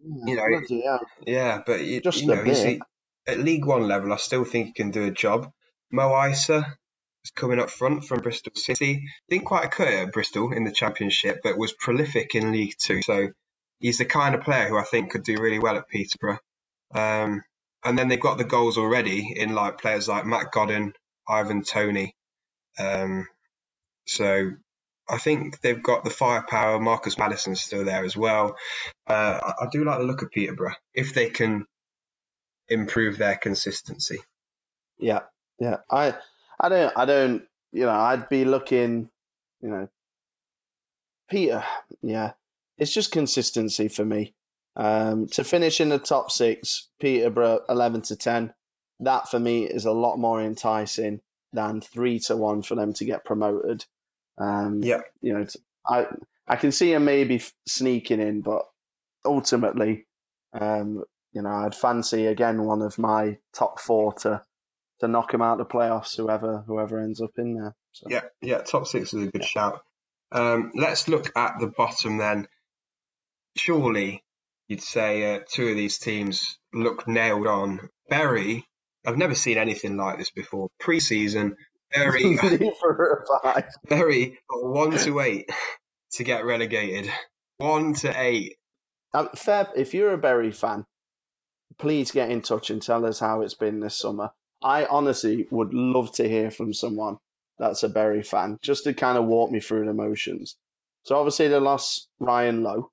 You 0.04 0.36
know, 0.36 0.44
hell. 0.84 1.00
yeah, 1.26 1.62
but 1.66 1.82
you, 1.84 2.02
Just 2.02 2.22
you 2.22 2.28
know, 2.28 2.44
at 3.28 3.40
League 3.40 3.66
One 3.66 3.88
level, 3.88 4.14
I 4.14 4.18
still 4.18 4.44
think 4.44 4.68
he 4.68 4.74
can 4.74 4.92
do 4.92 5.06
a 5.06 5.12
job. 5.12 5.52
Mo 5.92 6.10
Eisa 6.12 6.66
is 7.24 7.32
coming 7.32 7.60
up 7.60 7.70
front 7.70 8.04
from 8.06 8.20
Bristol 8.20 8.54
City. 8.56 9.04
Didn't 9.30 9.46
quite 9.46 9.72
cut 9.72 9.88
it 9.88 10.08
at 10.08 10.12
Bristol 10.14 10.52
in 10.52 10.64
the 10.64 10.72
Championship, 10.72 11.40
but 11.44 11.58
was 11.58 11.74
prolific 11.74 12.36
in 12.36 12.52
League 12.52 12.76
Two. 12.78 13.02
So 13.02 13.30
he's 13.80 13.98
the 13.98 14.06
kind 14.06 14.36
of 14.36 14.42
player 14.42 14.68
who 14.68 14.78
I 14.78 14.84
think 14.84 15.12
could 15.12 15.24
do 15.24 15.38
really 15.40 15.60
well 15.60 15.78
at 15.78 15.88
Peterborough. 15.90 16.40
Um, 16.94 17.42
and 17.86 18.00
then 18.00 18.10
they've 18.10 18.22
got 18.22 18.40
the 18.40 18.46
goals 18.46 18.78
already 18.80 19.34
in 19.38 19.56
like 19.56 19.80
players 19.82 20.10
like 20.10 20.26
Matt 20.28 20.52
Godden, 20.52 20.94
Ivan 21.30 21.64
Toney. 21.64 22.16
Um, 22.80 23.28
so 24.08 24.52
I 25.10 25.18
think 25.20 25.62
they've 25.62 25.84
got 25.84 26.04
the 26.04 26.12
firepower. 26.12 26.80
Marcus 26.80 27.18
Maddison's 27.18 27.62
still 27.62 27.86
there 27.86 28.06
as 28.06 28.18
well. 28.18 28.58
Uh, 29.08 29.40
I, 29.44 29.66
I 29.66 29.68
do 29.72 29.86
like 29.86 30.00
the 30.00 30.06
look 30.06 30.22
of 30.24 30.32
Peterborough 30.32 30.76
if 30.96 31.14
they 31.14 31.30
can 31.30 31.66
improve 32.70 33.18
their 33.18 33.36
consistency. 33.38 34.20
yeah, 35.00 35.22
yeah. 35.60 35.78
I, 35.92 36.16
I 36.60 36.70
don't, 36.70 36.94
I 36.98 37.06
don't. 37.06 37.44
You 37.74 37.86
know, 37.86 37.92
I'd 37.92 38.30
be 38.30 38.46
looking. 38.46 39.10
You 39.62 39.70
know, 39.70 39.90
Peter. 41.30 41.64
Yeah, 42.04 42.34
it's 42.78 42.94
just 42.94 43.12
consistency 43.12 43.90
for 43.90 44.06
me. 44.06 44.34
Um, 44.78 45.28
to 45.28 45.44
finish 45.44 45.80
in 45.80 45.90
the 45.90 46.00
top 46.00 46.32
six, 46.32 46.90
Peterborough 47.00 47.62
eleven 47.70 48.02
to 48.04 48.16
ten. 48.16 48.54
That 49.02 49.30
for 49.30 49.40
me 49.40 49.64
is 49.64 49.86
a 49.86 49.92
lot 49.92 50.18
more 50.18 50.42
enticing 50.42 51.22
than 51.54 51.82
three 51.82 52.20
to 52.20 52.36
one 52.36 52.62
for 52.62 52.76
them 52.76 52.94
to 52.94 53.06
get 53.06 53.24
promoted. 53.26 53.86
Um, 54.38 54.82
Yeah. 54.84 55.02
you 55.22 55.34
know, 55.34 55.46
I 55.88 56.08
I 56.48 56.58
can 56.58 56.72
see 56.72 56.92
him 56.94 57.06
maybe 57.06 57.42
sneaking 57.68 58.20
in, 58.20 58.42
but 58.42 58.64
ultimately, 59.24 60.06
um, 60.54 61.04
you 61.32 61.42
know, 61.42 61.50
I'd 61.50 61.76
fancy 61.76 62.26
again 62.28 62.62
one 62.64 62.82
of 62.82 62.98
my 63.00 63.38
top 63.54 63.80
four 63.80 64.14
to 64.14 64.42
to 65.00 65.08
knock 65.08 65.34
him 65.34 65.42
out 65.42 65.60
of 65.60 65.68
the 65.68 65.74
playoffs. 65.74 66.18
Whoever 66.18 66.64
whoever 66.68 67.00
ends 67.00 67.22
up 67.22 67.32
in 67.38 67.56
there. 67.56 67.76
So. 67.94 68.08
Yeah, 68.10 68.24
yeah, 68.42 68.58
top 68.60 68.88
six 68.88 69.14
is 69.14 69.28
a 69.28 69.32
good 69.32 69.46
shout. 69.46 69.82
Um, 70.34 70.74
let's 70.76 71.08
look 71.08 71.32
at 71.38 71.60
the 71.62 71.68
bottom 71.68 72.18
then. 72.18 72.48
Surely 73.56 74.22
you'd 74.68 74.82
say 74.82 75.36
uh, 75.36 75.40
two 75.50 75.68
of 75.70 75.76
these 75.76 75.98
teams 75.98 76.58
look 76.74 77.08
nailed 77.08 77.48
on. 77.48 77.90
Bury, 78.10 78.66
I've 79.06 79.18
never 79.18 79.36
seen 79.36 79.58
anything 79.58 79.98
like 79.98 80.18
this 80.18 80.32
before. 80.32 80.70
Pre-season, 80.80 81.56
Bury, 81.94 82.38
for 82.38 83.26
a 83.34 83.42
five. 83.42 83.70
Bury 83.88 84.40
one 84.50 84.92
to 84.92 85.20
eight 85.20 85.50
to 86.14 86.24
get 86.24 86.46
relegated. 86.46 87.12
One 87.58 87.94
to 87.96 88.14
eight. 88.20 88.58
Um, 89.14 89.30
fair, 89.36 89.68
if 89.76 89.94
you're 89.94 90.14
a 90.14 90.18
Bury 90.18 90.52
fan, 90.52 90.86
please 91.78 92.12
get 92.12 92.30
in 92.30 92.42
touch 92.42 92.70
and 92.70 92.82
tell 92.82 93.06
us 93.06 93.20
how 93.20 93.42
it's 93.42 93.54
been 93.54 93.80
this 93.80 93.98
summer. 93.98 94.32
I 94.62 94.86
honestly 94.86 95.48
would 95.52 95.74
love 95.74 96.12
to 96.14 96.28
hear 96.28 96.52
from 96.52 96.74
someone 96.74 97.18
that's 97.58 97.84
a 97.84 97.90
Bury 97.90 98.24
fan, 98.24 98.58
just 98.62 98.84
to 98.84 98.94
kind 98.94 99.18
of 99.18 99.26
walk 99.26 99.52
me 99.52 99.60
through 99.60 99.86
the 99.86 99.94
motions. 99.94 100.58
So 101.04 101.18
obviously 101.18 101.48
they 101.48 101.60
lost 101.60 102.08
Ryan 102.20 102.64
Lowe. 102.64 102.92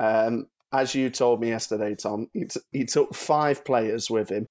Um, 0.00 0.46
as 0.72 0.94
you 0.94 1.10
told 1.10 1.40
me 1.40 1.48
yesterday, 1.48 1.94
Tom, 1.94 2.28
he, 2.32 2.44
t- 2.44 2.60
he 2.72 2.84
took 2.84 3.14
five 3.14 3.64
players 3.64 4.10
with 4.10 4.28
him. 4.30 4.46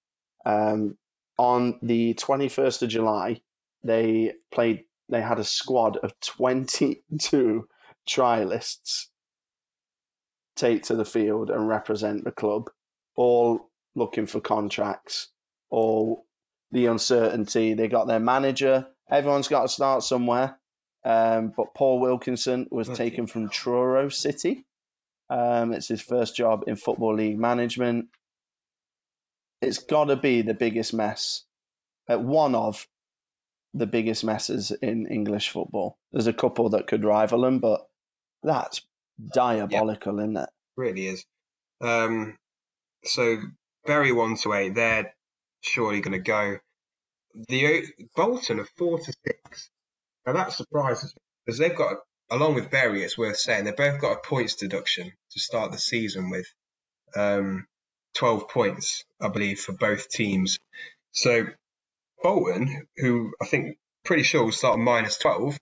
Um, 0.46 0.98
on 1.38 1.80
the 1.82 2.16
21st 2.16 2.84
of 2.84 2.90
July, 2.90 3.42
they 3.84 4.34
played. 4.52 4.84
They 5.10 5.22
had 5.22 5.40
a 5.40 5.44
squad 5.46 5.98
of 5.98 6.20
22 6.20 7.68
trialists 8.10 9.06
take 10.56 10.84
to 10.84 10.96
the 10.96 11.06
field 11.06 11.50
and 11.50 11.68
represent 11.68 12.24
the 12.24 12.32
club, 12.32 12.70
all 13.16 13.70
looking 13.96 14.26
for 14.26 14.42
contracts, 14.42 15.30
all 15.70 16.26
the 16.72 16.88
uncertainty. 16.88 17.74
They 17.74 17.88
got 17.88 18.08
their 18.08 18.20
manager. 18.20 18.88
Everyone's 19.10 19.48
got 19.48 19.62
to 19.62 19.70
start 19.70 20.04
somewhere. 20.04 20.58
Um, 21.06 21.54
but 21.56 21.74
Paul 21.74 22.02
Wilkinson 22.02 22.68
was 22.70 22.90
taken 22.90 23.28
from 23.28 23.50
Truro 23.50 24.10
City. 24.10 24.66
Um, 25.30 25.74
it's 25.74 25.88
his 25.88 26.02
first 26.02 26.36
job 26.36 26.64
in 26.68 26.76
Football 26.76 27.16
League 27.16 27.38
management. 27.40 28.08
It's 29.62 29.80
got 29.80 30.06
to 30.06 30.16
be 30.16 30.42
the 30.44 30.54
biggest 30.54 30.94
mess, 30.94 31.44
uh, 32.10 32.18
one 32.18 32.56
of 32.56 32.88
the 33.74 33.88
biggest 33.88 34.24
messes 34.24 34.72
in 34.72 35.08
English 35.08 35.50
football. 35.50 35.98
There's 36.12 36.28
a 36.28 36.34
couple 36.34 36.70
that 36.70 36.88
could 36.88 37.04
rival 37.04 37.42
them, 37.42 37.60
but 37.60 37.82
that's 38.44 38.82
diabolical, 39.34 40.20
isn't 40.20 40.38
it? 40.38 40.50
Really 40.76 41.08
is. 41.08 41.26
Um, 41.82 42.38
so 43.04 43.38
Bury 43.86 44.12
one 44.12 44.36
to 44.38 44.54
eight, 44.54 44.76
they're 44.76 45.14
surely 45.62 46.02
going 46.02 46.12
to 46.12 46.20
go. 46.20 46.58
the 47.48 47.86
Bolton 48.16 48.60
are 48.60 48.68
four 48.78 49.00
to 49.00 49.14
six. 49.26 49.70
Now 50.26 50.34
that 50.34 50.52
surprises 50.52 51.16
me 51.16 51.22
because 51.46 51.58
they've 51.58 51.76
got, 51.76 51.98
along 52.30 52.56
with 52.56 52.70
Bury, 52.72 53.04
it's 53.04 53.18
worth 53.18 53.38
saying 53.38 53.66
they've 53.66 53.76
both 53.76 54.02
got 54.02 54.18
a 54.18 54.28
points 54.28 54.56
deduction 54.56 55.12
to 55.32 55.40
start 55.40 55.72
the 55.72 55.78
season 55.78 56.30
with, 56.30 56.48
um, 57.16 57.66
twelve 58.14 58.50
points, 58.50 59.04
I 59.22 59.30
believe, 59.30 59.60
for 59.60 59.74
both 59.74 60.10
teams. 60.10 60.60
So 61.12 61.48
Bolton, 62.22 62.88
who 62.98 63.34
I 63.42 63.46
think 63.46 63.78
pretty 64.04 64.24
sure 64.24 64.44
will 64.44 64.52
start 64.52 64.80
minus 64.80 65.18
twelve, 65.18 65.58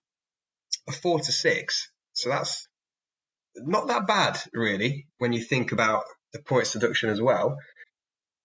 are 0.87 0.93
four 0.93 1.19
to 1.19 1.31
six. 1.31 1.91
So 2.13 2.29
that's 2.29 2.67
not 3.55 3.87
that 3.87 4.07
bad, 4.07 4.39
really, 4.53 5.07
when 5.17 5.33
you 5.33 5.41
think 5.41 5.71
about 5.71 6.03
the 6.33 6.41
points 6.41 6.73
deduction 6.73 7.09
as 7.09 7.21
well. 7.21 7.57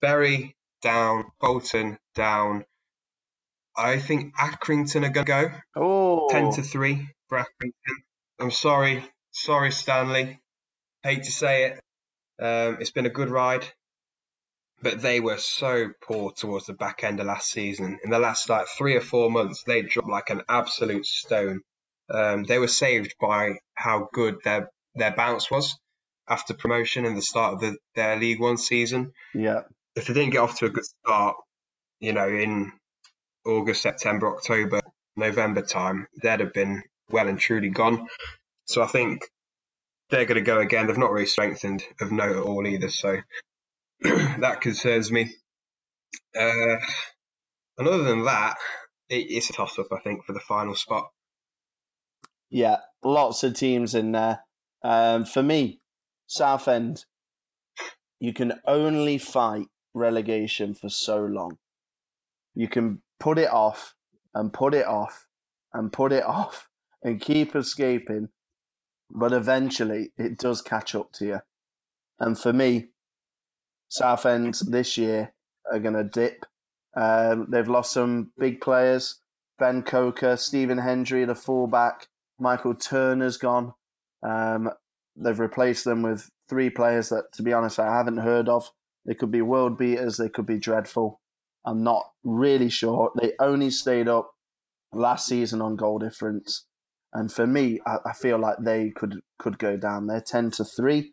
Bury 0.01 0.57
down, 0.83 1.25
Bolton 1.41 1.99
down. 2.15 2.65
I 3.77 3.99
think 3.99 4.35
Accrington 4.37 5.05
are 5.07 5.11
going 5.11 5.27
to 5.27 5.33
go 5.33 5.51
Oh, 5.77 6.29
10 6.31 6.53
to 6.53 6.63
3 6.63 7.09
for 7.29 7.39
Accrington. 7.39 7.97
I'm 8.41 8.51
sorry. 8.51 9.05
Sorry, 9.33 9.71
Stanley. 9.71 10.41
Hate 11.03 11.25
to 11.25 11.31
say 11.31 11.65
it. 11.65 11.81
Um, 12.43 12.79
it's 12.81 12.91
been 12.91 13.07
a 13.07 13.11
good 13.11 13.29
ride. 13.31 13.67
But 14.83 15.03
they 15.03 15.21
were 15.21 15.37
so 15.37 15.91
poor 16.03 16.33
towards 16.33 16.67
the 16.67 16.73
back 16.73 17.05
end 17.05 17.21
of 17.21 17.27
last 17.27 17.51
season. 17.51 17.99
In 18.03 18.11
the 18.11 18.19
last 18.19 18.49
like 18.49 18.67
three 18.67 18.97
or 18.97 19.03
four 19.03 19.31
months, 19.31 19.63
they 19.65 19.83
dropped 19.83 20.09
like 20.09 20.31
an 20.31 20.43
absolute 20.49 21.05
stone. 21.05 21.61
Um, 22.09 22.45
they 22.45 22.59
were 22.59 22.67
saved 22.67 23.15
by 23.21 23.59
how 23.75 24.09
good 24.13 24.39
their 24.43 24.71
their 24.95 25.15
bounce 25.15 25.51
was 25.51 25.79
after 26.27 26.55
promotion 26.55 27.05
and 27.05 27.17
the 27.17 27.23
start 27.23 27.55
of 27.55 27.61
the, 27.61 27.77
their 27.95 28.17
League 28.17 28.41
One 28.41 28.57
season. 28.57 29.13
yeah, 29.35 29.61
If 29.95 30.07
they 30.07 30.15
didn't 30.15 30.31
get 30.31 30.41
off 30.41 30.59
to 30.59 30.67
a 30.67 30.71
good 30.71 30.85
start, 30.85 31.37
you 32.01 32.13
know, 32.13 32.29
in 32.29 32.73
August, 33.45 33.83
September, 33.83 34.35
October, 34.35 34.81
November 35.17 35.63
time, 35.63 36.07
they'd 36.23 36.41
have 36.41 36.53
been 36.53 36.83
well 37.13 37.29
and 37.29 37.39
truly 37.39 37.69
gone. 37.71 38.07
So 38.67 38.83
I 38.83 38.87
think 38.87 39.23
they're 40.11 40.27
going 40.27 40.37
to 40.37 40.47
go 40.47 40.61
again. 40.61 40.87
They've 40.87 40.99
not 40.99 41.13
really 41.13 41.27
strengthened 41.27 41.85
of 42.01 42.13
note 42.13 42.37
at 42.37 42.43
all 42.43 42.67
either. 42.67 42.91
So 42.91 43.19
that 44.03 44.61
concerns 44.61 45.11
me. 45.11 45.33
Uh, 46.39 46.77
and 47.79 47.89
other 47.89 48.05
than 48.05 48.25
that, 48.25 48.57
it, 49.09 49.27
it's 49.31 49.51
a 49.51 49.53
toss 49.55 49.79
up, 49.79 49.89
I 49.93 50.01
think, 50.01 50.25
for 50.25 50.33
the 50.33 50.41
final 50.41 50.75
spot. 50.75 51.11
yeah. 52.51 52.79
Lots 53.03 53.45
of 53.45 53.55
teams 53.55 53.95
in 53.95 54.13
there. 54.13 54.41
Um, 54.85 55.25
for 55.25 55.43
me, 55.43 55.81
Southend, 56.27 57.05
you 58.21 58.33
can 58.35 58.55
only 58.67 59.19
fight 59.19 59.67
relegation 59.95 60.75
for 60.75 60.89
so 60.91 61.21
long. 61.25 61.57
You 62.55 62.69
can 62.69 63.03
put 63.21 63.39
it 63.39 63.51
off 63.51 63.95
and 64.35 64.53
put 64.53 64.75
it 64.75 64.87
off 64.87 65.27
and 65.73 65.93
put 65.93 66.13
it 66.13 66.25
off 66.27 66.69
and 67.03 67.21
keep 67.21 67.57
escaping, 67.57 68.29
but 69.11 69.33
eventually 69.33 70.13
it 70.17 70.39
does 70.39 70.63
catch 70.63 70.95
up 70.95 71.13
to 71.13 71.27
you. 71.27 71.41
And 72.19 72.39
for 72.39 72.53
me, 72.53 72.89
Southend 73.89 74.61
this 74.69 74.99
year 74.99 75.33
are 75.71 75.81
going 75.81 75.95
to 75.95 76.05
dip. 76.05 76.45
Um, 76.95 77.47
they've 77.51 77.69
lost 77.69 77.93
some 77.93 78.33
big 78.39 78.61
players. 78.61 79.19
Ben 79.59 79.83
Coker, 79.83 80.37
Stephen 80.37 80.79
Hendrie, 80.79 81.27
the 81.27 81.35
fullback. 81.35 82.09
Michael 82.39 82.75
Turner's 82.75 83.37
gone. 83.37 83.75
Um, 84.23 84.71
they've 85.17 85.39
replaced 85.39 85.85
them 85.85 86.03
with 86.03 86.29
three 86.49 86.71
players 86.71 87.11
that, 87.11 87.33
to 87.35 87.43
be 87.43 87.53
honest, 87.53 87.79
I 87.79 87.95
haven't 87.97 88.17
heard 88.19 88.49
of. 88.49 88.71
They 89.07 89.15
could 89.15 89.31
be 89.31 89.43
world 89.43 89.79
beaters. 89.79 90.17
They 90.17 90.29
could 90.29 90.47
be 90.47 90.59
dreadful. 90.59 91.21
I'm 91.65 91.83
not 91.83 92.11
really 92.25 92.71
sure. 92.71 93.13
They 93.21 93.33
only 93.39 93.71
stayed 93.71 94.09
up 94.09 94.31
last 94.93 95.27
season 95.27 95.61
on 95.63 95.77
goal 95.77 95.99
difference, 95.99 96.67
and 97.13 97.33
for 97.33 97.47
me, 97.47 97.81
I, 97.87 97.99
I 98.07 98.13
feel 98.13 98.39
like 98.39 98.57
they 98.61 98.91
could 98.91 99.21
could 99.39 99.59
go 99.59 99.77
down. 99.77 100.07
They're 100.07 100.21
ten 100.21 100.51
to 100.53 100.65
three. 100.65 101.13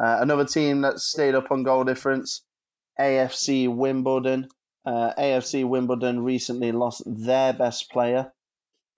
Uh, 0.00 0.18
another 0.20 0.44
team 0.44 0.80
that 0.82 0.98
stayed 0.98 1.34
up 1.34 1.50
on 1.50 1.62
goal 1.62 1.84
difference, 1.84 2.44
AFC 2.98 3.74
Wimbledon. 3.74 4.48
Uh, 4.86 5.12
AFC 5.16 5.66
Wimbledon 5.66 6.22
recently 6.22 6.72
lost 6.72 7.02
their 7.06 7.52
best 7.54 7.90
player, 7.90 8.30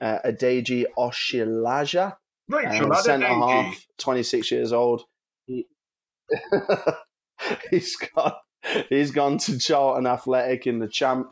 uh, 0.01 0.19
Adeji 0.25 0.85
Oshilaja, 0.99 2.17
Rachel, 2.49 2.93
uh, 2.93 3.03
centre 3.03 3.27
half, 3.27 3.87
26 3.99 4.51
years 4.51 4.73
old. 4.73 5.03
He, 5.47 5.67
he's 7.71 7.97
gone. 7.97 8.33
He's 8.89 9.13
gone 9.13 9.39
to 9.39 9.59
Charlton 9.59 10.09
Athletic 10.09 10.67
in 10.67 10.81
the 10.81 10.89
champ, 10.89 11.29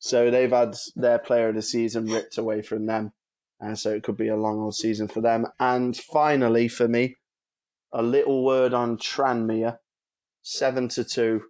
so 0.00 0.30
they've 0.30 0.50
had 0.50 0.74
their 0.96 1.20
player 1.20 1.50
of 1.50 1.54
the 1.54 1.62
season 1.62 2.06
ripped 2.06 2.38
away 2.38 2.62
from 2.62 2.86
them. 2.86 3.12
Uh, 3.60 3.74
so 3.74 3.90
it 3.90 4.02
could 4.02 4.16
be 4.16 4.28
a 4.28 4.36
long 4.36 4.58
old 4.60 4.74
season 4.74 5.08
for 5.08 5.20
them. 5.20 5.46
And 5.58 5.96
finally, 5.96 6.68
for 6.68 6.86
me, 6.88 7.16
a 7.92 8.02
little 8.02 8.44
word 8.44 8.74
on 8.74 8.98
Tranmere, 8.98 9.78
seven 10.42 10.88
to 10.90 11.04
two. 11.04 11.42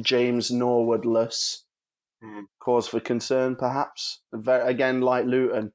James 0.00 0.50
Norwoodless, 0.50 1.58
Hmm. 2.20 2.40
cause 2.58 2.88
for 2.88 2.98
concern 2.98 3.54
perhaps. 3.54 4.20
Very, 4.32 4.68
again, 4.68 5.00
like 5.02 5.24
Luton, 5.26 5.72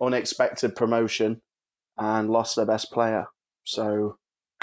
unexpected 0.00 0.76
promotion 0.76 1.40
and 1.96 2.30
lost 2.30 2.54
their 2.56 2.66
best 2.66 2.92
player. 2.92 3.26
So, 3.64 4.18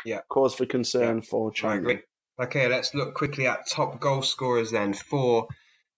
Yeah. 0.05 0.21
cause 0.29 0.55
for 0.55 0.65
concern 0.65 1.21
for 1.21 1.51
Tranmere. 1.51 2.03
Okay, 2.39 2.67
let's 2.67 2.93
look 2.93 3.13
quickly 3.13 3.45
at 3.47 3.67
top 3.67 3.99
goal 3.99 4.21
scorers 4.21 4.71
then 4.71 4.93
for 4.93 5.47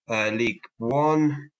uh, 0.08 0.30
League 0.30 0.62
One. 0.78 1.50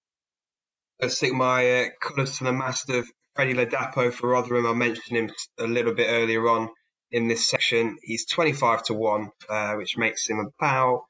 Let's 1.00 1.18
stick 1.18 1.34
my 1.34 1.80
uh, 1.80 1.88
colours 2.00 2.38
to 2.38 2.44
the 2.44 2.52
mast 2.54 2.88
of 2.88 3.06
Freddie 3.34 3.52
Ladapo 3.52 4.10
for 4.10 4.30
Rotherham. 4.30 4.66
I 4.66 4.72
mentioned 4.72 5.18
him 5.18 5.30
a 5.58 5.66
little 5.66 5.92
bit 5.92 6.06
earlier 6.08 6.48
on 6.48 6.70
in 7.10 7.28
this 7.28 7.46
section. 7.46 7.98
He's 8.02 8.26
25 8.26 8.84
to 8.84 8.94
1, 8.94 9.30
uh, 9.50 9.74
which 9.74 9.98
makes 9.98 10.26
him 10.26 10.38
about 10.38 11.02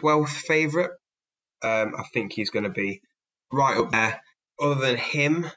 12th 0.00 0.28
favourite. 0.28 0.90
Um, 1.62 1.94
I 1.98 2.04
think 2.14 2.32
he's 2.32 2.50
going 2.50 2.62
to 2.62 2.70
be 2.70 3.02
right 3.52 3.76
up 3.76 3.90
there. 3.90 4.22
Other 4.60 4.80
than 4.80 4.96
him, 4.96 5.50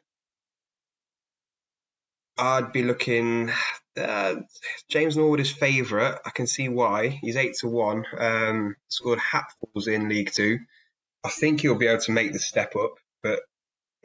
I'd 2.39 2.73
be 2.73 2.81
looking. 2.81 3.51
Uh, 3.95 4.37
James 4.89 5.17
Norwood 5.17 5.39
is 5.39 5.51
favourite. 5.51 6.17
I 6.25 6.31
can 6.31 6.47
see 6.47 6.67
why. 6.67 7.09
He's 7.09 7.35
eight 7.35 7.55
to 7.59 7.67
one. 7.67 8.05
Um, 8.17 8.75
scored 8.87 9.19
hatfuls 9.19 9.87
in 9.87 10.09
League 10.09 10.31
Two. 10.31 10.57
I 11.23 11.29
think 11.29 11.61
he'll 11.61 11.75
be 11.75 11.87
able 11.87 12.01
to 12.01 12.11
make 12.11 12.33
the 12.33 12.39
step 12.39 12.75
up, 12.75 12.93
but 13.21 13.41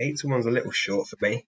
eight 0.01 0.19
to 0.19 0.29
one's 0.29 0.47
a 0.47 0.51
little 0.51 0.73
short 0.73 1.09
for 1.09 1.17
me. 1.21 1.47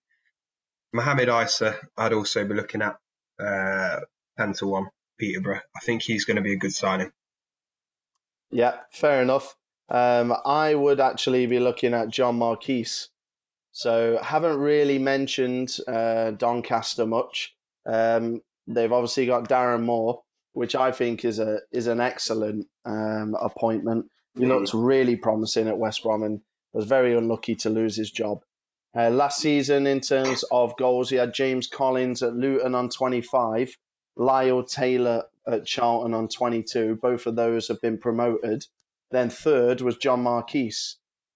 Mohamed 0.93 1.29
Eisa, 1.29 1.77
I'd 1.97 2.13
also 2.13 2.45
be 2.47 2.55
looking 2.55 2.83
at 2.83 2.97
uh, 3.39 4.01
ten 4.37 4.53
to 4.55 4.67
one. 4.67 4.87
Peterborough. 5.19 5.61
I 5.77 5.81
think 5.81 6.03
he's 6.03 6.25
going 6.25 6.37
to 6.37 6.43
be 6.43 6.53
a 6.53 6.59
good 6.59 6.73
signing. 6.73 7.11
Yeah, 8.51 8.77
fair 8.93 9.21
enough. 9.21 9.55
Um, 9.89 10.33
I 10.45 10.75
would 10.75 11.01
actually 11.01 11.47
be 11.47 11.59
looking 11.59 11.93
at 11.93 12.09
John 12.09 12.39
Marquis. 12.39 12.87
So 13.73 14.19
haven't 14.23 14.59
really 14.59 14.99
mentioned 14.99 15.77
uh, 15.87 16.31
Doncaster 16.33 17.07
much. 17.07 17.55
Um, 17.85 18.43
they've 18.67 18.93
obviously 18.93 19.27
got 19.27 19.49
Darren 19.49 19.83
Moore, 19.85 20.23
which 20.53 20.75
I 20.75 20.93
think 20.93 21.25
is 21.25 21.39
a 21.39 21.61
is 21.73 21.87
an 21.89 22.01
excellent 22.01 22.67
um, 22.85 23.37
appointment. 23.41 24.07
He 24.37 24.45
Mm. 24.45 24.49
looked 24.49 24.73
really 24.75 25.17
promising 25.17 25.67
at 25.69 25.79
West 25.79 26.03
Brom 26.05 26.23
and 26.23 26.41
was 26.73 26.87
very 26.87 27.17
unlucky 27.17 27.57
to 27.57 27.71
lose 27.71 27.97
his 27.97 28.11
job. 28.11 28.43
Uh, 28.97 29.11
last 29.11 29.41
season, 29.41 29.87
in 29.87 30.01
terms 30.01 30.45
of 30.51 30.77
goals, 30.77 31.11
he 31.11 31.17
had 31.17 31.35
James 31.35 31.67
Collins 31.67 32.23
at 32.23 32.35
Luton 32.35 32.75
on 32.75 32.89
25, 32.89 33.77
Lyle 34.17 34.63
Taylor 34.65 35.25
at 35.47 35.67
Charlton 35.67 36.15
on 36.15 36.29
22. 36.29 36.99
Both 37.01 37.27
of 37.27 37.37
those 37.37 37.69
have 37.69 37.81
been 37.81 37.99
promoted. 37.99 38.65
Then 39.11 39.31
third 39.31 39.81
was 39.81 39.97
John 39.97 40.23
Marquis. 40.23 40.75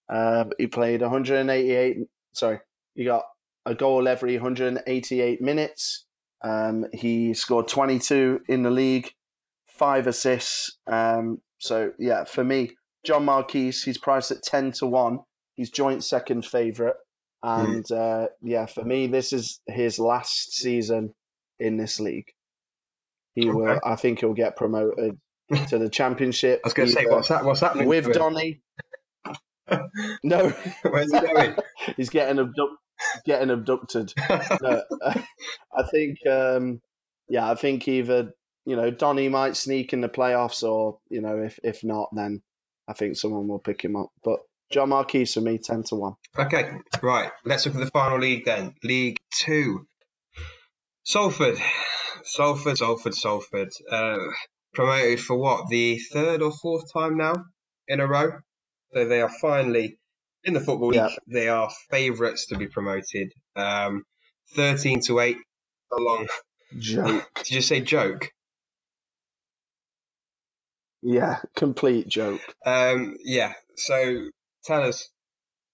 Uh, 0.09 0.45
he 0.59 0.67
played 0.67 1.01
188. 1.01 1.99
Sorry, 2.33 2.61
he 2.95 3.05
got 3.05 3.25
a 3.65 3.75
goal 3.75 4.09
every 4.09 4.35
188 4.35 5.41
minutes. 5.41 6.05
Um, 6.43 6.87
he 6.93 7.35
scored 7.35 7.69
22 7.69 8.43
in 8.49 8.63
the 8.63 8.71
league, 8.71 9.13
five 9.69 10.07
assists. 10.07 10.77
Um, 10.87 11.41
so 11.59 11.93
yeah, 11.99 12.25
for 12.25 12.43
me, 12.43 12.73
John 13.05 13.25
Marquis, 13.25 13.73
he's 13.73 13.99
priced 13.99 14.31
at 14.31 14.43
10 14.43 14.73
to 14.73 14.87
one. 14.87 15.21
He's 15.55 15.71
joint 15.71 16.03
second 16.03 16.47
favourite, 16.47 16.95
and 17.43 17.91
uh, 17.91 18.29
yeah, 18.41 18.67
for 18.67 18.83
me, 18.83 19.07
this 19.07 19.33
is 19.33 19.61
his 19.67 19.99
last 19.99 20.55
season 20.55 21.15
in 21.59 21.77
this 21.77 22.01
league. 22.01 22.33
He 23.35 23.51
will. 23.51 23.79
I 23.85 23.97
think 23.97 24.21
he'll 24.21 24.33
get 24.35 24.57
promoted 24.57 25.19
to 25.69 25.79
the 25.79 25.91
championship. 25.91 26.61
I 26.65 26.69
was 26.69 26.75
going 26.75 26.89
to 26.89 26.95
say, 26.95 27.07
what's 27.07 27.29
that? 27.29 27.45
What's 27.45 27.61
happening 27.61 27.89
with? 27.89 28.13
Donny. 28.13 28.61
No, 30.23 30.53
Where's 30.83 31.13
he 31.13 31.21
going? 31.21 31.57
he's 31.97 32.11
getting 32.11 32.39
abduct, 32.39 32.75
getting 33.25 33.49
abducted. 33.49 34.13
No, 34.61 34.83
I 35.01 35.83
think, 35.91 36.19
um, 36.27 36.83
yeah, 37.29 37.51
I 37.51 37.55
think 37.55 37.89
either 37.89 38.35
you 38.67 38.77
know 38.77 38.91
Donny 38.91 39.31
might 39.31 39.57
sneak 39.57 39.95
in 39.95 40.03
the 40.03 40.11
playoffs, 40.11 40.63
or 40.63 40.99
you 41.09 41.23
know 41.23 41.39
if 41.39 41.59
if 41.63 41.85
not, 41.85 42.11
then 42.13 42.43
I 42.89 42.93
think 42.95 43.17
someone 43.17 43.49
will 43.49 43.59
pick 43.59 43.83
him 43.83 43.97
up. 43.97 44.09
But 44.25 44.41
John 44.71 44.89
Marquis 44.89 45.27
for 45.27 45.41
me, 45.41 45.59
10 45.59 45.85
to 45.85 45.95
1. 45.97 46.15
Okay, 46.39 46.71
right. 47.03 47.31
Let's 47.45 47.67
look 47.67 47.75
at 47.75 47.81
the 47.85 47.91
final 47.91 48.19
league 48.19 48.45
then. 48.45 48.75
League 48.83 49.19
Two. 49.31 49.87
Salford. 51.05 51.59
Salford, 52.25 52.79
Salford, 52.79 53.15
Salford. 53.15 53.71
Uh, 53.91 54.19
promoted 54.75 55.21
for 55.21 55.37
what? 55.37 55.69
The 55.69 55.99
third 55.99 56.43
or 56.43 56.53
fourth 56.53 56.93
time 56.93 57.17
now 57.17 57.35
in 57.89 58.01
a 58.01 58.07
row? 58.07 58.33
So 58.95 59.07
they 59.07 59.21
are 59.21 59.31
finally 59.41 59.99
in 60.45 60.55
the 60.55 60.61
Football 60.61 60.89
League. 60.89 61.01
Yeah. 61.01 61.17
They 61.27 61.49
are 61.49 61.71
favourites 61.91 62.47
to 62.47 62.57
be 62.57 62.67
promoted. 62.67 63.33
Um, 63.57 64.05
13 64.55 65.01
to 65.03 65.21
8. 65.21 65.37
Along. 65.93 66.29
Joke. 66.79 67.29
Did 67.37 67.51
you 67.51 67.61
say 67.61 67.81
joke? 67.81 68.31
Yeah, 71.03 71.41
complete 71.57 72.09
joke. 72.09 72.41
Um, 72.65 73.17
yeah. 73.23 73.55
So 73.77 74.29
tell 74.65 74.83
us, 74.85 75.09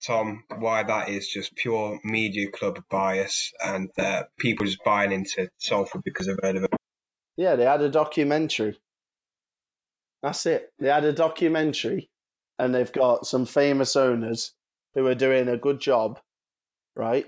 Tom, 0.07 0.45
why 0.57 0.83
that 0.83 1.09
is 1.09 1.29
just 1.29 1.55
pure 1.57 2.01
media 2.05 2.51
club 2.51 2.83
bias 2.91 3.53
and 3.65 3.91
uh, 3.99 4.25
people 4.39 4.67
just 4.67 4.85
buying 4.85 5.13
into 5.13 5.49
Salford 5.59 6.03
because 6.05 6.27
they've 6.27 6.39
heard 6.43 6.57
of 6.57 6.65
it. 6.65 6.71
Yeah, 7.37 7.57
they 7.57 7.65
had 7.65 7.83
a 7.83 7.89
documentary. 7.89 8.79
That's 10.23 10.47
it. 10.47 10.73
They 10.79 10.89
had 10.89 11.05
a 11.05 11.13
documentary, 11.13 12.11
and 12.59 12.75
they've 12.75 12.93
got 12.93 13.27
some 13.27 13.47
famous 13.47 13.95
owners 13.95 14.53
who 14.95 15.07
are 15.07 15.15
doing 15.15 15.49
a 15.49 15.57
good 15.57 15.81
job, 15.81 16.19
right? 16.97 17.27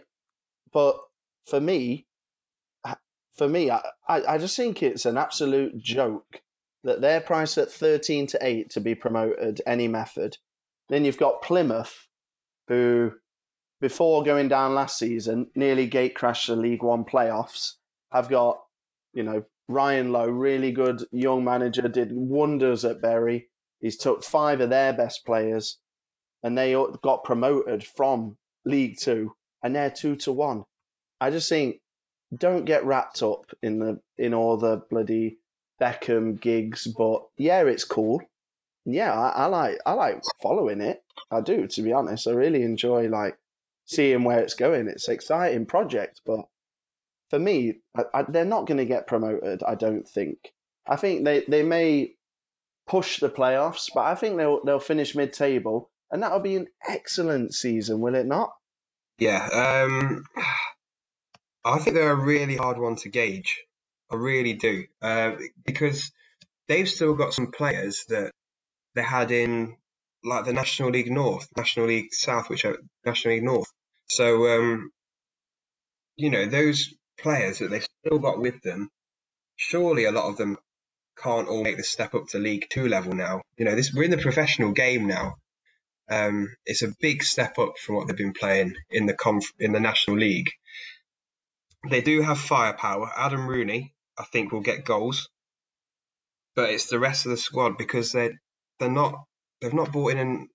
But 0.73 0.99
for 1.47 1.61
me, 1.61 2.07
for 3.37 3.49
me, 3.49 3.71
I, 3.71 3.83
I 4.09 4.23
I 4.35 4.39
just 4.39 4.57
think 4.57 4.83
it's 4.83 5.07
an 5.07 5.17
absolute 5.17 5.79
joke 5.79 6.41
that 6.85 7.01
they're 7.01 7.21
priced 7.21 7.59
at 7.59 7.71
13 7.71 8.29
to 8.29 8.39
8 8.41 8.71
to 8.71 8.81
be 8.81 8.95
promoted 8.95 9.61
any 9.67 9.89
method. 9.89 10.37
Then 10.89 11.05
you've 11.05 11.19
got 11.19 11.43
Plymouth, 11.43 11.95
who, 12.69 13.13
before 13.81 14.23
going 14.25 14.49
down 14.49 14.75
last 14.75 14.99
season, 14.99 15.51
nearly 15.55 15.87
gate 15.87 16.15
crashed 16.15 16.49
the 16.49 16.57
League 16.57 16.83
One 16.83 17.05
playoffs, 17.05 17.75
have 18.11 18.29
got, 18.29 18.61
you 19.13 19.23
know, 19.23 19.45
Ryan 19.69 20.11
Lowe, 20.11 20.27
really 20.27 20.73
good 20.73 21.05
young 21.13 21.45
manager, 21.45 21.87
did 21.87 22.11
wonders 22.13 22.85
at 22.85 23.01
Bury. 23.01 23.49
He's 23.81 23.97
took 23.97 24.25
five 24.25 24.61
of 24.61 24.71
their 24.71 24.93
best 24.93 25.25
players, 25.25 25.79
and 26.43 26.59
they 26.59 26.73
got 27.03 27.25
promoted 27.25 27.85
from 27.85 28.37
League 28.65 28.99
Two, 28.99 29.33
and 29.63 29.75
they're 29.75 29.91
two 29.91 30.17
to 30.17 30.33
one. 30.33 30.65
I 31.21 31.31
just 31.31 31.49
think 31.49 31.81
don't 32.35 32.65
get 32.65 32.85
wrapped 32.85 33.23
up 33.23 33.45
in 33.63 33.79
the 33.79 34.01
in 34.17 34.35
all 34.35 34.57
the 34.57 34.83
bloody 34.91 35.39
Beckham 35.81 36.41
gigs, 36.41 36.87
but 36.87 37.23
yeah, 37.37 37.63
it's 37.63 37.85
cool. 37.85 38.23
Yeah, 38.85 39.13
I, 39.13 39.45
I 39.45 39.47
like 39.47 39.79
I 39.87 39.93
like 39.93 40.23
following 40.43 40.81
it. 40.81 41.03
I 41.31 41.41
do, 41.41 41.67
to 41.67 41.83
be 41.83 41.93
honest. 41.93 42.27
I 42.27 42.33
really 42.33 42.63
enjoy 42.63 43.09
like 43.09 43.37
seeing 43.87 44.25
where 44.25 44.41
it's 44.41 44.55
going. 44.55 44.89
It's 44.89 45.09
an 45.09 45.15
exciting 45.15 45.67
project, 45.67 46.21
but 46.25 46.47
for 47.31 47.39
me, 47.39 47.79
I, 47.97 48.03
I, 48.13 48.23
they're 48.29 48.45
not 48.45 48.67
going 48.67 48.79
to 48.79 48.85
get 48.85 49.07
promoted. 49.07 49.63
I 49.63 49.75
don't 49.75 50.07
think. 50.07 50.39
I 50.87 50.97
think 50.97 51.25
they, 51.25 51.45
they 51.47 51.63
may 51.63 52.15
push 52.87 53.21
the 53.21 53.31
playoffs, 53.31 53.91
but 53.95 54.03
I 54.03 54.15
think 54.15 54.37
they'll 54.37 54.65
they'll 54.65 54.81
finish 54.81 55.15
mid 55.15 55.33
table, 55.33 55.91
and 56.11 56.23
that'll 56.23 56.41
be 56.41 56.57
an 56.57 56.67
excellent 56.87 57.55
season, 57.55 58.01
will 58.01 58.17
it 58.17 58.27
not? 58.27 58.53
Yeah, 59.19 59.87
um, 59.87 60.25
I 61.65 61.79
think 61.79 61.95
they're 61.95 62.13
a 62.13 62.15
really 62.15 62.57
hard 62.57 62.79
one 62.79 62.97
to 62.97 63.09
gauge. 63.09 63.63
I 64.11 64.17
really 64.17 64.55
do, 64.55 64.87
uh, 65.01 65.33
because 65.65 66.13
they've 66.69 66.89
still 66.89 67.15
got 67.15 67.35
some 67.35 67.53
players 67.53 68.05
that 68.09 68.33
they 68.95 69.03
had 69.03 69.31
in 69.31 69.77
like 70.25 70.45
the 70.45 70.53
National 70.53 70.91
League 70.91 71.11
North, 71.11 71.49
National 71.57 71.87
League 71.87 72.13
South, 72.13 72.51
which 72.51 72.65
are 72.65 72.77
National 73.05 73.35
League 73.35 73.45
North. 73.45 73.69
So, 74.09 74.49
um, 74.49 74.91
you 76.17 76.31
know, 76.31 76.47
those 76.47 76.93
players 77.19 77.59
that 77.59 77.71
they've 77.71 77.87
still 78.05 78.19
got 78.19 78.41
with 78.41 78.61
them, 78.63 78.91
surely 79.57 80.05
a 80.05 80.13
lot 80.13 80.29
of 80.29 80.37
them 80.37 80.59
can't 81.19 81.49
all 81.49 81.63
make 81.63 81.77
the 81.77 81.85
step 81.85 82.15
up 82.15 82.29
to 82.29 82.39
League 82.39 82.67
Two 82.71 82.89
level 82.89 83.13
now. 83.13 83.43
You 83.57 83.65
know, 83.65 83.75
this 83.75 83.93
we're 83.95 84.05
in 84.05 84.11
the 84.11 84.19
professional 84.19 84.73
game 84.73 85.07
now. 85.07 85.37
Um, 86.11 86.49
it's 86.67 86.83
a 86.83 86.93
big 87.01 87.23
step 87.23 87.59
up 87.59 87.79
from 87.79 87.95
what 87.95 88.09
they've 88.09 88.17
been 88.17 88.33
playing 88.33 88.75
in 88.91 89.07
the 89.07 89.15
conf- 89.15 89.53
in 89.59 89.73
the 89.73 89.81
National 89.81 90.19
League. 90.19 90.51
They 91.89 92.01
do 92.01 92.21
have 92.23 92.39
firepower. 92.39 93.11
Adam 93.17 93.47
Rooney, 93.47 93.95
I 94.21 94.25
think, 94.25 94.53
will 94.53 94.63
get 94.63 94.87
goals, 94.87 95.31
but 96.57 96.71
it's 96.71 96.89
the 96.89 97.01
rest 97.01 97.27
of 97.27 97.31
the 97.31 97.39
squad 97.39 97.79
because 97.79 98.13
they 98.13 98.31
they're 98.81 98.91
not 98.91 99.25
they've 99.61 99.75
not 99.75 99.93
brought 99.93 100.13
in 100.13 100.19
an, 100.19 100.49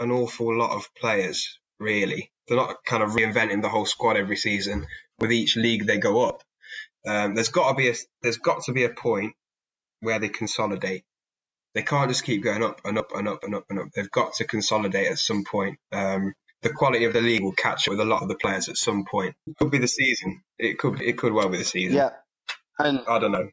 an 0.00 0.10
awful 0.12 0.56
lot 0.56 0.76
of 0.76 0.88
players 0.96 1.58
really. 1.80 2.30
They're 2.48 2.56
not 2.56 2.76
kind 2.86 3.02
of 3.02 3.10
reinventing 3.10 3.62
the 3.62 3.68
whole 3.68 3.86
squad 3.86 4.16
every 4.16 4.36
season. 4.36 4.86
With 5.20 5.32
each 5.32 5.56
league 5.56 5.86
they 5.86 5.98
go 5.98 6.24
up, 6.28 6.42
um, 7.06 7.34
there's 7.34 7.50
got 7.50 7.70
to 7.70 7.76
be 7.76 7.88
a 7.90 7.94
there's 8.22 8.38
got 8.38 8.64
to 8.64 8.72
be 8.72 8.84
a 8.84 8.90
point 8.90 9.34
where 10.00 10.18
they 10.20 10.28
consolidate. 10.30 11.04
They 11.74 11.82
can't 11.82 12.10
just 12.10 12.24
keep 12.24 12.42
going 12.44 12.64
up 12.64 12.80
and 12.84 12.98
up 12.98 13.12
and 13.14 13.28
up 13.28 13.44
and 13.44 13.54
up 13.54 13.64
and 13.70 13.80
up. 13.80 13.88
They've 13.94 14.10
got 14.10 14.34
to 14.34 14.44
consolidate 14.46 15.08
at 15.08 15.18
some 15.18 15.44
point. 15.44 15.78
Um, 15.92 16.34
the 16.62 16.70
quality 16.70 17.04
of 17.04 17.12
the 17.12 17.20
league 17.22 17.42
will 17.42 17.52
catch 17.52 17.88
up 17.88 17.92
with 17.92 18.00
a 18.00 18.04
lot 18.04 18.22
of 18.22 18.28
the 18.28 18.36
players 18.36 18.68
at 18.68 18.76
some 18.76 19.04
point. 19.04 19.36
It 19.46 19.56
could 19.58 19.70
be 19.70 19.78
the 19.78 19.88
season. 19.88 20.42
It 20.58 20.78
could 20.78 21.00
it 21.02 21.18
could 21.18 21.32
well 21.32 21.48
be 21.48 21.58
the 21.58 21.64
season. 21.64 21.98
Yeah, 21.98 22.10
and 22.78 23.00
I 23.08 23.18
don't 23.18 23.32
know. 23.32 23.48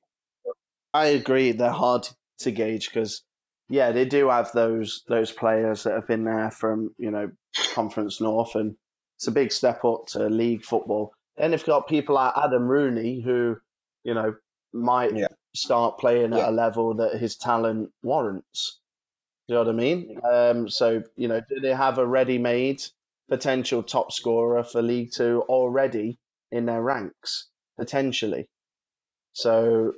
I 0.94 1.08
agree. 1.08 1.52
They're 1.52 1.70
hard 1.72 2.08
to 2.40 2.52
gauge 2.52 2.88
because 2.90 3.24
yeah, 3.70 3.92
they 3.92 4.06
do 4.06 4.30
have 4.30 4.52
those 4.54 5.04
those 5.08 5.32
players 5.32 5.84
that 5.84 5.94
have 5.94 6.08
been 6.08 6.24
there 6.24 6.52
from 6.52 6.94
you 6.98 7.12
know 7.12 7.32
Conference 7.74 8.22
North, 8.22 8.56
and 8.56 8.76
it's 9.18 9.28
a 9.28 9.32
big 9.32 9.52
step 9.52 9.84
up 9.86 10.08
to 10.08 10.30
league 10.30 10.64
football. 10.64 11.14
Then 11.38 11.52
they've 11.52 11.66
got 11.66 11.88
people 11.88 12.16
like 12.16 12.34
Adam 12.38 12.68
Rooney 12.68 13.22
who 13.22 13.58
you 14.04 14.14
know 14.14 14.36
might 14.74 15.16
Yeah. 15.16 15.28
start 15.56 15.98
playing 16.00 16.34
at 16.34 16.40
Yeah. 16.40 16.50
a 16.50 16.52
level 16.52 16.96
that 16.96 17.18
his 17.18 17.38
talent 17.38 17.92
warrants. 18.04 18.80
Do 19.48 19.54
you 19.54 19.56
know 19.60 19.64
what 19.66 19.74
I 19.74 19.78
mean? 19.78 20.20
Um, 20.24 20.70
so 20.70 21.04
you 21.16 21.28
know, 21.28 21.40
do 21.42 21.60
they 21.60 21.74
have 21.74 21.98
a 21.98 22.06
ready-made 22.06 22.82
potential 23.30 23.84
top 23.84 24.12
scorer 24.12 24.64
for 24.64 24.82
League 24.82 25.12
Two 25.12 25.44
already 25.48 26.20
in 26.52 26.66
their 26.66 26.82
ranks 26.82 27.50
potentially? 27.78 28.48
So 29.36 29.94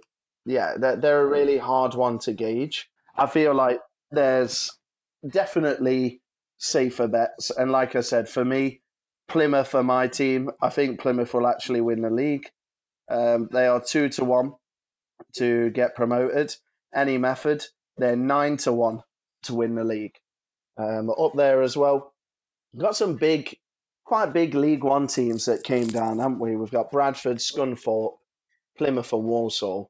yeah, 0.46 0.74
they're, 0.78 0.96
they're 0.96 1.22
a 1.22 1.26
really 1.26 1.58
hard 1.58 1.94
one 1.94 2.20
to 2.20 2.34
gauge. 2.34 2.90
I 3.16 3.28
feel 3.28 3.54
like 3.54 3.80
there's 4.12 4.72
definitely 5.28 6.22
safer 6.58 7.08
bets. 7.08 7.52
And 7.52 7.72
like 7.72 7.96
I 7.96 8.02
said, 8.02 8.28
for 8.28 8.44
me, 8.44 8.82
Plymouth 9.28 9.76
are 9.76 9.84
my 9.84 10.08
team. 10.08 10.50
I 10.62 10.70
think 10.70 11.00
Plymouth 11.00 11.34
will 11.34 11.48
actually 11.48 11.82
win 11.82 12.02
the 12.02 12.10
league. 12.10 12.50
Um, 13.10 13.48
they 13.52 13.68
are 13.68 13.82
two 13.82 14.10
to 14.10 14.26
one 14.26 14.54
to 15.36 15.70
get 15.70 15.96
promoted. 15.96 16.56
Any 16.94 17.18
method, 17.18 17.64
they're 17.98 18.16
nine 18.16 18.58
to 18.58 18.74
one 18.74 19.04
to 19.44 19.54
win 19.54 19.76
the 19.76 19.84
league. 19.84 20.16
Um, 20.78 21.10
up 21.10 21.34
there 21.36 21.62
as 21.62 21.78
well, 21.78 22.14
got 22.76 22.96
some 22.96 23.16
big, 23.16 23.56
quite 24.06 24.34
big 24.34 24.56
League 24.56 24.84
One 24.84 25.08
teams 25.08 25.46
that 25.46 25.64
came 25.64 25.88
down, 25.88 26.20
haven't 26.20 26.40
we? 26.40 26.56
We've 26.56 26.72
got 26.72 26.92
Bradford, 26.92 27.38
Scunthorpe, 27.38 28.18
Plymouth, 28.78 29.14
and 29.14 29.24
Walsall. 29.24 29.90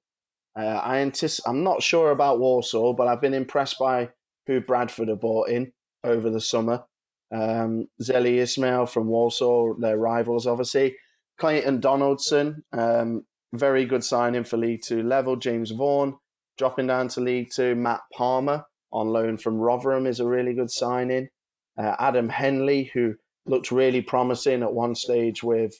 Uh, 0.57 0.81
I 0.83 0.97
antici- 0.97 1.41
I'm 1.45 1.63
not 1.63 1.83
sure 1.83 2.11
about 2.11 2.39
Walsall, 2.39 2.93
but 2.93 3.07
I've 3.07 3.21
been 3.21 3.33
impressed 3.33 3.77
by 3.79 4.09
who 4.47 4.61
Bradford 4.61 5.09
have 5.09 5.21
bought 5.21 5.49
in 5.49 5.71
over 6.03 6.29
the 6.29 6.41
summer. 6.41 6.83
Um, 7.31 7.87
Zeli 8.01 8.37
Ismail 8.37 8.85
from 8.85 9.07
Walsall, 9.07 9.75
their 9.79 9.97
rivals, 9.97 10.47
obviously. 10.47 10.95
Clayton 11.37 11.81
Donaldson, 11.81 12.63
um, 12.71 13.23
very 13.53 13.85
good 13.85 14.03
signing 14.03 14.43
for 14.43 14.57
League 14.57 14.81
Two 14.83 15.03
level. 15.03 15.35
James 15.35 15.71
Vaughan 15.71 16.15
dropping 16.57 16.87
down 16.87 17.09
to 17.09 17.21
League 17.21 17.49
Two. 17.53 17.75
Matt 17.75 18.01
Palmer 18.13 18.65
on 18.91 19.09
loan 19.09 19.37
from 19.37 19.57
Rotherham 19.57 20.07
is 20.07 20.19
a 20.19 20.27
really 20.27 20.53
good 20.53 20.71
signing. 20.71 21.29
Uh, 21.77 21.95
Adam 21.99 22.29
Henley, 22.29 22.89
who 22.93 23.15
looked 23.45 23.71
really 23.71 24.01
promising 24.01 24.63
at 24.63 24.73
one 24.73 24.95
stage 24.95 25.43
with 25.43 25.73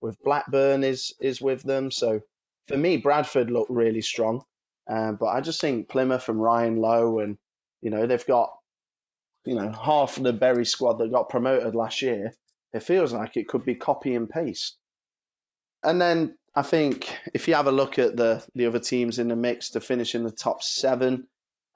with 0.00 0.16
Blackburn, 0.24 0.82
is 0.82 1.14
is 1.20 1.40
with 1.40 1.62
them. 1.62 1.90
So 1.90 2.20
for 2.68 2.76
me, 2.76 2.96
Bradford 2.96 3.50
looked 3.50 3.70
really 3.70 4.02
strong. 4.02 4.42
Um, 4.88 5.16
but 5.16 5.26
I 5.26 5.40
just 5.40 5.60
think 5.60 5.88
Plymouth 5.88 6.28
and 6.28 6.40
Ryan 6.40 6.76
Lowe, 6.76 7.20
and 7.20 7.38
you 7.80 7.90
know 7.90 8.06
they've 8.06 8.26
got 8.26 8.52
you 9.44 9.54
know 9.54 9.72
half 9.72 10.16
the 10.16 10.32
Bury 10.32 10.66
squad 10.66 10.98
that 10.98 11.12
got 11.12 11.30
promoted 11.30 11.74
last 11.74 12.02
year. 12.02 12.32
It 12.72 12.82
feels 12.82 13.12
like 13.12 13.36
it 13.36 13.48
could 13.48 13.64
be 13.64 13.74
copy 13.74 14.14
and 14.14 14.28
paste. 14.28 14.76
And 15.82 16.00
then 16.00 16.36
I 16.54 16.62
think 16.62 17.16
if 17.32 17.48
you 17.48 17.54
have 17.54 17.66
a 17.66 17.72
look 17.72 17.98
at 17.98 18.16
the 18.16 18.44
the 18.54 18.66
other 18.66 18.78
teams 18.78 19.18
in 19.18 19.28
the 19.28 19.36
mix 19.36 19.70
to 19.70 19.80
finish 19.80 20.14
in 20.14 20.24
the 20.24 20.30
top 20.30 20.62
seven, 20.62 21.26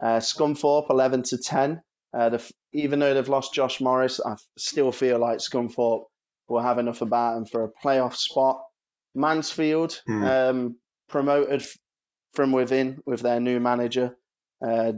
uh, 0.01 0.19
Scunthorpe 0.19 0.91
eleven 0.91 1.23
to 1.25 1.39
ten. 1.39 1.83
Uh, 2.13 2.31
the, 2.31 2.53
even 2.73 2.99
though 2.99 3.13
they've 3.13 3.29
lost 3.29 3.53
Josh 3.53 3.81
Morris, 3.81 4.19
I 4.25 4.37
still 4.57 4.93
feel 4.93 5.19
like 5.19 5.39
Scunthorpe 5.39 6.05
will 6.49 6.63
have 6.63 6.79
enough 6.79 7.03
about 7.03 7.35
them 7.35 7.45
for 7.45 7.65
a 7.65 7.73
playoff 7.85 8.15
spot. 8.17 8.63
Mansfield 9.19 10.01
Hmm. 10.07 10.25
um, 10.25 10.77
promoted 11.09 11.65
from 12.35 12.53
within 12.53 13.01
with 13.07 13.21
their 13.21 13.41
new 13.41 13.61
manager, 13.61 14.17
uh, 14.67 14.93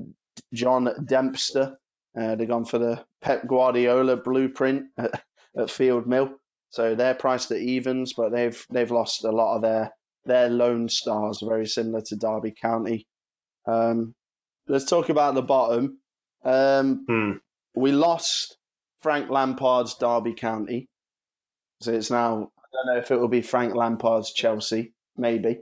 John 0.53 0.89
Dempster. 1.07 1.77
Uh, 2.19 2.35
they've 2.35 2.49
gone 2.49 2.65
for 2.65 2.79
the 2.79 3.05
Pep 3.21 3.47
Guardiola 3.47 4.17
blueprint 4.17 4.87
at, 4.99 5.23
at 5.57 5.71
Field 5.71 6.07
Mill. 6.07 6.31
So 6.71 6.95
they're 6.95 7.15
priced 7.15 7.51
at 7.51 7.59
evens, 7.59 8.13
but 8.13 8.31
they've 8.31 8.65
they've 8.71 8.91
lost 8.91 9.25
a 9.25 9.31
lot 9.33 9.57
of 9.57 9.63
their 9.63 9.93
their 10.25 10.49
loan 10.49 10.89
stars, 10.89 11.41
very 11.41 11.67
similar 11.67 12.01
to 12.03 12.17
Derby 12.17 12.53
County. 12.53 13.07
Um, 13.67 14.15
let's 14.69 14.85
talk 14.85 15.09
about 15.09 15.35
the 15.35 15.43
bottom. 15.43 15.99
Um, 16.45 17.05
Hmm. 17.09 17.33
we 17.75 17.93
lost 17.93 18.57
Frank 19.03 19.31
Lampard's 19.31 19.95
Derby 19.97 20.35
County, 20.35 20.89
so 21.81 21.93
it's 21.93 22.11
now 22.11 22.51
don't 22.73 22.87
know 22.87 23.01
if 23.01 23.11
it 23.11 23.17
will 23.17 23.29
be 23.29 23.43
Frank 23.43 23.75
Lampard's 23.75 24.33
Chelsea, 24.33 24.93
maybe, 25.17 25.61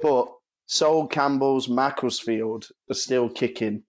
but 0.00 0.28
Sol 0.66 1.08
Campbell's 1.08 1.68
Macclesfield 1.68 2.68
are 2.90 2.94
still 2.94 3.28
kicking. 3.28 3.82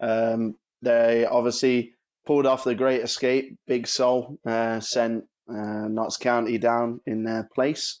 Um, 0.00 0.56
they 0.82 1.26
obviously 1.26 1.94
pulled 2.26 2.46
off 2.46 2.64
the 2.64 2.74
great 2.74 3.00
escape. 3.02 3.56
Big 3.66 3.86
Sol 3.86 4.38
uh, 4.46 4.80
sent 4.80 5.24
uh, 5.48 5.88
Notts 5.88 6.18
County 6.18 6.58
down 6.58 7.00
in 7.06 7.24
their 7.24 7.48
place, 7.54 8.00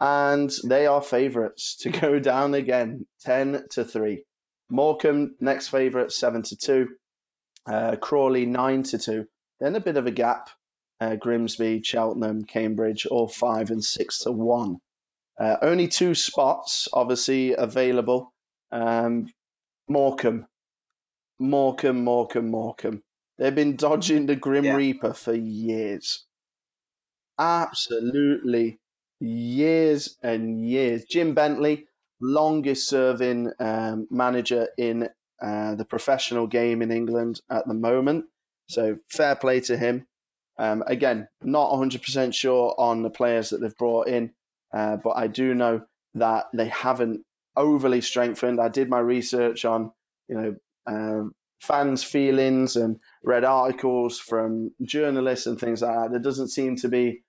and 0.00 0.50
they 0.64 0.86
are 0.86 1.02
favourites 1.02 1.76
to 1.80 1.90
go 1.90 2.18
down 2.18 2.54
again, 2.54 3.06
ten 3.20 3.64
to 3.70 3.84
three. 3.84 4.24
Morecambe 4.70 5.36
next 5.40 5.68
favourite, 5.68 6.12
seven 6.12 6.42
to 6.42 6.56
two. 6.56 6.88
Uh, 7.66 7.96
Crawley 7.96 8.46
nine 8.46 8.82
to 8.84 8.98
two. 8.98 9.26
Then 9.60 9.76
a 9.76 9.80
bit 9.80 9.96
of 9.96 10.06
a 10.06 10.10
gap. 10.10 10.50
Uh, 11.00 11.14
Grimsby, 11.16 11.82
Cheltenham, 11.82 12.44
Cambridge, 12.44 13.06
all 13.06 13.28
five 13.28 13.70
and 13.70 13.84
six 13.84 14.20
to 14.20 14.32
one. 14.32 14.78
Uh, 15.38 15.56
only 15.62 15.86
two 15.88 16.14
spots, 16.14 16.88
obviously, 16.92 17.52
available. 17.52 18.32
Um, 18.72 19.28
Morecambe, 19.88 20.46
Morecambe, 21.38 22.04
Morecambe, 22.04 22.50
Morecambe. 22.50 23.02
They've 23.38 23.54
been 23.54 23.76
dodging 23.76 24.26
the 24.26 24.34
Grim 24.34 24.64
Yeah. 24.64 24.74
Reaper 24.74 25.12
for 25.14 25.32
years. 25.32 26.24
Absolutely 27.38 28.80
years 29.20 30.16
and 30.22 30.68
years. 30.68 31.04
Jim 31.04 31.34
Bentley, 31.34 31.86
longest 32.20 32.88
serving 32.88 33.52
um, 33.60 34.08
manager 34.10 34.68
in 34.76 35.08
uh, 35.40 35.74
the 35.76 35.84
professional 35.84 36.46
game 36.46 36.82
in 36.82 36.90
England 36.90 37.40
at 37.48 37.66
the 37.66 37.74
moment. 37.74 38.26
So 38.68 38.98
fair 39.08 39.36
play 39.36 39.60
to 39.60 39.76
him. 39.76 40.06
Um, 40.58 40.82
again, 40.86 41.28
not 41.42 41.72
100% 41.72 42.34
sure 42.34 42.74
on 42.78 43.02
the 43.02 43.10
players 43.10 43.50
that 43.50 43.60
they've 43.60 43.76
brought 43.76 44.08
in, 44.08 44.32
uh, 44.74 44.96
but 44.96 45.10
I 45.10 45.28
do 45.28 45.54
know 45.54 45.82
that 46.14 46.46
they 46.52 46.68
haven't 46.68 47.24
overly 47.56 48.00
strengthened. 48.00 48.60
I 48.60 48.68
did 48.68 48.88
my 48.88 48.98
research 48.98 49.64
on, 49.64 49.92
you 50.28 50.36
know, 50.36 50.56
um, 50.86 51.32
fans' 51.60 52.04
feelings 52.04 52.76
and 52.76 52.98
read 53.22 53.44
articles 53.44 54.18
from 54.18 54.72
journalists 54.82 55.46
and 55.46 55.58
things 55.58 55.82
like 55.82 55.94
that. 55.94 56.10
There 56.10 56.20
doesn't 56.20 56.48
seem 56.48 56.76
to 56.76 56.88
be 56.88 57.22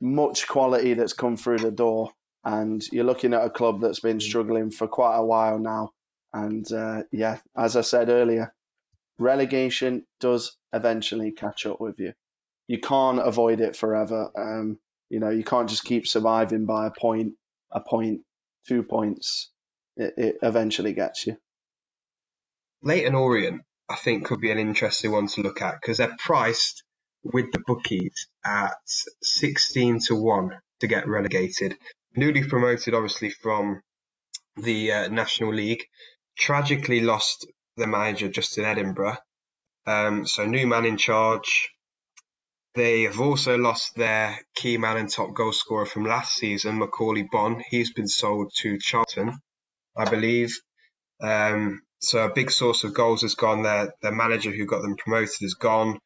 much 0.00 0.46
quality 0.46 0.94
that's 0.94 1.12
come 1.12 1.36
through 1.36 1.58
the 1.58 1.70
door, 1.70 2.12
and 2.44 2.82
you're 2.92 3.04
looking 3.04 3.34
at 3.34 3.44
a 3.44 3.50
club 3.50 3.80
that's 3.80 4.00
been 4.00 4.20
struggling 4.20 4.70
for 4.70 4.88
quite 4.88 5.16
a 5.16 5.24
while 5.24 5.58
now. 5.58 5.90
And 6.32 6.70
uh, 6.72 7.02
yeah, 7.12 7.38
as 7.56 7.76
I 7.76 7.80
said 7.80 8.10
earlier, 8.10 8.52
relegation 9.18 10.06
does 10.20 10.56
eventually 10.72 11.32
catch 11.32 11.66
up 11.66 11.80
with 11.80 11.98
you. 11.98 12.12
You 12.68 12.78
can't 12.78 13.18
avoid 13.18 13.60
it 13.60 13.74
forever. 13.74 14.30
Um, 14.36 14.78
you 15.08 15.20
know, 15.20 15.30
you 15.30 15.42
can't 15.42 15.68
just 15.68 15.84
keep 15.84 16.06
surviving 16.06 16.66
by 16.66 16.86
a 16.86 16.90
point, 16.90 17.32
a 17.72 17.80
point, 17.80 18.20
two 18.68 18.82
points. 18.82 19.50
It, 19.96 20.14
it 20.16 20.36
eventually 20.42 20.92
gets 20.92 21.26
you. 21.26 21.36
Leyton 22.82 23.14
Orient, 23.14 23.62
I 23.88 23.96
think, 23.96 24.26
could 24.26 24.40
be 24.40 24.50
an 24.50 24.58
interesting 24.58 25.10
one 25.10 25.26
to 25.28 25.40
look 25.40 25.62
at 25.62 25.80
because 25.80 25.98
they're 25.98 26.16
priced 26.18 26.84
with 27.24 27.50
the 27.52 27.62
bookies 27.66 28.28
at 28.44 28.76
16 29.22 30.00
to 30.06 30.14
1 30.14 30.50
to 30.80 30.86
get 30.86 31.08
relegated. 31.08 31.76
Newly 32.14 32.44
promoted, 32.44 32.94
obviously, 32.94 33.30
from 33.30 33.82
the 34.56 34.92
uh, 34.92 35.08
National 35.08 35.52
League. 35.52 35.84
Tragically 36.38 37.00
lost 37.00 37.46
the 37.76 37.86
manager, 37.86 38.28
Justin 38.28 38.64
Edinburgh. 38.64 39.16
Um, 39.86 40.26
so, 40.26 40.44
new 40.44 40.66
man 40.66 40.84
in 40.84 40.96
charge. 40.96 41.70
They 42.78 43.02
have 43.02 43.20
also 43.20 43.58
lost 43.58 43.96
their 43.96 44.38
key 44.54 44.78
man 44.78 44.98
and 44.98 45.10
top 45.10 45.34
goal 45.34 45.50
scorer 45.50 45.84
from 45.84 46.04
last 46.04 46.34
season, 46.34 46.78
Macauley 46.78 47.28
Bonne. 47.28 47.60
He's 47.68 47.92
been 47.92 48.06
sold 48.06 48.52
to 48.58 48.78
Charlton, 48.78 49.36
I 49.96 50.08
believe. 50.08 50.56
Um, 51.20 51.82
so 51.98 52.24
a 52.24 52.32
big 52.32 52.52
source 52.52 52.84
of 52.84 52.94
goals 52.94 53.22
has 53.22 53.34
gone. 53.34 53.64
Their 53.64 53.92
their 54.00 54.12
manager 54.12 54.52
who 54.52 54.64
got 54.64 54.82
them 54.82 54.94
promoted 54.94 55.42
is 55.42 55.54
gone. 55.54 55.98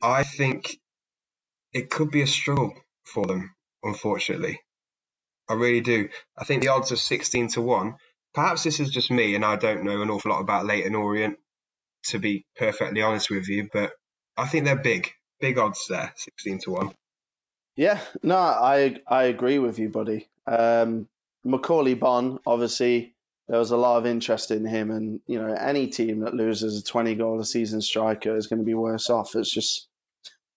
I 0.00 0.22
think 0.22 0.78
it 1.72 1.90
could 1.90 2.12
be 2.12 2.22
a 2.22 2.28
struggle 2.28 2.72
for 3.04 3.26
them, 3.26 3.52
unfortunately. 3.82 4.60
I 5.48 5.54
really 5.54 5.80
do. 5.80 6.08
I 6.38 6.44
think 6.44 6.62
the 6.62 6.68
odds 6.68 6.92
are 6.92 6.96
16 6.96 7.48
to 7.48 7.60
1. 7.60 7.96
Perhaps 8.32 8.62
this 8.62 8.78
is 8.78 8.90
just 8.90 9.10
me 9.10 9.34
and 9.34 9.44
I 9.44 9.56
don't 9.56 9.82
know 9.82 10.02
an 10.02 10.10
awful 10.10 10.30
lot 10.30 10.40
about 10.40 10.66
Leyton 10.66 10.94
Orient, 10.94 11.36
to 12.10 12.20
be 12.20 12.46
perfectly 12.54 13.02
honest 13.02 13.28
with 13.28 13.48
you, 13.48 13.68
but 13.72 13.90
I 14.36 14.46
think 14.46 14.66
they're 14.66 14.76
big. 14.76 15.10
Big 15.40 15.58
odds 15.58 15.86
there, 15.88 16.12
16 16.16 16.58
to 16.60 16.70
1. 16.72 16.94
Yeah, 17.76 18.00
no, 18.22 18.36
I 18.36 18.98
I 19.06 19.24
agree 19.24 19.58
with 19.58 19.78
you, 19.78 19.88
buddy. 19.88 20.28
Um, 20.46 21.08
Macauley 21.44 21.98
Bonne, 21.98 22.38
obviously, 22.46 23.14
there 23.48 23.58
was 23.58 23.72
a 23.72 23.76
lot 23.76 23.98
of 23.98 24.06
interest 24.06 24.50
in 24.52 24.64
him, 24.64 24.90
and 24.90 25.20
you 25.26 25.40
know, 25.40 25.52
any 25.52 25.88
team 25.88 26.20
that 26.20 26.34
loses 26.34 26.80
a 26.80 26.84
20 26.84 27.16
goal 27.16 27.40
a 27.40 27.44
season 27.44 27.80
striker 27.82 28.36
is 28.36 28.46
going 28.46 28.60
to 28.60 28.64
be 28.64 28.74
worse 28.74 29.10
off. 29.10 29.34
It's 29.34 29.52
just, 29.52 29.88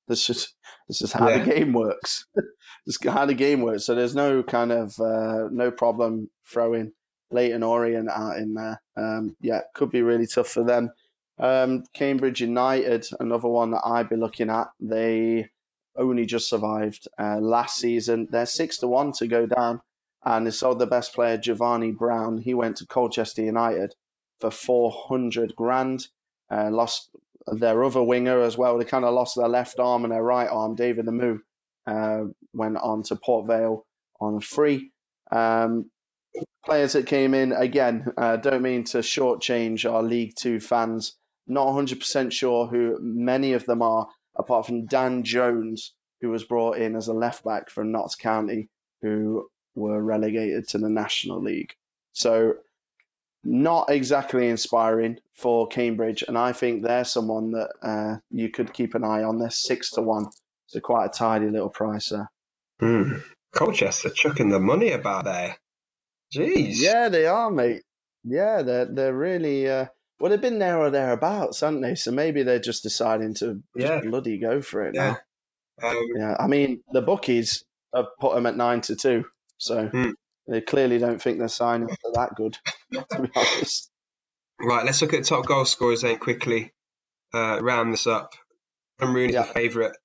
it's 0.08 0.26
just, 0.26 0.54
it's 0.88 1.00
just 1.00 1.14
how 1.14 1.28
Yeah. 1.30 1.44
the 1.44 1.52
game 1.54 1.74
works. 1.74 2.26
it's 2.86 3.04
how 3.04 3.26
the 3.26 3.34
game 3.34 3.62
works. 3.62 3.86
So 3.86 3.96
there's 3.96 4.16
no 4.16 4.44
kind 4.44 4.72
of 4.72 4.98
uh, 5.00 5.48
no 5.52 5.72
problem 5.72 6.30
throwing 6.46 6.94
Leyton 7.32 7.64
Orient 7.64 8.10
out 8.10 8.38
in 8.38 8.54
there. 8.54 8.80
Um, 8.96 9.36
yeah, 9.42 9.62
could 9.74 9.90
be 9.90 10.04
really 10.04 10.28
tough 10.28 10.48
for 10.50 10.64
them. 10.64 10.92
Um, 11.40 11.84
Cambridge 11.94 12.42
United, 12.42 13.06
another 13.20 13.48
one 13.48 13.72
that 13.72 13.86
I'd 13.86 14.10
be 14.10 14.16
looking 14.16 14.50
at. 14.50 14.68
They 14.80 15.50
only 15.96 16.26
just 16.26 16.50
survived 16.50 17.08
uh, 17.20 17.40
last 17.40 17.78
season. 17.78 18.28
They're 18.30 18.46
six 18.46 18.80
to 18.80 18.88
one 18.88 19.12
to 19.14 19.28
go 19.28 19.46
down, 19.46 19.82
and 20.24 20.46
they 20.46 20.52
sold 20.52 20.80
the 20.80 20.88
best 20.88 21.14
player 21.14 21.38
Jevani 21.38 21.96
Brown. 21.96 22.38
He 22.38 22.54
went 22.54 22.78
to 22.78 22.88
Colchester 22.88 23.44
United 23.44 23.94
for 24.40 24.52
four 24.52 24.92
hundred 24.92 25.56
grand. 25.56 26.08
Uh, 26.50 26.70
lost 26.72 27.10
their 27.48 27.84
other 27.84 28.04
winger 28.04 28.42
as 28.42 28.58
well. 28.58 28.78
They 28.78 28.86
kind 28.86 29.06
of 29.06 29.14
lost 29.14 29.36
their 29.36 29.48
left 29.48 29.80
arm 29.80 30.04
and 30.04 30.14
their 30.14 30.24
right 30.24 30.50
arm. 30.50 30.76
David 30.76 31.06
Amoo 31.06 31.40
uh, 31.86 32.26
went 32.54 32.78
on 32.78 33.04
to 33.04 33.16
Port 33.16 33.48
Vale 33.48 33.86
on 34.20 34.40
free. 34.40 34.92
Um, 35.32 35.90
players 36.66 36.94
that 36.94 37.06
came 37.06 37.34
in 37.34 37.52
again. 37.52 38.12
Uh, 38.18 38.38
don't 38.38 38.62
mean 38.62 38.84
to 38.86 39.00
shortchange 39.00 39.92
our 39.92 40.04
League 40.04 40.36
Two 40.36 40.60
fans. 40.60 41.16
Not 41.48 41.68
100% 41.68 42.32
sure 42.32 42.68
who 42.68 42.98
many 43.02 43.54
of 43.54 43.66
them 43.66 43.82
are, 43.82 44.08
apart 44.36 44.66
from 44.66 44.86
Dan 44.86 45.24
Jones, 45.24 45.94
who 46.22 46.30
was 46.30 46.44
brought 46.44 46.78
in 46.78 46.96
as 46.96 47.08
a 47.08 47.14
left 47.14 47.44
back 47.44 47.70
from 47.70 47.92
Notts 47.92 48.16
County, 48.16 48.70
who 49.02 49.50
were 49.76 50.02
relegated 50.02 50.68
to 50.70 50.78
the 50.78 50.90
National 50.90 51.42
League. 51.42 51.74
So, 52.14 52.56
not 53.44 53.90
exactly 53.90 54.50
inspiring 54.50 55.20
for 55.36 55.68
Cambridge, 55.68 56.24
and 56.28 56.38
I 56.38 56.52
think 56.52 56.84
they're 56.84 57.06
someone 57.06 57.52
that 57.52 57.70
uh, 57.82 58.18
you 58.32 58.50
could 58.50 58.74
keep 58.74 58.96
an 58.96 59.04
eye 59.04 59.24
on. 59.24 59.38
They're 59.38 59.50
six 59.52 59.92
to 59.92 60.02
one, 60.02 60.26
so 60.66 60.80
quite 60.80 61.06
a 61.06 61.10
tidy 61.10 61.50
little 61.50 61.70
price 61.70 62.10
there. 62.10 62.30
Hmm. 62.80 63.20
Colchester 63.54 64.10
chucking 64.10 64.50
the 64.50 64.60
money 64.60 64.92
about 64.92 65.26
there. 65.26 65.58
Jeez. 66.36 66.76
Yeah, 66.80 67.10
they 67.10 67.26
are, 67.26 67.50
mate. 67.50 67.84
Yeah, 68.24 68.62
they're 68.62 68.86
they're 68.86 69.16
really 69.16 69.70
uh, 69.70 69.86
well. 70.20 70.30
They've 70.30 70.42
been 70.42 70.60
there 70.60 70.78
or 70.80 70.90
thereabouts, 70.90 71.60
haven't 71.62 71.82
they? 71.82 71.96
So 71.96 72.12
maybe 72.12 72.44
they're 72.44 72.60
just 72.60 72.84
deciding 72.84 73.36
to 73.36 73.62
just 73.78 73.94
Yeah. 73.94 74.02
bloody 74.02 74.38
go 74.40 74.62
for 74.62 74.86
it 74.88 74.96
Yeah. 74.96 75.18
now. 75.82 75.90
Um, 75.90 76.08
Yeah, 76.16 76.36
I 76.40 76.48
mean 76.48 76.82
the 76.92 77.02
bookies 77.02 77.64
have 77.94 78.08
put 78.20 78.34
them 78.36 78.46
at 78.48 78.58
nine 78.58 78.82
to 78.82 78.96
two, 78.96 79.26
so 79.58 79.88
Hmm. 79.88 80.12
they 80.48 80.62
clearly 80.62 80.98
don't 80.98 81.22
think 81.22 81.38
they're 81.40 81.48
signing 81.48 81.90
for 82.02 82.12
that 82.14 82.36
good. 82.36 82.58
To 83.12 83.22
be 83.22 83.30
honest. 83.36 83.92
Right, 84.60 84.86
let's 84.86 85.02
look 85.02 85.14
at 85.14 85.26
top 85.26 85.46
goal 85.46 85.66
scorers 85.66 86.02
then 86.02 86.18
quickly. 86.18 86.74
Uh, 87.34 87.60
round 87.62 87.94
this 87.94 88.08
up. 88.08 88.34
Adam 89.00 89.14
Rooney's 89.14 89.34
Yeah. 89.36 89.42
a 89.42 89.54
favourite, 89.54 89.96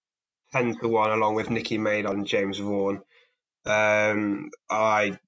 ten 0.52 0.76
to 0.78 0.88
one, 0.88 1.10
along 1.10 1.36
with 1.36 1.48
Nicky 1.48 1.78
Maynard 1.78 2.16
and 2.16 2.26
James 2.26 2.58
Vaughan. 2.58 3.02
Um, 3.64 4.50
I 4.68 5.18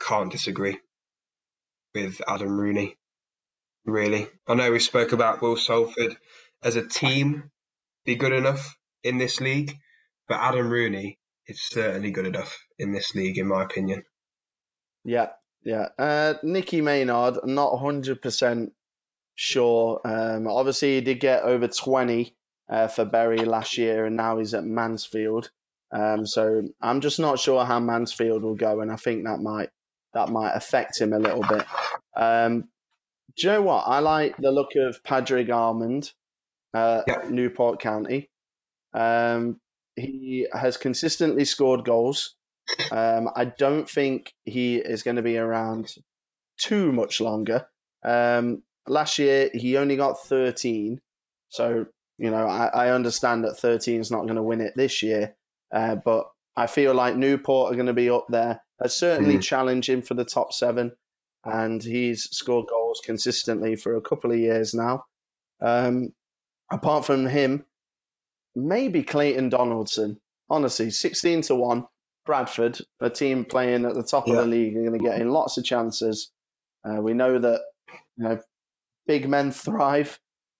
can't 0.00 0.32
disagree 0.32 0.78
with 1.94 2.22
Adam 2.26 2.58
Rooney. 2.58 2.96
Really, 3.86 4.28
I 4.46 4.54
know 4.54 4.72
we 4.72 4.78
spoke 4.78 5.12
about 5.12 5.42
Will 5.42 5.56
Salford 5.56 6.16
as 6.62 6.76
a 6.76 6.86
team 6.86 7.50
be 8.04 8.16
good 8.16 8.32
enough 8.32 8.76
in 9.02 9.18
this 9.18 9.40
league, 9.40 9.76
but 10.26 10.40
Adam 10.40 10.70
Rooney 10.70 11.18
is 11.46 11.60
certainly 11.62 12.10
good 12.10 12.26
enough 12.26 12.56
in 12.78 12.92
this 12.92 13.14
league, 13.14 13.38
in 13.38 13.46
my 13.46 13.62
opinion. 13.62 14.04
Yeah, 15.04 15.28
yeah. 15.62 15.88
Uh, 15.98 16.34
Nicky 16.42 16.80
Maynard, 16.80 17.38
I'm 17.42 17.54
not 17.54 17.78
hundred 17.78 18.22
percent 18.22 18.72
sure. 19.34 20.00
Um, 20.04 20.46
obviously, 20.46 20.94
he 20.94 21.00
did 21.00 21.20
get 21.20 21.42
over 21.42 21.68
20 21.68 22.34
uh, 22.68 22.88
for 22.88 23.04
Bury 23.04 23.44
last 23.44 23.76
year, 23.78 24.06
and 24.06 24.16
now 24.16 24.38
he's 24.38 24.54
at 24.54 24.64
Mansfield. 24.64 25.50
Um, 25.92 26.26
so 26.26 26.62
I'm 26.80 27.00
just 27.00 27.20
not 27.20 27.38
sure 27.38 27.64
how 27.64 27.80
Mansfield 27.80 28.42
will 28.42 28.56
go, 28.56 28.80
and 28.80 28.90
I 28.90 28.96
think 28.96 29.24
that 29.24 29.40
might 29.40 29.70
that 30.14 30.28
might 30.28 30.52
affect 30.54 31.00
him 31.00 31.12
a 31.12 31.18
little 31.18 31.42
bit. 31.42 31.64
Um, 32.16 32.68
do 33.36 33.46
you 33.46 33.52
know 33.52 33.62
what? 33.62 33.84
I 33.86 34.00
like 34.00 34.36
the 34.36 34.50
look 34.52 34.76
of 34.76 35.02
Padraig 35.02 35.48
Amond, 35.48 36.12
uh. 36.72 37.02
Newport 37.28 37.80
County. 37.80 38.30
Um, 38.92 39.60
he 39.96 40.46
has 40.52 40.76
consistently 40.76 41.44
scored 41.44 41.84
goals. 41.84 42.34
Um, 42.90 43.28
I 43.34 43.44
don't 43.44 43.88
think 43.88 44.32
he 44.44 44.76
is 44.76 45.02
going 45.02 45.16
to 45.16 45.22
be 45.22 45.36
around 45.36 45.94
too 46.58 46.92
much 46.92 47.20
longer. 47.20 47.66
Um, 48.04 48.62
last 48.88 49.18
year 49.18 49.50
he 49.52 49.76
only 49.76 49.96
got 49.96 50.20
13, 50.24 51.00
so 51.48 51.86
you 52.18 52.30
know 52.30 52.46
I, 52.46 52.66
I 52.66 52.90
understand 52.90 53.44
that 53.44 53.58
13 53.58 54.00
is 54.00 54.10
not 54.10 54.22
going 54.22 54.36
to 54.36 54.42
win 54.42 54.60
it 54.60 54.74
this 54.76 55.02
year, 55.02 55.34
uh, 55.72 55.96
but 55.96 56.26
I 56.56 56.66
feel 56.66 56.94
like 56.94 57.16
Newport 57.16 57.72
are 57.72 57.76
going 57.76 57.86
to 57.86 57.92
be 57.92 58.10
up 58.10 58.26
there. 58.28 58.62
They're 58.78 58.88
certainly 58.88 59.36
Mm. 59.36 59.42
challenging 59.42 60.02
for 60.02 60.14
the 60.14 60.24
top 60.24 60.52
seven, 60.52 60.92
and 61.44 61.82
he's 61.82 62.24
scored 62.36 62.66
goals 62.68 63.00
consistently 63.04 63.76
for 63.76 63.96
a 63.96 64.00
couple 64.00 64.32
of 64.32 64.38
years 64.38 64.74
now. 64.74 65.04
Um, 65.60 66.12
apart 66.72 67.04
from 67.04 67.26
him, 67.26 67.64
maybe 68.54 69.02
Clayton 69.02 69.48
Donaldson. 69.50 70.20
Honestly, 70.50 70.90
16 70.90 71.42
to 71.42 71.54
1. 71.54 71.86
Bradford, 72.26 72.78
a 73.00 73.10
team 73.10 73.44
playing 73.44 73.84
at 73.84 73.94
the 73.94 74.02
top 74.02 74.28
of 74.28 74.36
the 74.36 74.46
league, 74.46 74.76
are 74.76 74.84
going 74.84 74.98
to 74.98 75.04
get 75.04 75.20
in 75.20 75.28
lots 75.30 75.58
of 75.58 75.64
chances. 75.64 76.30
Uh, 76.84 77.00
we 77.00 77.12
know 77.14 77.38
that 77.38 77.60
you 78.16 78.24
know 78.24 78.40
big 79.06 79.28
men 79.28 79.50
thrive 79.50 80.18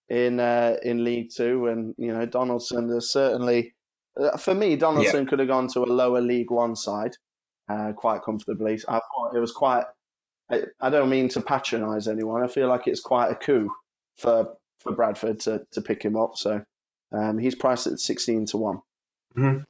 in 0.08 0.40
uh, 0.40 0.76
in 0.82 1.04
League 1.04 1.30
Two, 1.34 1.66
and 1.68 1.94
you 1.96 2.12
know 2.12 2.26
Donaldson 2.26 2.90
is 2.90 3.10
certainly 3.10 3.74
uh, 4.20 4.36
for 4.36 4.54
me. 4.54 4.76
Donaldson 4.76 5.26
could 5.26 5.38
have 5.38 5.48
gone 5.48 5.68
to 5.68 5.80
a 5.80 5.86
lower 5.86 6.20
League 6.20 6.50
One 6.50 6.76
side 6.76 7.16
uh, 7.68 7.92
quite 7.92 8.22
comfortably. 8.22 8.74
I 8.88 9.00
thought 9.00 9.34
it 9.34 9.40
was 9.40 9.52
quite. 9.52 9.84
I, 10.50 10.62
I 10.80 10.90
don't 10.90 11.08
mean 11.10 11.28
to 11.30 11.40
patronise 11.40 12.06
anyone. 12.08 12.42
I 12.42 12.48
feel 12.48 12.68
like 12.68 12.86
it's 12.86 13.00
quite 13.00 13.30
a 13.30 13.34
coup 13.34 13.70
for 14.18 14.54
for 14.80 14.92
Bradford 14.92 15.40
to, 15.40 15.66
to 15.72 15.80
pick 15.80 16.02
him 16.02 16.16
up. 16.16 16.36
So 16.36 16.62
um, 17.12 17.38
he's 17.38 17.54
priced 17.54 17.86
at 17.86 17.98
sixteen 18.00 18.46
to 18.46 18.58
one. 18.58 19.64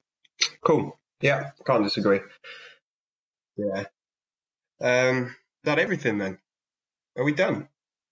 Cool. 0.65 0.99
Yeah, 1.21 1.51
can't 1.67 1.85
disagree. 1.85 2.21
Yeah. 3.57 3.85
Um, 4.81 5.35
that 5.63 5.79
everything 5.79 6.19
then? 6.19 6.39
Are 7.17 7.25
we 7.25 7.33
done? 7.33 7.69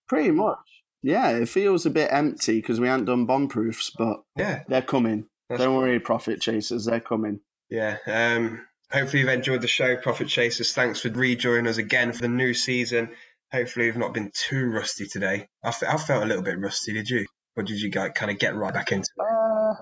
Pretty 0.09 0.31
much. 0.31 0.59
Yeah, 1.03 1.31
it 1.31 1.49
feels 1.49 1.85
a 1.85 1.91
bit 1.91 2.13
empty 2.13 2.61
because 2.61 2.79
we 2.79 2.87
haven't 2.87 3.07
done 3.07 3.27
bomb 3.27 3.49
proofs, 3.49 3.91
but 3.91 4.23
Yeah. 4.37 4.63
they're 4.69 4.83
coming. 4.83 5.27
That's 5.49 5.61
Don't 5.61 5.77
worry, 5.77 5.99
profit 5.99 6.41
chasers, 6.41 6.85
they're 6.85 7.01
coming. 7.01 7.41
Yeah. 7.69 7.99
Um, 8.07 8.65
hopefully 8.93 9.21
you've 9.21 9.29
enjoyed 9.29 9.61
the 9.63 9.69
show, 9.69 9.97
Profit 9.97 10.29
Chasers. 10.29 10.73
Thanks 10.73 11.01
for 11.01 11.09
rejoining 11.11 11.67
us 11.67 11.79
again 11.79 12.13
for 12.13 12.21
the 12.23 12.29
new 12.29 12.55
season. 12.55 13.11
Hopefully 13.53 13.87
we've 13.87 13.97
not 13.97 14.15
been 14.15 14.31
too 14.35 14.67
rusty 14.71 15.07
today. 15.07 15.47
I, 15.63 15.71
felt 15.73 16.23
a 16.23 16.27
little 16.27 16.43
bit 16.43 16.59
rusty. 16.59 16.93
Did 16.93 17.09
you? 17.11 17.27
Or 17.57 17.63
did 17.63 17.81
you 17.81 17.91
guys 17.91 18.13
kind 18.15 18.31
of 18.31 18.39
get 18.39 18.55
right 18.55 18.73
back 18.73 18.93
into 18.93 19.09
Uh, 19.21 19.75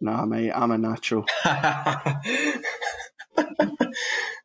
nah, 0.00 0.26
mate, 0.26 0.50
I'm 0.50 0.70
a 0.72 0.78
natural. 0.78 1.24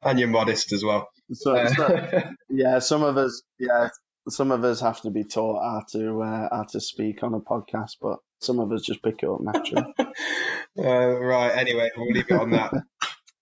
and 0.01 0.17
you're 0.17 0.27
modest 0.29 0.71
as 0.73 0.83
well. 0.83 1.09
So, 1.33 1.55
Uh, 1.55 1.67
so- 1.67 2.23
yeah, 2.49 2.79
some 2.79 3.03
of 3.03 3.17
us, 3.17 3.41
yeah, 3.59 3.89
some 4.29 4.51
of 4.51 4.63
us 4.63 4.79
have 4.81 5.01
to 5.01 5.09
be 5.11 5.23
taught 5.25 5.61
how 5.61 5.83
to 5.91 6.21
uh, 6.21 6.49
how 6.51 6.63
to 6.71 6.79
speak 6.79 7.21
on 7.23 7.33
a 7.33 7.39
podcast, 7.39 7.97
but 8.01 8.19
some 8.39 8.59
of 8.59 8.71
us 8.71 8.81
just 8.83 9.03
pick 9.03 9.21
it 9.23 9.29
up 9.29 9.41
naturally. 9.41 9.83
Uh, 10.77 11.17
right. 11.19 11.49
Anyway, 11.57 11.89
we'll 11.97 12.11
leave 12.11 12.29
it 12.29 12.39
on 12.39 12.51
that. 12.51 12.71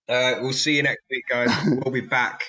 Uh, 0.08 0.36
we'll 0.40 0.52
see 0.52 0.76
you 0.76 0.82
next 0.82 1.02
week, 1.10 1.24
guys. 1.28 1.50
We'll 1.66 1.92
be 1.92 2.00
back 2.00 2.42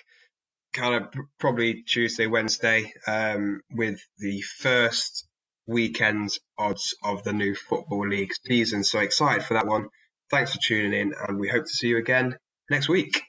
kind 0.73 0.95
of 0.95 1.13
probably 1.39 1.83
Tuesday, 1.83 2.27
Wednesday, 2.27 2.93
um, 3.07 3.61
with 3.71 3.99
the 4.19 4.41
first 4.41 5.27
weekend 5.67 6.29
odds 6.57 6.95
of 7.03 7.23
the 7.23 7.33
new 7.33 7.55
Football 7.55 8.07
League 8.07 8.31
season. 8.45 8.83
So 8.83 8.99
excited 8.99 9.43
for 9.43 9.55
that 9.55 9.67
one. 9.67 9.87
Thanks 10.29 10.53
for 10.53 10.59
tuning 10.61 10.93
in, 10.93 11.13
and 11.27 11.39
we 11.39 11.49
hope 11.49 11.63
to 11.65 11.69
see 11.71 11.87
you 11.87 11.97
again 11.97 12.37
next 12.69 12.87
week. 12.87 13.23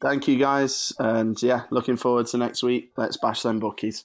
Thank 0.00 0.28
you, 0.28 0.38
guys, 0.38 0.92
and 0.98 1.40
yeah, 1.42 1.62
looking 1.70 1.96
forward 1.96 2.26
to 2.28 2.38
next 2.38 2.62
week. 2.62 2.92
Let's 2.96 3.16
bash 3.16 3.42
them 3.42 3.58
bookies. 3.58 4.04